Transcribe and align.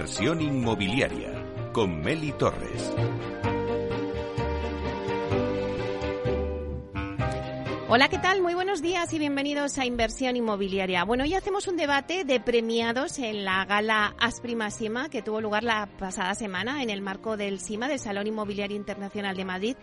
Inversión 0.00 0.40
inmobiliaria 0.40 1.30
con 1.74 2.00
Meli 2.00 2.32
Torres. 2.32 2.90
Hola, 7.86 8.08
¿qué 8.08 8.16
tal? 8.16 8.40
Muy 8.40 8.54
buenos 8.54 8.79
días 9.00 9.12
y 9.14 9.18
bienvenidos 9.18 9.78
a 9.78 9.86
Inversión 9.86 10.36
Inmobiliaria. 10.36 11.04
Bueno, 11.04 11.24
hoy 11.24 11.32
hacemos 11.32 11.66
un 11.68 11.76
debate 11.76 12.24
de 12.24 12.38
premiados 12.38 13.18
en 13.18 13.46
la 13.46 13.64
gala 13.64 14.14
Asprima 14.18 14.70
Sima 14.70 15.08
que 15.08 15.22
tuvo 15.22 15.40
lugar 15.40 15.64
la 15.64 15.86
pasada 15.98 16.34
semana 16.34 16.82
en 16.82 16.90
el 16.90 17.00
marco 17.00 17.38
del 17.38 17.60
SIMA, 17.60 17.88
del 17.88 17.98
Salón 17.98 18.26
Inmobiliario 18.26 18.76
Internacional 18.76 19.36
de 19.36 19.44
Madrid, 19.46 19.76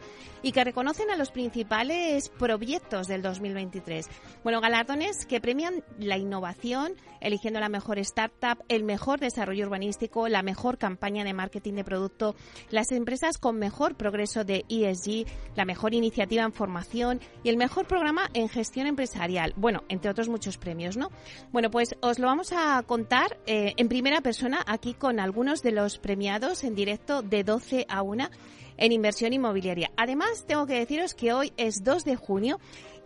y 0.43 0.51
que 0.51 0.63
reconocen 0.63 1.09
a 1.09 1.15
los 1.15 1.31
principales 1.31 2.29
proyectos 2.29 3.07
del 3.07 3.23
2023. 3.23 4.07
Bueno, 4.43 4.61
galardones 4.61 5.25
que 5.25 5.41
premian 5.41 5.83
la 5.97 6.17
innovación, 6.17 6.93
eligiendo 7.19 7.59
la 7.59 7.69
mejor 7.69 7.97
startup, 7.99 8.63
el 8.67 8.83
mejor 8.83 9.19
desarrollo 9.19 9.65
urbanístico, 9.65 10.27
la 10.27 10.43
mejor 10.43 10.77
campaña 10.77 11.23
de 11.23 11.33
marketing 11.33 11.73
de 11.73 11.83
producto, 11.83 12.35
las 12.69 12.91
empresas 12.91 13.39
con 13.39 13.57
mejor 13.57 13.95
progreso 13.95 14.43
de 14.43 14.63
ESG, 14.69 15.25
la 15.55 15.65
mejor 15.65 15.95
iniciativa 15.95 16.43
en 16.43 16.53
formación 16.53 17.19
y 17.43 17.49
el 17.49 17.57
mejor 17.57 17.87
programa 17.87 18.29
en 18.35 18.47
gestión 18.47 18.85
empresarial. 18.85 19.06
Bueno, 19.55 19.83
entre 19.89 20.09
otros 20.11 20.29
muchos 20.29 20.57
premios, 20.57 20.97
¿no? 20.97 21.09
Bueno, 21.51 21.71
pues 21.71 21.95
os 22.01 22.19
lo 22.19 22.27
vamos 22.27 22.51
a 22.51 22.83
contar 22.83 23.37
eh, 23.45 23.73
en 23.77 23.87
primera 23.87 24.21
persona 24.21 24.63
aquí 24.65 24.93
con 24.93 25.19
algunos 25.19 25.61
de 25.63 25.71
los 25.71 25.97
premiados 25.97 26.63
en 26.63 26.75
directo 26.75 27.21
de 27.21 27.43
12 27.43 27.85
a 27.89 28.01
1 28.01 28.29
en 28.77 28.91
inversión 28.91 29.33
inmobiliaria. 29.33 29.91
Además, 29.97 30.45
tengo 30.47 30.65
que 30.65 30.79
deciros 30.79 31.13
que 31.13 31.33
hoy 31.33 31.51
es 31.57 31.83
2 31.83 32.05
de 32.05 32.15
junio 32.15 32.59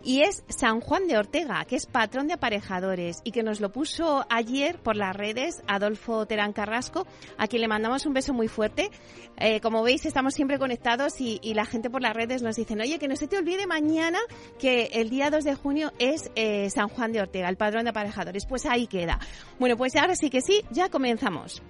y 0.04 0.22
es 0.22 0.44
San 0.48 0.80
Juan 0.80 1.06
de 1.06 1.16
Ortega, 1.16 1.64
que 1.64 1.76
es 1.76 1.86
patrón 1.86 2.26
de 2.26 2.34
aparejadores 2.34 3.20
y 3.24 3.32
que 3.32 3.42
nos 3.42 3.60
lo 3.60 3.72
puso 3.72 4.24
ayer 4.28 4.78
por 4.78 4.96
las 4.96 5.14
redes 5.14 5.62
Adolfo 5.66 6.26
Terán 6.26 6.52
Carrasco, 6.52 7.06
a 7.38 7.46
quien 7.46 7.62
le 7.62 7.68
mandamos 7.68 8.06
un 8.06 8.14
beso 8.14 8.32
muy 8.32 8.48
fuerte. 8.48 8.90
Eh, 9.38 9.60
como 9.60 9.82
veis, 9.82 10.04
estamos 10.06 10.34
siempre 10.34 10.58
conectados 10.58 11.20
y, 11.20 11.40
la 11.52 11.66
gente 11.66 11.90
por 11.90 12.00
las 12.00 12.14
redes 12.14 12.42
nos 12.42 12.56
dicen, 12.56 12.80
oye, 12.80 12.98
que 12.98 13.08
no 13.08 13.16
se 13.16 13.28
te 13.28 13.36
olvide 13.36 13.66
mañana 13.66 14.18
que 14.58 14.90
el 14.94 15.10
día 15.10 15.30
2 15.30 15.44
de 15.44 15.54
junio 15.54 15.92
es 15.98 16.30
eh, 16.34 16.70
San 16.70 16.88
Juan 16.88 17.12
de 17.12 17.20
Ortega, 17.20 17.48
el 17.48 17.56
patrón 17.56 17.84
de 17.84 17.90
aparejadores. 17.90 18.46
Pues 18.46 18.64
ahí 18.64 18.86
queda. 18.86 19.18
Bueno, 19.58 19.76
pues 19.76 19.94
ahora 19.96 20.16
sí 20.16 20.30
que 20.30 20.40
sí, 20.40 20.62
ya 20.70 20.88
comenzamos. 20.88 21.62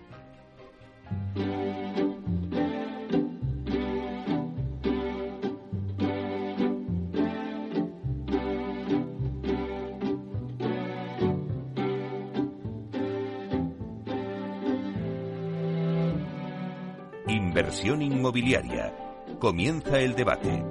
Inversión 17.62 18.02
inmobiliaria. 18.02 18.92
Comienza 19.38 20.00
el 20.00 20.16
debate. 20.16 20.64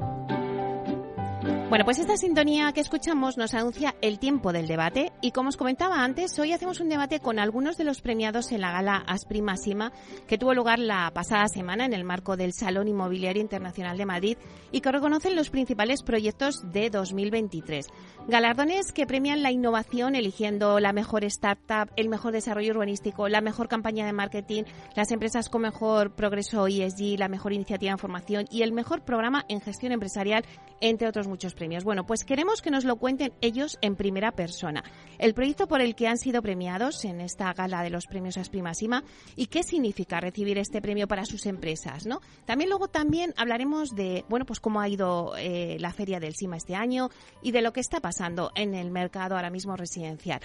Bueno, 1.69 1.85
pues 1.85 1.99
esta 1.99 2.17
sintonía 2.17 2.73
que 2.73 2.81
escuchamos 2.81 3.37
nos 3.37 3.53
anuncia 3.53 3.95
el 4.01 4.19
tiempo 4.19 4.51
del 4.51 4.67
debate 4.67 5.13
y 5.21 5.31
como 5.31 5.47
os 5.47 5.55
comentaba 5.55 6.03
antes, 6.03 6.37
hoy 6.37 6.51
hacemos 6.51 6.81
un 6.81 6.89
debate 6.89 7.21
con 7.21 7.39
algunos 7.39 7.77
de 7.77 7.85
los 7.85 8.01
premiados 8.01 8.51
en 8.51 8.59
la 8.59 8.73
gala 8.73 8.97
Asprima 9.07 9.55
Sima 9.55 9.93
que 10.27 10.37
tuvo 10.37 10.53
lugar 10.53 10.79
la 10.79 11.09
pasada 11.13 11.47
semana 11.47 11.85
en 11.85 11.93
el 11.93 12.03
marco 12.03 12.35
del 12.35 12.51
Salón 12.51 12.89
Inmobiliario 12.89 13.41
Internacional 13.41 13.97
de 13.97 14.05
Madrid 14.05 14.37
y 14.73 14.81
que 14.81 14.91
reconocen 14.91 15.37
los 15.37 15.49
principales 15.49 16.03
proyectos 16.03 16.69
de 16.73 16.89
2023. 16.89 17.87
Galardones 18.27 18.91
que 18.91 19.07
premian 19.07 19.41
la 19.41 19.51
innovación 19.51 20.15
eligiendo 20.15 20.79
la 20.79 20.93
mejor 20.93 21.23
startup, 21.25 21.91
el 21.95 22.07
mejor 22.07 22.31
desarrollo 22.31 22.71
urbanístico, 22.71 23.27
la 23.27 23.41
mejor 23.41 23.67
campaña 23.67 24.05
de 24.05 24.13
marketing, 24.13 24.63
las 24.95 25.11
empresas 25.11 25.49
con 25.49 25.63
mejor 25.63 26.13
progreso 26.13 26.67
ESG, 26.67 27.17
la 27.17 27.27
mejor 27.27 27.51
iniciativa 27.51 27.91
en 27.91 27.97
formación 27.97 28.45
y 28.51 28.61
el 28.61 28.73
mejor 28.73 29.03
programa 29.03 29.43
en 29.49 29.59
gestión 29.59 29.91
empresarial, 29.91 30.45
entre 30.81 31.07
otros 31.07 31.27
muchos 31.27 31.55
premios. 31.55 31.83
Bueno, 31.83 32.05
pues 32.05 32.23
queremos 32.23 32.61
que 32.61 32.69
nos 32.69 32.85
lo 32.85 32.97
cuenten 32.97 33.33
ellos 33.41 33.79
en 33.81 33.95
primera 33.95 34.31
persona. 34.33 34.83
El 35.17 35.33
proyecto 35.33 35.67
por 35.67 35.81
el 35.81 35.95
que 35.95 36.07
han 36.07 36.19
sido 36.19 36.43
premiados 36.43 37.03
en 37.05 37.21
esta 37.21 37.51
gala 37.53 37.81
de 37.81 37.89
los 37.89 38.05
premios 38.05 38.37
Asprima 38.37 38.75
Sima 38.75 39.03
y 39.35 39.47
qué 39.47 39.63
significa 39.63 40.19
recibir 40.19 40.59
este 40.59 40.79
premio 40.79 41.07
para 41.07 41.25
sus 41.25 41.47
empresas, 41.47 42.05
¿no? 42.05 42.21
También 42.45 42.69
luego 42.69 42.87
también 42.87 43.33
hablaremos 43.35 43.89
de, 43.95 44.25
bueno, 44.29 44.45
pues 44.45 44.59
cómo 44.59 44.79
ha 44.79 44.87
ido 44.87 45.33
eh, 45.37 45.77
la 45.79 45.91
feria 45.91 46.19
del 46.19 46.35
Sima 46.35 46.57
este 46.57 46.75
año 46.75 47.09
y 47.41 47.51
de 47.51 47.63
lo 47.63 47.73
que 47.73 47.79
está 47.79 47.99
pasando 47.99 48.10
en 48.55 48.75
el 48.75 48.91
mercado 48.91 49.35
ahora 49.35 49.49
mismo 49.49 49.75
residencial. 49.75 50.41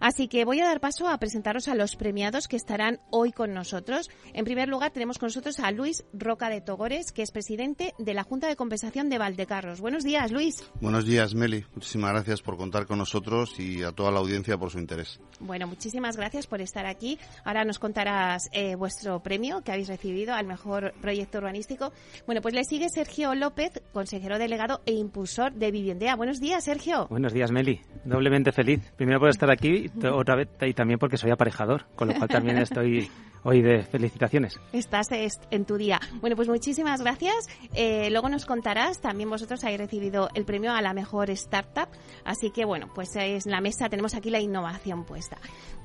Así 0.00 0.28
que 0.28 0.46
voy 0.46 0.60
a 0.60 0.64
dar 0.64 0.80
paso 0.80 1.08
a 1.08 1.18
presentaros 1.18 1.68
a 1.68 1.74
los 1.74 1.94
premiados 1.94 2.48
que 2.48 2.56
estarán 2.56 3.00
hoy 3.10 3.32
con 3.32 3.52
nosotros. 3.52 4.08
En 4.32 4.46
primer 4.46 4.66
lugar, 4.66 4.92
tenemos 4.92 5.18
con 5.18 5.26
nosotros 5.26 5.60
a 5.60 5.70
Luis 5.72 6.04
Roca 6.14 6.48
de 6.48 6.62
Togores, 6.62 7.12
que 7.12 7.20
es 7.20 7.30
presidente 7.30 7.92
de 7.98 8.14
la 8.14 8.22
Junta 8.22 8.48
de 8.48 8.56
Compensación 8.56 9.10
de 9.10 9.18
Valdecarros. 9.18 9.80
Buenos 9.82 10.02
días, 10.02 10.32
Luis. 10.32 10.64
Buenos 10.80 11.04
días, 11.04 11.34
Meli. 11.34 11.66
Muchísimas 11.74 12.12
gracias 12.12 12.40
por 12.40 12.56
contar 12.56 12.86
con 12.86 12.96
nosotros 12.96 13.60
y 13.60 13.82
a 13.82 13.92
toda 13.92 14.10
la 14.10 14.20
audiencia 14.20 14.56
por 14.56 14.70
su 14.70 14.78
interés. 14.78 15.20
Bueno, 15.38 15.66
muchísimas 15.66 16.16
gracias 16.16 16.46
por 16.46 16.62
estar 16.62 16.86
aquí. 16.86 17.18
Ahora 17.44 17.66
nos 17.66 17.78
contarás 17.78 18.48
eh, 18.52 18.76
vuestro 18.76 19.22
premio 19.22 19.62
que 19.62 19.72
habéis 19.72 19.88
recibido 19.88 20.32
al 20.32 20.46
mejor 20.46 20.94
proyecto 21.02 21.38
urbanístico. 21.38 21.92
Bueno, 22.26 22.40
pues 22.40 22.54
le 22.54 22.64
sigue 22.64 22.88
Sergio 22.88 23.34
López, 23.34 23.82
consejero 23.92 24.38
delegado 24.38 24.80
e 24.86 24.92
impulsor 24.92 25.52
de 25.52 25.70
Viviendea. 25.70 26.16
Buenos 26.16 26.40
días, 26.40 26.64
Sergio. 26.64 27.06
Buenos 27.08 27.34
días, 27.34 27.52
Meli. 27.52 27.80
Doblemente 28.06 28.50
feliz. 28.50 28.80
Primero 28.96 29.20
por 29.20 29.28
estar 29.28 29.50
aquí 29.50 29.89
otra 30.12 30.36
vez 30.36 30.48
y 30.60 30.74
también 30.74 30.98
porque 30.98 31.16
soy 31.16 31.30
aparejador, 31.30 31.86
con 31.94 32.08
lo 32.08 32.14
cual 32.14 32.28
también 32.28 32.58
estoy 32.58 33.10
hoy 33.42 33.62
de 33.62 33.82
felicitaciones. 33.82 34.60
Estás 34.72 35.08
en 35.10 35.64
tu 35.64 35.76
día. 35.76 36.00
Bueno, 36.20 36.36
pues 36.36 36.48
muchísimas 36.48 37.00
gracias. 37.00 37.48
Eh, 37.74 38.10
luego 38.10 38.28
nos 38.28 38.46
contarás, 38.46 39.00
también 39.00 39.30
vosotros 39.30 39.62
habéis 39.64 39.80
recibido 39.80 40.28
el 40.34 40.44
premio 40.44 40.72
a 40.72 40.82
la 40.82 40.92
mejor 40.92 41.30
startup, 41.30 41.88
así 42.24 42.50
que 42.50 42.64
bueno, 42.64 42.90
pues 42.94 43.14
en 43.16 43.40
la 43.46 43.60
mesa 43.60 43.88
tenemos 43.88 44.14
aquí 44.14 44.30
la 44.30 44.40
innovación 44.40 45.04
puesta. 45.04 45.38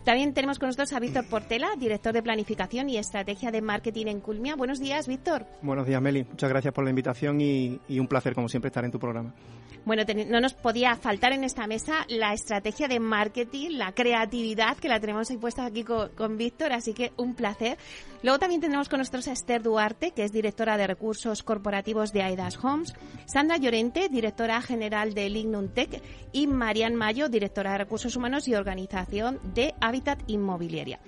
También 0.03 0.35
tenemos 0.35 0.59
con 0.59 0.67
nosotros 0.67 0.93
a 0.93 0.99
Víctor 0.99 1.27
Portela, 1.27 1.69
director 1.79 2.13
de 2.13 2.21
Planificación 2.21 2.89
y 2.89 2.97
Estrategia 2.97 3.49
de 3.49 3.61
Marketing 3.61 4.05
en 4.05 4.19
Culmia. 4.19 4.55
Buenos 4.55 4.79
días, 4.79 5.07
Víctor. 5.07 5.47
Buenos 5.63 5.87
días, 5.87 5.99
Meli. 5.99 6.23
Muchas 6.23 6.47
gracias 6.49 6.71
por 6.73 6.83
la 6.83 6.91
invitación 6.91 7.41
y, 7.41 7.79
y 7.87 7.99
un 7.99 8.07
placer, 8.07 8.35
como 8.35 8.47
siempre, 8.47 8.67
estar 8.67 8.85
en 8.85 8.91
tu 8.91 8.99
programa. 8.99 9.33
Bueno, 9.85 10.01
no 10.27 10.41
nos 10.41 10.53
podía 10.55 10.95
faltar 10.95 11.31
en 11.33 11.43
esta 11.43 11.67
mesa 11.67 12.05
la 12.07 12.33
estrategia 12.33 12.87
de 12.87 12.99
marketing, 12.99 13.77
la 13.77 13.91
creatividad, 13.95 14.77
que 14.77 14.87
la 14.87 14.99
tenemos 14.99 15.29
ahí 15.31 15.37
puesta 15.37 15.65
aquí 15.65 15.83
con, 15.83 16.37
Víctor, 16.37 16.73
así 16.73 16.93
que 16.93 17.13
un 17.17 17.33
placer. 17.33 17.77
Luego 18.21 18.37
también 18.37 18.61
tenemos 18.61 18.89
con 18.89 18.99
nosotros 18.99 19.27
a 19.27 19.31
Esther 19.31 19.63
Duarte, 19.63 20.11
que 20.11 20.23
es 20.23 20.31
directora 20.31 20.77
de 20.77 20.85
recursos 20.85 21.41
corporativos 21.41 22.13
de 22.13 22.21
Aidas 22.21 22.63
Homes, 22.63 22.93
Sandra 23.25 23.57
Llorente, 23.57 24.09
directora 24.09 24.61
general 24.61 25.13
de 25.13 25.29
Lignum 25.29 25.69
Tech, 25.69 26.01
y 26.31 26.47
Marian 26.47 26.95
Mayo, 26.95 27.29
directora 27.29 27.71
de 27.71 27.77
recursos 27.79 28.15
humanos 28.15 28.47
y 28.47 28.53
organización 28.53 29.39
de 29.55 29.73
Habitat 29.81 30.19
Inmobiliaria. 30.27 30.99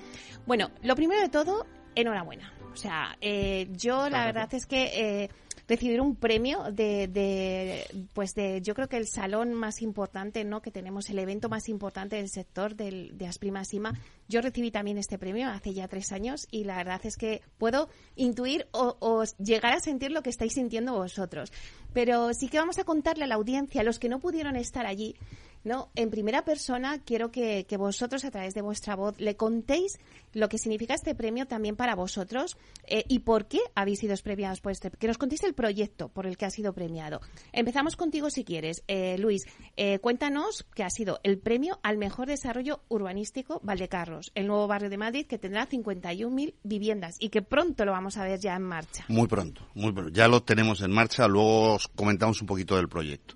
Bueno, 0.45 0.71
lo 0.81 0.95
primero 0.95 1.21
de 1.21 1.29
todo, 1.29 1.67
enhorabuena. 1.93 2.53
O 2.71 2.75
sea, 2.75 3.17
eh, 3.21 3.67
yo 3.71 4.09
la 4.09 4.25
verdad 4.25 4.53
es 4.53 4.65
que... 4.65 5.23
Eh, 5.23 5.29
recibir 5.67 5.99
un 6.01 6.15
premio 6.15 6.71
de, 6.71 7.07
de, 7.07 8.07
pues 8.13 8.33
de, 8.33 8.61
yo 8.61 8.73
creo 8.73 8.87
que 8.87 8.97
el 8.97 9.07
salón 9.07 9.53
más 9.53 9.81
importante, 9.81 10.43
¿no? 10.43 10.61
Que 10.61 10.71
tenemos, 10.71 11.09
el 11.09 11.19
evento 11.19 11.49
más 11.49 11.69
importante 11.69 12.15
del 12.15 12.29
sector 12.29 12.75
del, 12.75 13.17
de 13.17 13.27
Asprima 13.27 13.65
Sima. 13.65 13.93
Yo 14.29 14.41
recibí 14.41 14.71
también 14.71 14.97
este 14.97 15.17
premio 15.17 15.49
hace 15.49 15.73
ya 15.73 15.87
tres 15.87 16.11
años 16.11 16.47
y 16.51 16.63
la 16.63 16.77
verdad 16.77 17.01
es 17.03 17.17
que 17.17 17.41
puedo 17.57 17.89
intuir 18.15 18.67
o, 18.71 18.97
o 18.99 19.23
llegar 19.37 19.73
a 19.73 19.79
sentir 19.79 20.11
lo 20.11 20.21
que 20.21 20.29
estáis 20.29 20.53
sintiendo 20.53 20.93
vosotros. 20.93 21.51
Pero 21.93 22.33
sí 22.33 22.47
que 22.47 22.59
vamos 22.59 22.79
a 22.79 22.83
contarle 22.83 23.25
a 23.25 23.27
la 23.27 23.35
audiencia, 23.35 23.81
a 23.81 23.83
los 23.83 23.99
que 23.99 24.09
no 24.09 24.19
pudieron 24.19 24.55
estar 24.55 24.85
allí, 24.85 25.15
¿no? 25.63 25.89
En 25.95 26.09
primera 26.09 26.43
persona 26.43 26.99
quiero 27.03 27.31
que, 27.31 27.65
vosotros 27.77 28.25
a 28.25 28.31
través 28.31 28.53
de 28.53 28.61
vuestra 28.61 28.95
voz 28.95 29.19
le 29.19 29.35
contéis 29.35 29.99
lo 30.33 30.49
que 30.49 30.57
significa 30.57 30.93
este 30.93 31.15
premio 31.15 31.45
también 31.45 31.75
para 31.75 31.95
vosotros 31.95 32.57
eh, 32.85 33.03
y 33.07 33.19
por 33.19 33.47
qué 33.47 33.59
habéis 33.75 33.99
sido 33.99 34.15
premiados 34.23 34.61
por 34.61 34.71
este. 34.71 34.91
Que 34.91 35.07
nos 35.07 35.17
contéis 35.17 35.43
el 35.43 35.53
proyecto 35.53 36.09
por 36.09 36.27
el 36.27 36.37
que 36.37 36.45
ha 36.45 36.49
sido 36.49 36.73
premiado. 36.73 37.21
Empezamos 37.53 37.95
contigo 37.95 38.29
si 38.29 38.43
quieres, 38.43 38.83
eh, 38.87 39.17
Luis. 39.17 39.43
Eh, 39.75 39.99
cuéntanos 39.99 40.65
que 40.75 40.83
ha 40.83 40.89
sido 40.89 41.19
el 41.23 41.39
premio 41.39 41.79
al 41.83 41.97
mejor 41.97 42.27
desarrollo 42.27 42.81
urbanístico 42.89 43.59
Valdecarros, 43.63 44.31
el 44.35 44.47
nuevo 44.47 44.67
barrio 44.67 44.89
de 44.89 44.97
Madrid 44.97 45.25
que 45.27 45.37
tendrá 45.37 45.67
51.000 45.67 46.55
viviendas 46.63 47.15
y 47.19 47.29
que 47.29 47.41
pronto 47.41 47.85
lo 47.85 47.91
vamos 47.91 48.17
a 48.17 48.23
ver 48.23 48.39
ya 48.39 48.55
en 48.55 48.63
marcha. 48.63 49.05
Muy 49.07 49.27
pronto, 49.27 49.67
muy 49.73 49.91
pronto. 49.91 50.11
Ya 50.11 50.27
lo 50.27 50.43
tenemos 50.43 50.81
en 50.81 50.91
marcha. 50.91 51.27
Luego 51.27 51.75
os 51.75 51.87
comentamos 51.87 52.41
un 52.41 52.47
poquito 52.47 52.75
del 52.75 52.89
proyecto. 52.89 53.35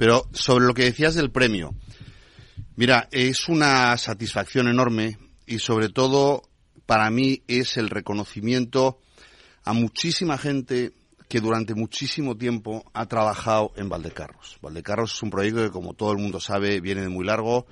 Pero 0.00 0.26
sobre 0.32 0.64
lo 0.64 0.72
que 0.72 0.84
decías 0.84 1.14
del 1.14 1.30
premio, 1.30 1.74
mira, 2.74 3.06
es 3.12 3.50
una 3.50 3.98
satisfacción 3.98 4.66
enorme 4.66 5.18
y 5.44 5.58
sobre 5.58 5.90
todo 5.90 6.40
para 6.86 7.10
mí 7.10 7.42
es 7.48 7.76
el 7.76 7.90
reconocimiento 7.90 9.02
a 9.62 9.74
muchísima 9.74 10.38
gente 10.38 10.94
que 11.28 11.42
durante 11.42 11.74
muchísimo 11.74 12.38
tiempo 12.38 12.90
ha 12.94 13.04
trabajado 13.04 13.72
en 13.76 13.90
Valdecarros. 13.90 14.56
Valdecarros 14.62 15.12
es 15.12 15.22
un 15.22 15.28
proyecto 15.28 15.64
que, 15.64 15.70
como 15.70 15.92
todo 15.92 16.12
el 16.12 16.18
mundo 16.18 16.40
sabe, 16.40 16.80
viene 16.80 17.02
de 17.02 17.10
muy 17.10 17.26
largo. 17.26 17.66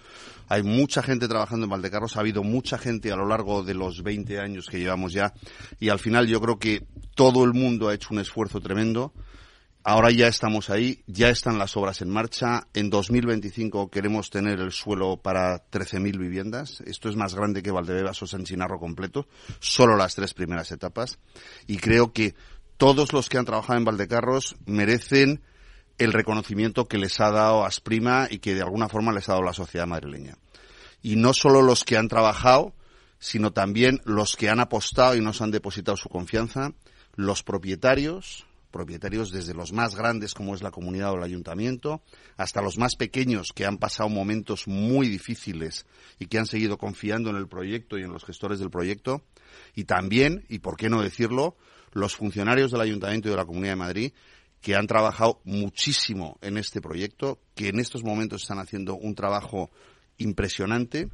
Hay 0.48 0.62
mucha 0.62 1.02
gente 1.02 1.28
trabajando 1.28 1.64
en 1.64 1.70
Valdecarros, 1.70 2.18
ha 2.18 2.20
habido 2.20 2.42
mucha 2.42 2.76
gente 2.76 3.10
a 3.10 3.16
lo 3.16 3.26
largo 3.26 3.62
de 3.62 3.72
los 3.72 4.02
20 4.02 4.38
años 4.38 4.66
que 4.66 4.78
llevamos 4.78 5.14
ya, 5.14 5.32
y 5.80 5.88
al 5.88 5.98
final 5.98 6.26
yo 6.26 6.42
creo 6.42 6.58
que 6.58 6.86
todo 7.14 7.42
el 7.44 7.54
mundo 7.54 7.88
ha 7.88 7.94
hecho 7.94 8.08
un 8.10 8.18
esfuerzo 8.18 8.60
tremendo. 8.60 9.14
Ahora 9.90 10.10
ya 10.10 10.28
estamos 10.28 10.68
ahí, 10.68 11.02
ya 11.06 11.30
están 11.30 11.56
las 11.58 11.74
obras 11.74 12.02
en 12.02 12.10
marcha. 12.10 12.68
En 12.74 12.90
2025 12.90 13.90
queremos 13.90 14.28
tener 14.28 14.60
el 14.60 14.70
suelo 14.70 15.16
para 15.16 15.64
13.000 15.70 16.18
viviendas. 16.18 16.82
Esto 16.84 17.08
es 17.08 17.16
más 17.16 17.34
grande 17.34 17.62
que 17.62 17.70
Valdebebas 17.70 18.22
o 18.22 18.26
San 18.26 18.44
Chinarro 18.44 18.78
completo, 18.78 19.28
solo 19.60 19.96
las 19.96 20.14
tres 20.14 20.34
primeras 20.34 20.70
etapas. 20.72 21.18
Y 21.66 21.78
creo 21.78 22.12
que 22.12 22.34
todos 22.76 23.14
los 23.14 23.30
que 23.30 23.38
han 23.38 23.46
trabajado 23.46 23.78
en 23.78 23.86
Valdecarros 23.86 24.56
merecen 24.66 25.40
el 25.96 26.12
reconocimiento 26.12 26.86
que 26.86 26.98
les 26.98 27.18
ha 27.20 27.30
dado 27.30 27.64
Asprima 27.64 28.28
y 28.30 28.40
que 28.40 28.54
de 28.54 28.60
alguna 28.60 28.90
forma 28.90 29.14
les 29.14 29.30
ha 29.30 29.32
dado 29.32 29.44
la 29.44 29.54
sociedad 29.54 29.86
madrileña. 29.86 30.36
Y 31.00 31.16
no 31.16 31.32
solo 31.32 31.62
los 31.62 31.84
que 31.84 31.96
han 31.96 32.08
trabajado, 32.08 32.74
sino 33.20 33.54
también 33.54 34.02
los 34.04 34.36
que 34.36 34.50
han 34.50 34.60
apostado 34.60 35.16
y 35.16 35.22
nos 35.22 35.40
han 35.40 35.50
depositado 35.50 35.96
su 35.96 36.10
confianza, 36.10 36.74
los 37.14 37.42
propietarios, 37.42 38.44
propietarios 38.70 39.30
desde 39.30 39.54
los 39.54 39.72
más 39.72 39.94
grandes 39.94 40.34
como 40.34 40.54
es 40.54 40.62
la 40.62 40.70
comunidad 40.70 41.12
o 41.12 41.16
el 41.16 41.22
ayuntamiento, 41.22 42.02
hasta 42.36 42.62
los 42.62 42.78
más 42.78 42.96
pequeños 42.96 43.52
que 43.54 43.66
han 43.66 43.78
pasado 43.78 44.08
momentos 44.08 44.68
muy 44.68 45.08
difíciles 45.08 45.86
y 46.18 46.26
que 46.26 46.38
han 46.38 46.46
seguido 46.46 46.78
confiando 46.78 47.30
en 47.30 47.36
el 47.36 47.48
proyecto 47.48 47.98
y 47.98 48.02
en 48.02 48.12
los 48.12 48.24
gestores 48.24 48.58
del 48.58 48.70
proyecto, 48.70 49.22
y 49.74 49.84
también, 49.84 50.44
y 50.48 50.58
por 50.58 50.76
qué 50.76 50.88
no 50.88 51.02
decirlo, 51.02 51.56
los 51.92 52.16
funcionarios 52.16 52.70
del 52.70 52.82
Ayuntamiento 52.82 53.28
y 53.28 53.30
de 53.30 53.36
la 53.36 53.46
Comunidad 53.46 53.72
de 53.72 53.76
Madrid 53.76 54.12
que 54.60 54.74
han 54.74 54.86
trabajado 54.86 55.40
muchísimo 55.44 56.38
en 56.42 56.58
este 56.58 56.80
proyecto, 56.80 57.38
que 57.54 57.68
en 57.68 57.78
estos 57.78 58.02
momentos 58.02 58.42
están 58.42 58.58
haciendo 58.58 58.96
un 58.96 59.14
trabajo 59.14 59.70
impresionante 60.18 61.08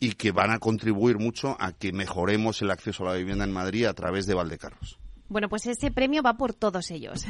y 0.00 0.12
que 0.12 0.32
van 0.32 0.50
a 0.50 0.58
contribuir 0.58 1.18
mucho 1.18 1.56
a 1.60 1.72
que 1.72 1.92
mejoremos 1.92 2.62
el 2.62 2.70
acceso 2.70 3.04
a 3.04 3.12
la 3.12 3.18
vivienda 3.18 3.44
en 3.44 3.52
Madrid 3.52 3.84
a 3.84 3.94
través 3.94 4.26
de 4.26 4.34
Valdecarros. 4.34 4.98
Bueno, 5.28 5.48
pues 5.48 5.66
ese 5.66 5.90
premio 5.90 6.22
va 6.22 6.38
por 6.38 6.54
todos 6.54 6.90
ellos. 6.90 7.26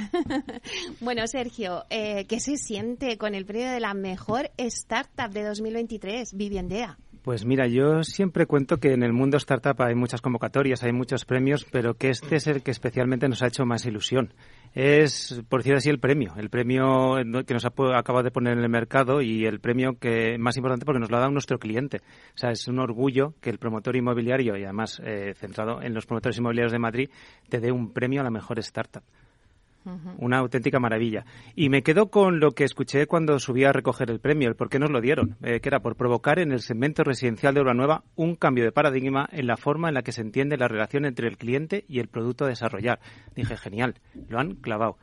bueno, 1.00 1.26
Sergio, 1.26 1.84
eh, 1.90 2.26
¿qué 2.26 2.38
se 2.38 2.56
siente 2.56 3.18
con 3.18 3.34
el 3.34 3.44
premio 3.44 3.70
de 3.70 3.80
la 3.80 3.94
mejor 3.94 4.50
startup 4.56 5.30
de 5.30 5.42
2023, 5.42 6.34
Viviendea? 6.34 6.98
Pues 7.22 7.44
mira, 7.44 7.66
yo 7.66 8.02
siempre 8.04 8.46
cuento 8.46 8.78
que 8.78 8.92
en 8.92 9.02
el 9.02 9.12
mundo 9.12 9.36
startup 9.36 9.82
hay 9.82 9.94
muchas 9.94 10.20
convocatorias, 10.20 10.82
hay 10.82 10.92
muchos 10.92 11.24
premios, 11.24 11.66
pero 11.70 11.94
que 11.94 12.10
este 12.10 12.36
es 12.36 12.46
el 12.46 12.62
que 12.62 12.70
especialmente 12.70 13.28
nos 13.28 13.42
ha 13.42 13.48
hecho 13.48 13.66
más 13.66 13.84
ilusión. 13.86 14.32
Es, 14.74 15.42
por 15.48 15.60
decir 15.60 15.74
así, 15.74 15.90
el 15.90 15.98
premio, 15.98 16.34
el 16.36 16.50
premio 16.50 17.16
que 17.46 17.54
nos 17.54 17.64
ha 17.64 17.72
acabado 17.96 18.22
de 18.22 18.30
poner 18.30 18.56
en 18.56 18.62
el 18.62 18.68
mercado 18.68 19.20
y 19.20 19.44
el 19.46 19.60
premio 19.60 19.98
que 19.98 20.38
más 20.38 20.56
importante 20.56 20.84
porque 20.84 21.00
nos 21.00 21.10
lo 21.10 21.16
ha 21.16 21.20
dado 21.20 21.32
nuestro 21.32 21.58
cliente. 21.58 21.98
O 22.34 22.38
sea, 22.38 22.50
es 22.50 22.68
un 22.68 22.78
orgullo 22.78 23.34
que 23.40 23.50
el 23.50 23.58
promotor 23.58 23.96
inmobiliario, 23.96 24.56
y 24.56 24.64
además 24.64 25.00
eh, 25.04 25.34
centrado 25.34 25.82
en 25.82 25.94
los 25.94 26.06
promotores 26.06 26.38
inmobiliarios 26.38 26.72
de 26.72 26.78
Madrid, 26.78 27.10
te 27.48 27.60
dé 27.60 27.72
un 27.72 27.92
premio 27.92 28.20
a 28.20 28.24
la 28.24 28.30
mejor 28.30 28.58
startup. 28.60 29.02
Una 30.18 30.38
auténtica 30.38 30.78
maravilla. 30.78 31.24
Y 31.54 31.70
me 31.70 31.82
quedo 31.82 32.10
con 32.10 32.40
lo 32.40 32.50
que 32.50 32.64
escuché 32.64 33.06
cuando 33.06 33.38
subí 33.38 33.64
a 33.64 33.72
recoger 33.72 34.10
el 34.10 34.20
premio, 34.20 34.48
el 34.48 34.56
por 34.56 34.68
qué 34.68 34.78
nos 34.78 34.90
lo 34.90 35.00
dieron, 35.00 35.36
eh, 35.42 35.60
que 35.60 35.68
era 35.68 35.80
por 35.80 35.96
provocar 35.96 36.38
en 36.38 36.52
el 36.52 36.60
segmento 36.60 37.04
residencial 37.04 37.54
de 37.54 37.64
Nueva 37.74 38.04
un 38.14 38.34
cambio 38.34 38.64
de 38.64 38.72
paradigma 38.72 39.28
en 39.32 39.46
la 39.46 39.56
forma 39.56 39.88
en 39.88 39.94
la 39.94 40.02
que 40.02 40.12
se 40.12 40.20
entiende 40.20 40.56
la 40.56 40.68
relación 40.68 41.04
entre 41.04 41.28
el 41.28 41.38
cliente 41.38 41.84
y 41.88 42.00
el 42.00 42.08
producto 42.08 42.44
a 42.44 42.48
desarrollar. 42.48 43.00
Dije, 43.34 43.56
genial, 43.56 43.94
lo 44.28 44.38
han 44.38 44.56
clavado. 44.56 44.98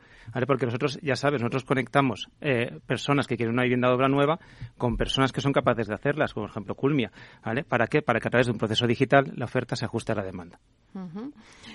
Porque 0.46 0.66
nosotros, 0.66 0.98
ya 1.02 1.16
sabes, 1.16 1.40
nosotros 1.40 1.64
conectamos 1.64 2.28
eh, 2.40 2.78
personas 2.86 3.26
que 3.26 3.36
quieren 3.36 3.54
una 3.54 3.62
vivienda 3.62 3.88
de 3.88 3.94
obra 3.94 4.08
nueva 4.08 4.38
con 4.76 4.96
personas 4.96 5.32
que 5.32 5.40
son 5.40 5.52
capaces 5.52 5.86
de 5.86 5.94
hacerlas, 5.94 6.34
como 6.34 6.44
por 6.44 6.50
ejemplo 6.50 6.74
Culmia, 6.74 7.10
¿vale? 7.44 7.64
¿Para 7.64 7.86
qué? 7.86 8.02
Para 8.02 8.20
que 8.20 8.28
a 8.28 8.30
través 8.30 8.46
de 8.46 8.52
un 8.52 8.58
proceso 8.58 8.86
digital 8.86 9.32
la 9.36 9.46
oferta 9.46 9.76
se 9.76 9.84
ajuste 9.84 10.12
a 10.12 10.14
la 10.14 10.24
demanda. 10.24 10.58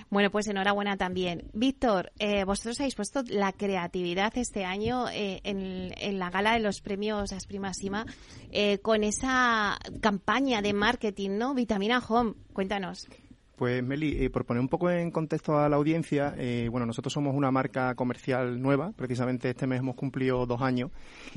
Bueno, 0.09 0.31
pues 0.31 0.47
enhorabuena 0.47 0.97
también. 0.97 1.43
Víctor, 1.53 2.11
eh, 2.17 2.43
vosotros 2.43 2.79
habéis 2.79 2.95
puesto 2.95 3.21
la 3.27 3.51
creatividad 3.51 4.35
este 4.35 4.65
año 4.65 5.09
eh, 5.09 5.41
en, 5.43 6.19
la 6.19 6.31
gala 6.31 6.53
de 6.53 6.59
los 6.59 6.81
premios 6.81 7.31
Asprima 7.31 7.73
Sima 7.73 8.05
con 8.81 9.03
esa 9.03 9.77
campaña 10.01 10.61
de 10.61 10.73
marketing, 10.73 11.37
¿no? 11.37 11.53
Vitamina 11.53 11.99
Home. 11.99 12.33
Cuéntanos. 12.53 13.07
Pues 13.61 13.83
Meli, 13.83 14.25
eh, 14.25 14.31
por 14.31 14.43
poner 14.43 14.59
un 14.59 14.69
poco 14.69 14.89
en 14.89 15.11
contexto 15.11 15.59
a 15.59 15.69
la 15.69 15.75
audiencia, 15.75 16.33
eh, 16.35 16.67
bueno, 16.71 16.87
nosotros 16.87 17.13
somos 17.13 17.35
una 17.35 17.51
marca 17.51 17.93
comercial 17.93 18.59
nueva, 18.59 18.91
precisamente 18.95 19.51
este 19.51 19.67
mes 19.67 19.81
hemos 19.81 19.93
cumplido 19.93 20.47
dos 20.47 20.63
años 20.63 20.89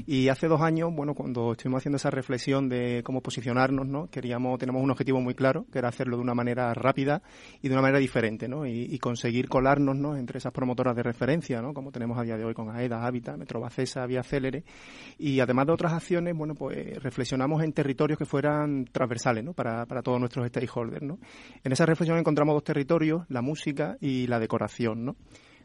y 0.06 0.28
hace 0.28 0.48
dos 0.48 0.62
años, 0.62 0.90
bueno, 0.94 1.12
cuando 1.12 1.52
estuvimos 1.52 1.82
haciendo 1.82 1.96
esa 1.96 2.08
reflexión 2.08 2.70
de 2.70 3.02
cómo 3.04 3.20
posicionarnos, 3.20 3.86
¿no? 3.86 4.06
Queríamos, 4.06 4.58
tenemos 4.58 4.82
un 4.82 4.90
objetivo 4.90 5.20
muy 5.20 5.34
claro, 5.34 5.66
que 5.70 5.78
era 5.78 5.88
hacerlo 5.88 6.16
de 6.16 6.22
una 6.22 6.32
manera 6.32 6.72
rápida 6.72 7.20
y 7.60 7.68
de 7.68 7.74
una 7.74 7.82
manera 7.82 7.98
diferente, 7.98 8.48
¿no? 8.48 8.64
Y, 8.64 8.98
conseguir 9.00 9.50
colarnos, 9.50 9.94
¿no? 9.94 10.16
Entre 10.16 10.38
esas 10.38 10.52
promotoras 10.52 10.96
de 10.96 11.02
referencia, 11.02 11.60
¿no? 11.60 11.74
Como 11.74 11.92
tenemos 11.92 12.16
a 12.16 12.22
día 12.22 12.38
de 12.38 12.44
hoy 12.46 12.54
con 12.54 12.70
AEDA, 12.70 13.04
Habitat, 13.04 13.36
Metrobacesa, 13.36 14.06
Vía 14.06 14.22
Célere 14.22 14.64
y 15.18 15.40
además 15.40 15.66
de 15.66 15.72
otras 15.74 15.92
acciones, 15.92 16.34
bueno, 16.34 16.54
pues 16.54 17.02
reflexionamos 17.02 17.62
en 17.62 17.74
territorios 17.74 18.18
que 18.18 18.24
fueran 18.24 18.86
transversales, 18.86 19.44
¿no? 19.44 19.52
Para, 19.52 19.84
para 19.84 20.00
todos 20.00 20.18
nuestros 20.18 20.48
stakeholders, 20.48 21.02
¿no? 21.02 21.18
En 21.62 21.72
esa 21.72 21.84
reflexión 21.84 22.13
encontramos 22.18 22.54
dos 22.54 22.64
territorios, 22.64 23.24
la 23.28 23.42
música 23.42 23.96
y 24.00 24.26
la 24.26 24.38
decoración, 24.38 25.04
¿no? 25.04 25.16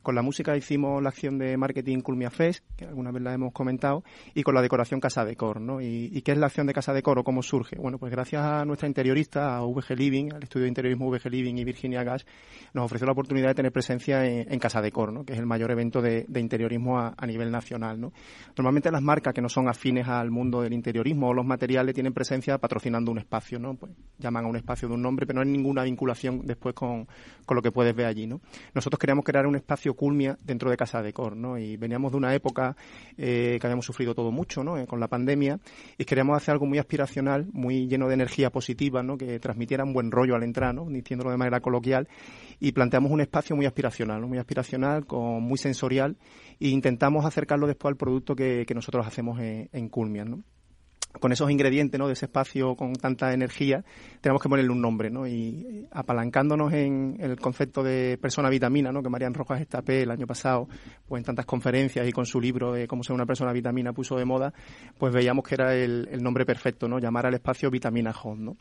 Con 0.02 0.16
la 0.16 0.22
música 0.22 0.56
hicimos 0.56 1.04
la 1.04 1.10
acción 1.10 1.38
de 1.38 1.58
marketing 1.58 2.00
Culmia 2.00 2.30
Fest, 2.30 2.64
que 2.78 2.86
alguna 2.86 3.12
vez 3.12 3.22
la 3.22 3.34
hemos 3.34 3.52
comentado, 3.52 4.04
y 4.34 4.44
con 4.44 4.56
la 4.56 4.62
decoración 4.62 5.00
Casa 5.00 5.26
Decor, 5.26 5.60
¿no? 5.60 5.82
¿Y, 5.82 6.22
qué 6.22 6.32
es 6.32 6.38
la 6.38 6.48
acción 6.48 6.68
de 6.68 6.74
Casa 6.74 6.94
Decor 6.94 7.20
o 7.20 7.24
cómo 7.24 7.44
surge? 7.44 7.76
Bueno, 7.78 7.98
pues 7.98 8.12
gracias 8.12 8.44
a 8.44 8.66
nuestra 8.66 8.88
interiorista, 8.88 9.58
a 9.58 9.62
VG 9.62 9.98
Living, 9.98 10.34
al 10.34 10.44
estudio 10.44 10.64
de 10.64 10.70
interiorismo 10.70 11.10
VG 11.10 11.30
Living 11.30 11.56
y 11.56 11.64
Virginia 11.64 12.04
Gas, 12.04 12.26
nos 12.74 12.86
ofreció 12.86 13.06
la 13.06 13.12
oportunidad 13.12 13.50
de 13.50 13.56
tener 13.56 13.72
presencia 13.72 14.26
en, 14.26 14.60
Casa 14.60 14.82
Decor, 14.82 15.12
¿no? 15.14 15.24
Que 15.24 15.34
es 15.34 15.40
el 15.40 15.46
mayor 15.46 15.72
evento 15.72 16.02
de, 16.02 16.26
interiorismo 16.36 17.00
a, 17.00 17.26
nivel 17.26 17.52
nacional, 17.52 18.00
¿no? 18.00 18.12
Normalmente 18.58 18.92
las 18.92 19.02
marcas 19.02 19.34
que 19.34 19.42
no 19.42 19.50
son 19.50 19.68
afines 19.68 20.08
al 20.08 20.32
mundo 20.32 20.62
del 20.62 20.74
interiorismo 20.74 21.30
o 21.30 21.34
los 21.34 21.46
materiales 21.46 21.94
tienen 21.94 22.14
presencia 22.14 22.58
patrocinando 22.58 23.12
un 23.12 23.20
espacio, 23.20 23.60
¿no? 23.60 23.76
Pues 23.76 23.92
llaman 24.18 24.46
a 24.46 24.48
un 24.48 24.56
espacio 24.56 24.88
de 24.88 24.96
un 24.96 25.02
nombre, 25.02 25.26
pero 25.26 25.38
no 25.38 25.46
hay 25.46 25.52
ninguna 25.52 25.84
vinculación 25.84 26.46
después 26.46 26.74
con, 26.74 27.08
con 27.46 27.56
lo 27.56 27.62
que 27.62 27.72
puedes 27.72 27.96
ver 27.96 28.08
allí, 28.08 28.28
¿no? 28.28 28.42
Nosotros 28.74 29.00
queríamos 29.00 29.26
crear 29.26 29.46
un 29.46 29.56
espacio 29.56 29.89
culmia 29.96 30.38
dentro 30.44 30.70
de 30.70 30.78
Casa 30.78 31.02
Decor, 31.02 31.36
¿no? 31.36 31.58
Y 31.58 31.78
veníamos 31.78 32.12
de 32.12 32.18
una 32.18 32.34
época 32.34 32.76
eh, 33.18 33.58
que 33.60 33.68
habíamos 33.68 33.86
sufrido 33.86 34.14
todo 34.16 34.32
mucho, 34.32 34.64
¿no? 34.64 34.78
Eh, 34.78 34.88
con 34.88 35.00
la 35.00 35.08
pandemia 35.08 35.60
y 35.98 36.06
queríamos 36.06 36.38
hacer 36.38 36.54
algo 36.54 36.66
muy 36.66 36.78
aspiracional, 36.78 37.48
muy 37.52 37.88
lleno 37.88 38.08
de 38.08 38.14
energía 38.14 38.50
positiva, 38.50 39.04
¿no? 39.04 39.18
Que 39.18 39.40
transmitiera 39.40 39.84
un 39.84 39.94
buen 39.94 40.12
rollo 40.12 40.36
al 40.36 40.44
entrar, 40.44 40.74
¿no? 40.74 40.86
Diciéndolo 40.86 41.32
de 41.32 41.38
manera 41.38 41.60
coloquial 41.60 42.08
y 42.60 42.72
planteamos 42.72 43.12
un 43.12 43.22
espacio 43.22 43.56
muy 43.56 43.66
aspiracional, 43.66 44.22
muy 44.26 44.38
aspiracional, 44.38 45.06
con 45.06 45.44
muy 45.44 45.58
sensorial 45.58 46.18
e 46.60 46.70
intentamos 46.70 47.26
acercarlo 47.26 47.68
después 47.68 47.92
al 47.92 47.98
producto 47.98 48.36
que, 48.36 48.66
nosotros 48.76 49.06
hacemos 49.06 49.40
en, 49.40 49.70
en 49.74 49.90
Culmian, 49.90 50.30
¿no? 50.30 50.44
Con 51.20 51.32
esos 51.32 51.50
ingredientes 51.50 52.00
¿no? 52.00 52.08
de 52.08 52.14
ese 52.14 52.26
espacio 52.26 52.76
con 52.76 52.94
tanta 52.94 53.34
energía, 53.34 53.84
tenemos 54.22 54.42
que 54.42 54.50
ponerle 54.50 54.72
un 54.72 54.82
nombre, 54.82 55.10
¿no? 55.10 55.28
Y 55.28 55.88
apalancándonos 55.92 56.72
en 56.74 57.18
el 57.20 57.38
concepto 57.40 57.82
de 57.84 58.18
persona 58.22 58.50
vitamina, 58.50 58.92
¿no? 58.92 59.02
Que 59.02 59.10
Marian 59.10 59.34
Rojas 59.34 59.60
Estapé 59.60 60.04
el 60.04 60.12
año 60.12 60.28
pasado, 60.28 60.68
pues 61.08 61.22
en 61.22 61.26
tantas 61.26 61.46
conferencias 61.46 62.08
y 62.08 62.12
con 62.12 62.26
su 62.26 62.40
libro 62.40 62.74
de 62.74 62.88
cómo 62.88 63.04
ser 63.04 63.16
una 63.16 63.26
persona 63.26 63.52
vitamina 63.52 63.92
puso 63.92 64.18
de 64.18 64.26
moda, 64.26 64.54
pues 64.98 65.14
veíamos 65.14 65.44
que 65.48 65.56
era 65.56 65.74
el, 65.76 66.08
nombre 66.22 66.46
perfecto, 66.46 66.88
¿no? 66.88 67.00
Llamar 67.00 67.26
al 67.26 67.34
espacio 67.34 67.72
Vitamina 67.72 68.14
Home, 68.24 68.44
¿no? 68.44 68.58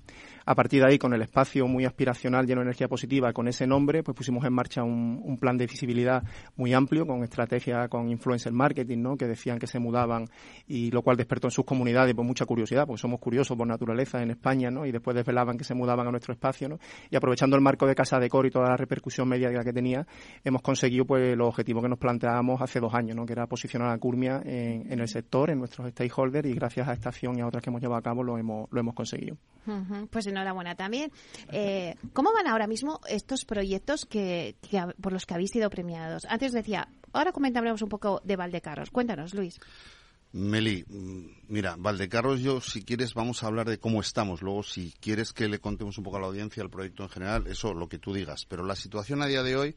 A 0.47 0.55
partir 0.55 0.83
de 0.83 0.91
ahí, 0.91 0.99
con 0.99 1.13
el 1.13 1.21
espacio 1.21 1.67
muy 1.67 1.85
aspiracional, 1.85 2.47
lleno 2.47 2.61
de 2.61 2.67
energía 2.69 2.89
positiva, 2.89 3.33
con 3.33 3.49
ese 3.49 3.67
nombre, 3.67 4.03
pues 4.03 4.17
pusimos 4.17 4.45
en 4.45 4.55
marcha 4.55 4.83
un, 4.83 5.21
un 5.23 5.37
plan 5.37 5.59
de 5.59 5.67
visibilidad 5.67 6.23
muy 6.57 6.73
amplio, 6.73 7.07
con 7.07 7.23
estrategia, 7.23 7.89
con 7.89 8.09
influencer 8.09 8.53
marketing, 8.53 9.03
¿no? 9.03 9.17
Que 9.17 9.27
decían 9.27 9.59
que 9.59 9.67
se 9.67 9.79
mudaban 9.79 10.27
y 10.67 10.91
lo 10.91 11.03
cual 11.03 11.17
despertó 11.17 11.49
en 11.49 11.51
sus 11.51 11.65
comunidades 11.67 12.15
pues 12.15 12.27
mucha 12.39 12.47
curiosidad, 12.47 12.87
porque 12.87 13.01
somos 13.01 13.19
curiosos 13.19 13.57
por 13.57 13.67
naturaleza 13.67 14.23
en 14.23 14.31
España, 14.31 14.71
¿no? 14.71 14.87
Y 14.87 14.93
después 14.93 15.17
desvelaban 15.17 15.59
que 15.59 15.65
se 15.65 15.75
mudaban 15.75 16.07
a 16.07 16.11
nuestro 16.11 16.33
espacio, 16.33 16.69
¿no? 16.69 16.79
Y 17.11 17.17
aprovechando 17.17 17.57
el 17.57 17.63
marco 17.63 17.87
de 17.87 17.97
Casa 17.97 18.19
de 18.19 18.29
Cor 18.29 18.47
y 18.47 18.51
toda 18.51 18.69
la 18.69 18.77
repercusión 18.77 19.29
mediática 19.29 19.65
que 19.65 19.73
tenía, 19.73 20.07
hemos 20.45 20.63
conseguido 20.63 21.05
pues 21.05 21.37
los 21.37 21.49
objetivos 21.49 21.83
que 21.83 21.89
nos 21.89 21.99
planteábamos 21.99 22.63
hace 22.63 22.79
dos 22.79 22.95
años, 22.95 23.17
¿no? 23.17 23.27
Que 23.27 23.33
era 23.33 23.47
posicionar 23.47 23.91
a 23.91 23.99
Curmia 23.99 24.41
en, 24.45 25.01
el 25.01 25.09
sector, 25.09 25.51
en 25.51 25.59
nuestros 25.59 25.91
stakeholders 25.91 26.49
y 26.49 26.53
gracias 26.53 26.87
a 26.87 26.93
esta 26.93 27.09
acción 27.09 27.37
y 27.39 27.41
a 27.41 27.47
otras 27.47 27.63
que 27.63 27.71
hemos 27.71 27.83
llevado 27.83 27.99
a 27.99 28.03
cabo 28.03 28.23
lo 28.23 28.39
hemos, 28.39 28.69
lo 28.71 28.81
hemos 28.81 28.95
conseguido. 28.95 29.37
Pues 30.11 30.27
enhorabuena 30.27 30.77
también. 30.77 31.11
Eh, 31.51 31.95
¿Cómo 32.13 32.33
van 32.33 32.47
ahora 32.47 32.67
mismo 32.67 33.01
estos 33.09 33.45
proyectos 33.45 34.07
que, 34.07 34.55
por 35.01 35.13
los 35.13 35.27
que 35.27 35.35
habéis 35.35 35.51
sido 35.51 35.69
premiados? 35.71 36.25
Antes 36.27 36.53
decía, 36.53 36.89
ahora 37.13 37.33
comentaremos 37.33 37.83
un 37.83 37.89
poco 37.89 38.21
de 38.25 38.37
Valdecarros. 38.37 38.91
Cuéntanos, 38.91 39.35
Luis. 39.35 39.59
Meli, 40.33 40.85
mm, 40.87 41.27
mira, 41.49 41.77
Valdecarros, 41.79 42.41
yo 42.41 42.61
si 42.61 42.83
quieres 42.83 43.15
vamos 43.15 43.43
a 43.43 43.47
hablar 43.47 43.69
de 43.69 43.79
cómo 43.79 44.01
estamos. 44.01 44.43
Luego, 44.43 44.63
si 44.63 44.93
quieres 45.01 45.33
que 45.33 45.49
le 45.49 45.59
contemos 45.59 45.97
un 45.99 46.05
poco 46.05 46.19
a 46.19 46.21
la 46.21 46.27
audiencia 46.27 46.63
el 46.63 46.71
proyecto 46.71 47.03
en 47.03 47.09
general, 47.09 47.47
eso 47.47 47.73
lo 47.73 47.89
que 47.89 47.99
tú 47.99 48.13
digas. 48.13 48.45
Pero 48.47 48.65
la 48.65 48.77
situación 48.77 49.23
a 49.23 49.27
día 49.27 49.43
de 49.43 49.57
hoy 49.57 49.77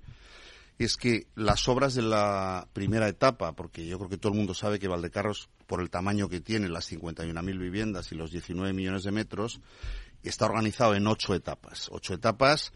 es 0.77 0.97
que 0.97 1.27
las 1.35 1.67
obras 1.67 1.93
de 1.93 2.01
la 2.01 2.67
primera 2.73 3.07
etapa, 3.07 3.53
porque 3.53 3.85
yo 3.85 3.97
creo 3.97 4.09
que 4.09 4.17
todo 4.17 4.33
el 4.33 4.37
mundo 4.37 4.53
sabe 4.53 4.79
que 4.79 4.87
Valdecarros, 4.87 5.49
por 5.67 5.81
el 5.81 5.89
tamaño 5.89 6.27
que 6.27 6.41
tiene, 6.41 6.67
las 6.67 6.91
51.000 6.91 7.57
viviendas 7.57 8.11
y 8.11 8.15
los 8.15 8.31
19 8.31 8.73
millones 8.73 9.03
de 9.03 9.11
metros, 9.11 9.61
está 10.23 10.45
organizado 10.45 10.95
en 10.95 11.07
ocho 11.07 11.33
etapas. 11.33 11.87
Ocho 11.91 12.13
etapas 12.13 12.73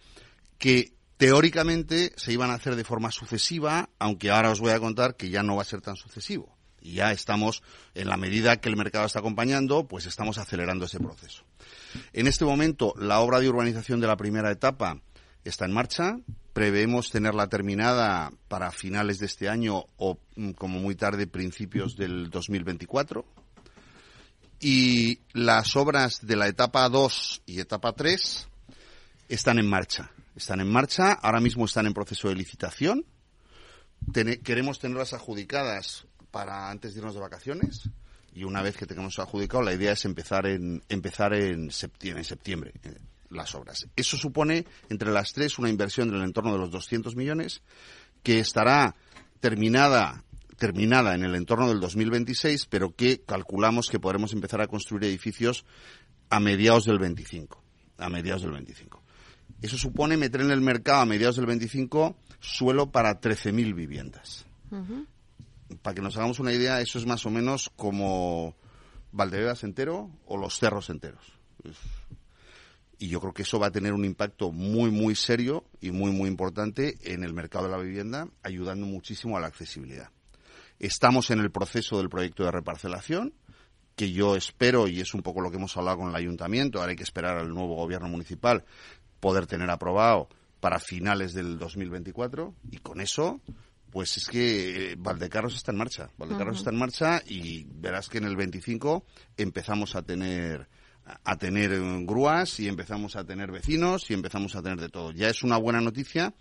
que 0.58 0.94
teóricamente 1.18 2.14
se 2.16 2.32
iban 2.32 2.52
a 2.52 2.56
hacer 2.56 2.76
de 2.76 2.84
forma 2.84 3.12
sucesiva, 3.12 3.90
aunque 4.00 4.32
ahora 4.32 4.52
os 4.52 4.60
voy 4.60 4.72
a 4.72 4.80
contar 4.80 5.16
que 5.16 5.30
ya 5.30 5.44
no 5.44 5.56
va 5.56 5.64
a 5.64 5.66
ser 5.66 5.82
tan 5.82 5.96
sucesivo. 5.96 6.55
Y 6.86 6.94
ya 6.94 7.12
estamos, 7.12 7.64
en 7.96 8.08
la 8.10 8.16
medida 8.16 8.58
que 8.58 8.70
el 8.70 8.78
mercado 8.78 9.08
está 9.08 9.18
acompañando, 9.18 9.88
pues 9.88 10.06
estamos 10.06 10.38
acelerando 10.38 10.86
ese 10.86 11.00
proceso. 11.00 11.44
En 12.14 12.28
este 12.28 12.46
momento, 12.46 12.94
la 13.00 13.22
obra 13.22 13.40
de 13.40 13.50
urbanización 13.50 14.00
de 14.00 14.06
la 14.06 14.18
primera 14.18 14.52
etapa 14.52 15.02
está 15.44 15.66
en 15.66 15.72
marcha. 15.72 16.20
Preveemos 16.54 17.10
tenerla 17.10 17.48
terminada 17.48 18.32
para 18.48 18.70
finales 18.70 19.18
de 19.18 19.26
este 19.26 19.50
año 19.50 19.86
o 19.98 20.20
mm, 20.36 20.52
como 20.52 20.78
muy 20.78 20.94
tarde 20.94 21.26
principios 21.26 21.98
del 21.98 22.30
2024. 22.30 23.26
Y 24.60 25.22
las 25.34 25.76
obras 25.76 26.20
de 26.22 26.36
la 26.36 26.48
etapa 26.48 26.88
2 26.88 27.42
y 27.48 27.62
etapa 27.62 27.94
3 27.94 28.48
están 29.28 29.58
en 29.58 29.68
marcha. 29.68 30.12
Están 30.36 30.60
en 30.60 30.72
marcha, 30.72 31.14
ahora 31.14 31.40
mismo 31.40 31.66
están 31.66 31.88
en 31.88 31.96
proceso 31.96 32.30
de 32.30 32.36
licitación. 32.36 33.06
queremos 34.44 34.78
tenerlas 34.78 35.14
adjudicadas 35.14 36.06
para 36.36 36.70
antes 36.70 36.94
de 36.94 37.00
irnos 37.00 37.16
de 37.16 37.22
vacaciones 37.22 37.90
y 38.34 38.44
una 38.44 38.62
vez 38.62 38.76
que 38.76 38.86
tengamos 38.86 39.18
adjudicado 39.20 39.64
la 39.64 39.72
idea 39.72 39.94
es 39.94 40.04
empezar 40.04 40.46
en 40.48 40.84
empezar 40.90 41.34
en 41.34 41.72
septiembre, 41.72 42.20
en 42.20 42.26
septiembre 42.26 42.74
eh, 42.84 42.98
las 43.30 43.56
obras. 43.56 43.88
Eso 43.96 44.18
supone 44.18 44.66
entre 44.90 45.14
las 45.14 45.32
tres 45.32 45.58
una 45.60 45.70
inversión 45.70 46.12
del 46.12 46.22
entorno 46.24 46.52
de 46.52 46.58
los 46.58 46.72
200 46.72 47.16
millones 47.16 47.62
que 48.22 48.40
estará 48.40 48.96
terminada 49.40 50.26
terminada 50.58 51.16
en 51.16 51.24
el 51.24 51.36
entorno 51.36 51.70
del 51.70 51.80
2026, 51.80 52.66
pero 52.66 52.94
que 52.94 53.22
calculamos 53.22 53.88
que 53.88 54.02
podremos 54.02 54.34
empezar 54.34 54.60
a 54.60 54.68
construir 54.68 55.06
edificios 55.06 55.64
a 56.30 56.42
mediados 56.42 56.84
del 56.84 57.00
25, 57.00 57.64
a 57.98 58.10
mediados 58.10 58.42
del 58.42 58.52
25. 58.52 59.02
Eso 59.62 59.78
supone 59.78 60.18
meter 60.18 60.42
en 60.42 60.52
el 60.52 60.60
mercado 60.60 61.00
a 61.00 61.06
mediados 61.06 61.38
del 61.38 61.46
25 61.46 62.18
suelo 62.42 62.92
para 62.92 63.22
13.000 63.22 63.74
viviendas 63.74 64.46
para 65.82 65.96
que 65.96 66.02
nos 66.02 66.16
hagamos 66.18 66.40
una 66.40 66.54
idea, 66.54 66.82
eso 66.82 66.98
es 66.98 67.06
más 67.06 67.26
o 67.26 67.30
menos 67.30 67.72
como 67.76 68.56
Valdebebas 69.12 69.64
entero 69.64 70.12
o 70.26 70.38
los 70.38 70.60
cerros 70.60 70.90
enteros. 70.90 71.24
Y 72.98 73.10
yo 73.10 73.20
creo 73.20 73.34
que 73.34 73.42
eso 73.42 73.60
va 73.60 73.68
a 73.68 73.72
tener 73.72 73.94
un 73.94 74.06
impacto 74.06 74.52
muy, 74.52 74.92
muy 74.92 75.16
serio 75.16 75.66
y 75.82 75.92
muy, 75.92 76.12
muy 76.12 76.30
importante 76.30 76.98
en 77.04 77.24
el 77.24 77.34
mercado 77.34 77.66
de 77.66 77.72
la 77.72 77.78
vivienda, 77.78 78.28
ayudando 78.44 78.86
muchísimo 78.86 79.38
a 79.38 79.42
la 79.42 79.48
accesibilidad. 79.48 80.10
Estamos 80.80 81.32
en 81.32 81.40
el 81.40 81.52
proceso 81.52 81.98
del 81.98 82.10
proyecto 82.10 82.44
de 82.44 82.52
reparcelación, 82.52 83.34
que 83.96 84.12
yo 84.12 84.36
espero, 84.36 84.88
y 84.88 85.00
es 85.00 85.14
un 85.14 85.22
poco 85.22 85.42
lo 85.42 85.50
que 85.50 85.58
hemos 85.58 85.76
hablado 85.78 86.00
con 86.00 86.10
el 86.10 86.16
ayuntamiento, 86.16 86.80
ahora 86.80 86.92
hay 86.92 86.98
que 86.98 87.04
esperar 87.04 87.38
al 87.38 87.50
nuevo 87.50 87.76
gobierno 87.76 88.10
municipal, 88.10 88.66
poder 89.20 89.48
tener 89.48 89.70
aprobado 89.70 90.28
para 90.60 90.80
finales 90.80 91.34
del 91.34 91.58
2024, 91.58 92.54
y 92.72 92.78
con 92.78 93.00
eso 93.00 93.42
pues 93.96 94.18
es 94.18 94.28
que 94.28 94.92
eh, 94.92 94.96
Valdecarros 94.98 95.56
está 95.56 95.72
en 95.72 95.78
marcha. 95.78 96.10
Valdecarros 96.18 96.58
está 96.58 96.70
en 96.70 96.76
marcha 96.76 97.24
y 97.26 97.64
verás 97.64 98.10
que 98.10 98.18
en 98.18 98.26
el 98.26 98.36
25 98.36 99.06
empezamos 99.38 99.96
a 99.96 100.02
tener 100.02 100.68
a 101.24 101.38
tener 101.38 101.72
eh, 101.72 101.80
grúas 102.02 102.60
y 102.60 102.68
empezamos 102.68 103.16
a 103.16 103.24
tener 103.24 103.54
vecinos 103.54 104.12
y 104.12 104.14
empezamos 104.14 104.54
a 104.58 104.62
tener 104.62 104.82
de 104.82 104.90
todo. 104.90 105.14
Ya 105.14 105.30
es 105.30 105.44
una 105.44 105.56
buena 105.56 105.80
noticia 105.80 106.34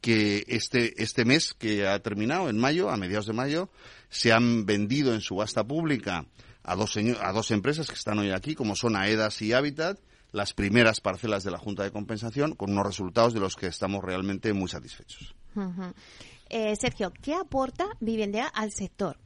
que 0.00 0.44
este, 0.46 1.02
este 1.02 1.24
mes 1.24 1.54
que 1.54 1.88
ha 1.88 1.98
terminado, 1.98 2.48
en 2.48 2.56
mayo, 2.56 2.88
a 2.88 2.96
mediados 2.96 3.26
de 3.26 3.32
mayo, 3.32 3.68
se 4.08 4.32
han 4.32 4.64
vendido 4.64 5.12
en 5.12 5.22
subasta 5.22 5.64
pública 5.64 6.24
a 6.62 6.76
dos, 6.76 6.96
a 7.20 7.32
dos 7.32 7.50
empresas 7.50 7.88
que 7.88 7.96
están 7.96 8.20
hoy 8.20 8.30
aquí, 8.30 8.54
como 8.54 8.76
son 8.76 8.94
AEDAS 8.94 9.42
y 9.42 9.52
Habitat, 9.54 9.98
las 10.30 10.54
primeras 10.54 11.00
parcelas 11.00 11.42
de 11.42 11.50
la 11.50 11.58
Junta 11.58 11.82
de 11.82 11.90
Compensación, 11.90 12.54
con 12.54 12.70
unos 12.70 12.86
resultados 12.86 13.34
de 13.34 13.40
los 13.40 13.56
que 13.56 13.66
estamos 13.66 14.04
realmente 14.04 14.52
muy 14.52 14.68
satisfechos. 14.68 15.34
Eh, 16.48 16.76
Sergio, 16.76 17.12
¿qué 17.22 17.34
aporta 17.34 17.86
Vivendea 18.00 18.46
al 18.46 18.70
sector? 18.70 19.16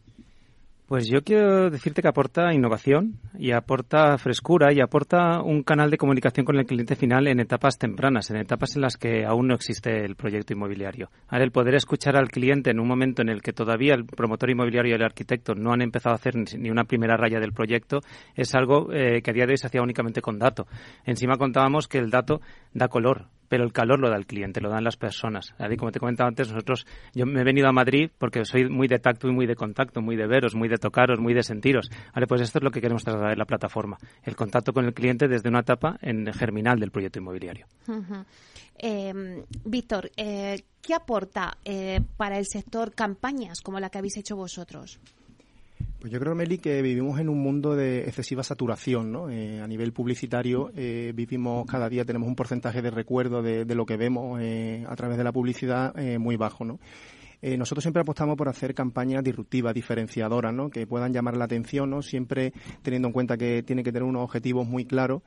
Pues 0.91 1.07
yo 1.09 1.23
quiero 1.23 1.71
decirte 1.71 2.03
que 2.03 2.09
aporta 2.09 2.53
innovación 2.53 3.21
y 3.39 3.53
aporta 3.53 4.19
frescura 4.19 4.73
y 4.73 4.81
aporta 4.81 5.41
un 5.41 5.62
canal 5.62 5.89
de 5.89 5.97
comunicación 5.97 6.45
con 6.45 6.59
el 6.59 6.67
cliente 6.67 6.97
final 6.97 7.29
en 7.29 7.39
etapas 7.39 7.79
tempranas, 7.79 8.29
en 8.31 8.39
etapas 8.39 8.75
en 8.75 8.83
las 8.83 8.97
que 8.97 9.25
aún 9.25 9.47
no 9.47 9.55
existe 9.55 10.05
el 10.05 10.17
proyecto 10.17 10.53
inmobiliario. 10.53 11.09
Ahora, 11.29 11.45
el 11.45 11.53
poder 11.53 11.77
escuchar 11.77 12.17
al 12.17 12.29
cliente 12.29 12.73
en 12.73 12.81
un 12.81 12.89
momento 12.89 13.23
en 13.23 13.29
el 13.29 13.41
que 13.41 13.53
todavía 13.53 13.95
el 13.95 14.05
promotor 14.05 14.50
inmobiliario 14.50 14.91
y 14.91 14.97
el 14.97 15.05
arquitecto 15.05 15.55
no 15.55 15.73
han 15.73 15.81
empezado 15.81 16.15
a 16.15 16.17
hacer 16.17 16.35
ni 16.35 16.71
una 16.71 16.83
primera 16.83 17.17
raya 17.17 17.39
del 17.39 17.53
proyecto 17.53 18.00
es 18.35 18.53
algo 18.57 18.93
eh, 18.93 19.23
que 19.23 19.31
a 19.31 19.35
día 19.35 19.47
de 19.47 19.53
hoy 19.53 19.59
se 19.59 19.69
hacía 19.69 19.83
únicamente 19.83 20.21
con 20.21 20.41
dato. 20.41 20.67
Encima 21.05 21.37
contábamos 21.37 21.87
que 21.87 21.99
el 21.99 22.11
dato 22.11 22.41
da 22.75 22.89
color, 22.89 23.29
pero 23.50 23.64
el 23.64 23.73
calor 23.73 23.99
lo 23.99 24.09
da 24.09 24.16
el 24.16 24.26
cliente, 24.26 24.61
lo 24.61 24.71
dan 24.71 24.85
las 24.85 24.97
personas. 24.97 25.52
como 25.76 25.90
te 25.90 25.99
comentaba 25.99 26.28
antes, 26.28 26.52
nosotros, 26.52 26.87
yo 27.12 27.26
me 27.26 27.40
he 27.40 27.45
venido 27.45 27.66
a 27.66 27.73
Madrid 27.73 28.09
porque 28.16 28.45
soy 28.45 28.69
muy 28.69 28.87
de 28.87 29.00
tacto 29.00 29.26
y 29.26 29.33
muy 29.33 29.47
de 29.47 29.57
contacto, 29.57 30.00
muy 30.00 30.14
de 30.14 30.28
veros, 30.28 30.54
muy 30.54 30.69
de 30.69 30.76
tocaros, 30.76 31.19
muy 31.19 31.35
de 31.35 31.42
sentiros. 31.42 31.90
Vale, 32.14 32.28
pues 32.28 32.42
esto 32.42 32.59
es 32.59 32.62
lo 32.62 32.71
que 32.71 32.80
queremos 32.80 33.02
trasladar 33.02 33.33
en 33.33 33.38
la 33.38 33.47
plataforma, 33.47 33.99
el 34.23 34.37
contacto 34.37 34.73
con 34.73 34.85
el 34.85 34.95
cliente 34.95 35.26
desde 35.26 35.49
una 35.49 35.61
etapa 35.61 35.99
en 36.00 36.33
germinal 36.33 36.78
del 36.78 36.92
proyecto 36.92 37.19
inmobiliario. 37.19 37.66
Em, 38.78 39.42
Víctor, 39.64 40.12
eh, 40.16 40.62
¿qué 40.80 40.95
aporta 40.95 41.59
eh, 41.64 42.00
para 42.16 42.38
el 42.38 42.47
sector 42.47 42.95
campañas 42.95 43.62
como 43.62 43.80
la 43.80 43.90
que 43.90 43.99
habéis 43.99 44.16
hecho 44.16 44.37
vosotros? 44.37 45.00
Pues 46.00 46.11
yo 46.11 46.19
creo, 46.19 46.35
Meli, 46.35 46.57
que 46.57 46.80
vivimos 46.80 47.21
en 47.21 47.28
un 47.28 47.42
mundo 47.42 47.76
de 47.76 48.04
excesiva 48.04 48.42
saturación, 48.42 49.12
¿no? 49.12 49.28
Eh, 49.28 49.61
a 49.61 49.66
nivel 49.66 49.92
publicitario 49.92 50.73
eh, 50.75 51.12
vivimos 51.14 51.66
cada 51.66 51.90
día, 51.90 52.07
tenemos 52.07 52.26
un 52.26 52.35
porcentaje 52.35 52.80
de 52.80 52.90
recuerdo 52.90 53.42
de, 53.42 53.66
lo 53.75 53.85
que 53.85 53.99
vemos 53.99 54.40
eh, 54.40 54.83
a 54.88 54.97
través 54.97 55.19
de 55.19 55.25
la 55.25 55.33
publicidad 55.33 55.95
muy 56.19 56.37
bajo, 56.37 56.64
¿no? 56.64 56.80
nosotros 57.42 57.83
siempre 57.83 58.02
apostamos 58.02 58.37
por 58.37 58.50
hacer 58.50 58.75
campañas 58.75 59.25
disruptivas, 59.25 59.73
diferenciadoras, 59.73 60.52
¿no? 60.52 60.69
que 60.69 60.87
puedan 60.87 61.11
llamar 61.14 61.38
la 61.38 61.47
atención, 61.47 61.88
¿no? 61.88 62.02
siempre 62.02 62.52
teniendo 62.83 63.09
en 63.09 63.12
cuenta 63.12 63.38
que 63.38 63.62
tiene 63.62 63.83
que 63.83 63.92
tener 63.92 64.07
unos 64.07 64.25
objetivos 64.25 64.69
muy 64.69 64.85
claros 64.85 65.23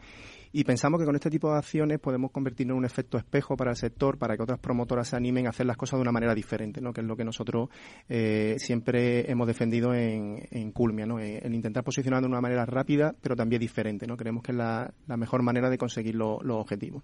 y 0.55 0.63
pensamos 0.63 0.99
que 0.99 1.05
con 1.05 1.15
este 1.15 1.31
tipo 1.31 1.51
de 1.51 1.57
acciones 1.57 1.99
podemos 1.99 2.29
convertirnos 2.29 2.75
en 2.75 2.77
un 2.77 2.85
efecto 2.85 3.17
espejo 3.17 3.57
para 3.57 3.71
el 3.71 3.75
sector, 3.75 4.19
para 4.19 4.37
que 4.37 4.43
otras 4.43 4.59
promotoras 4.59 5.07
se 5.07 5.15
animen 5.15 5.47
a 5.47 5.49
hacer 5.49 5.65
las 5.65 5.77
cosas 5.77 5.97
de 5.97 6.03
una 6.03 6.11
manera 6.11 6.35
diferente, 6.35 6.79
¿no? 6.79 6.93
que 6.93 7.01
es 7.01 7.07
lo 7.07 7.17
que 7.17 7.25
nosotros 7.25 7.69
eh, 8.07 8.55
siempre 8.59 9.29
hemos 9.31 9.47
defendido 9.47 9.95
en, 9.95 10.47
en 10.51 10.71
Culmia, 10.71 11.07
¿no? 11.07 11.19
Eh, 11.19 11.39
en 11.43 11.55
intentar 11.55 11.83
posicionarnos 11.83 12.29
de 12.29 12.31
una 12.33 12.41
manera 12.41 12.67
rápida, 12.67 13.15
pero 13.19 13.35
también 13.35 13.59
diferente. 13.59 14.05
¿no? 14.05 14.15
Creemos 14.15 14.43
que 14.43 14.51
es 14.51 14.57
la, 14.57 14.93
mejor 15.07 15.41
manera 15.41 15.71
de 15.71 15.79
conseguir 15.79 16.13
los 16.13 16.39
objetivos. 16.49 17.03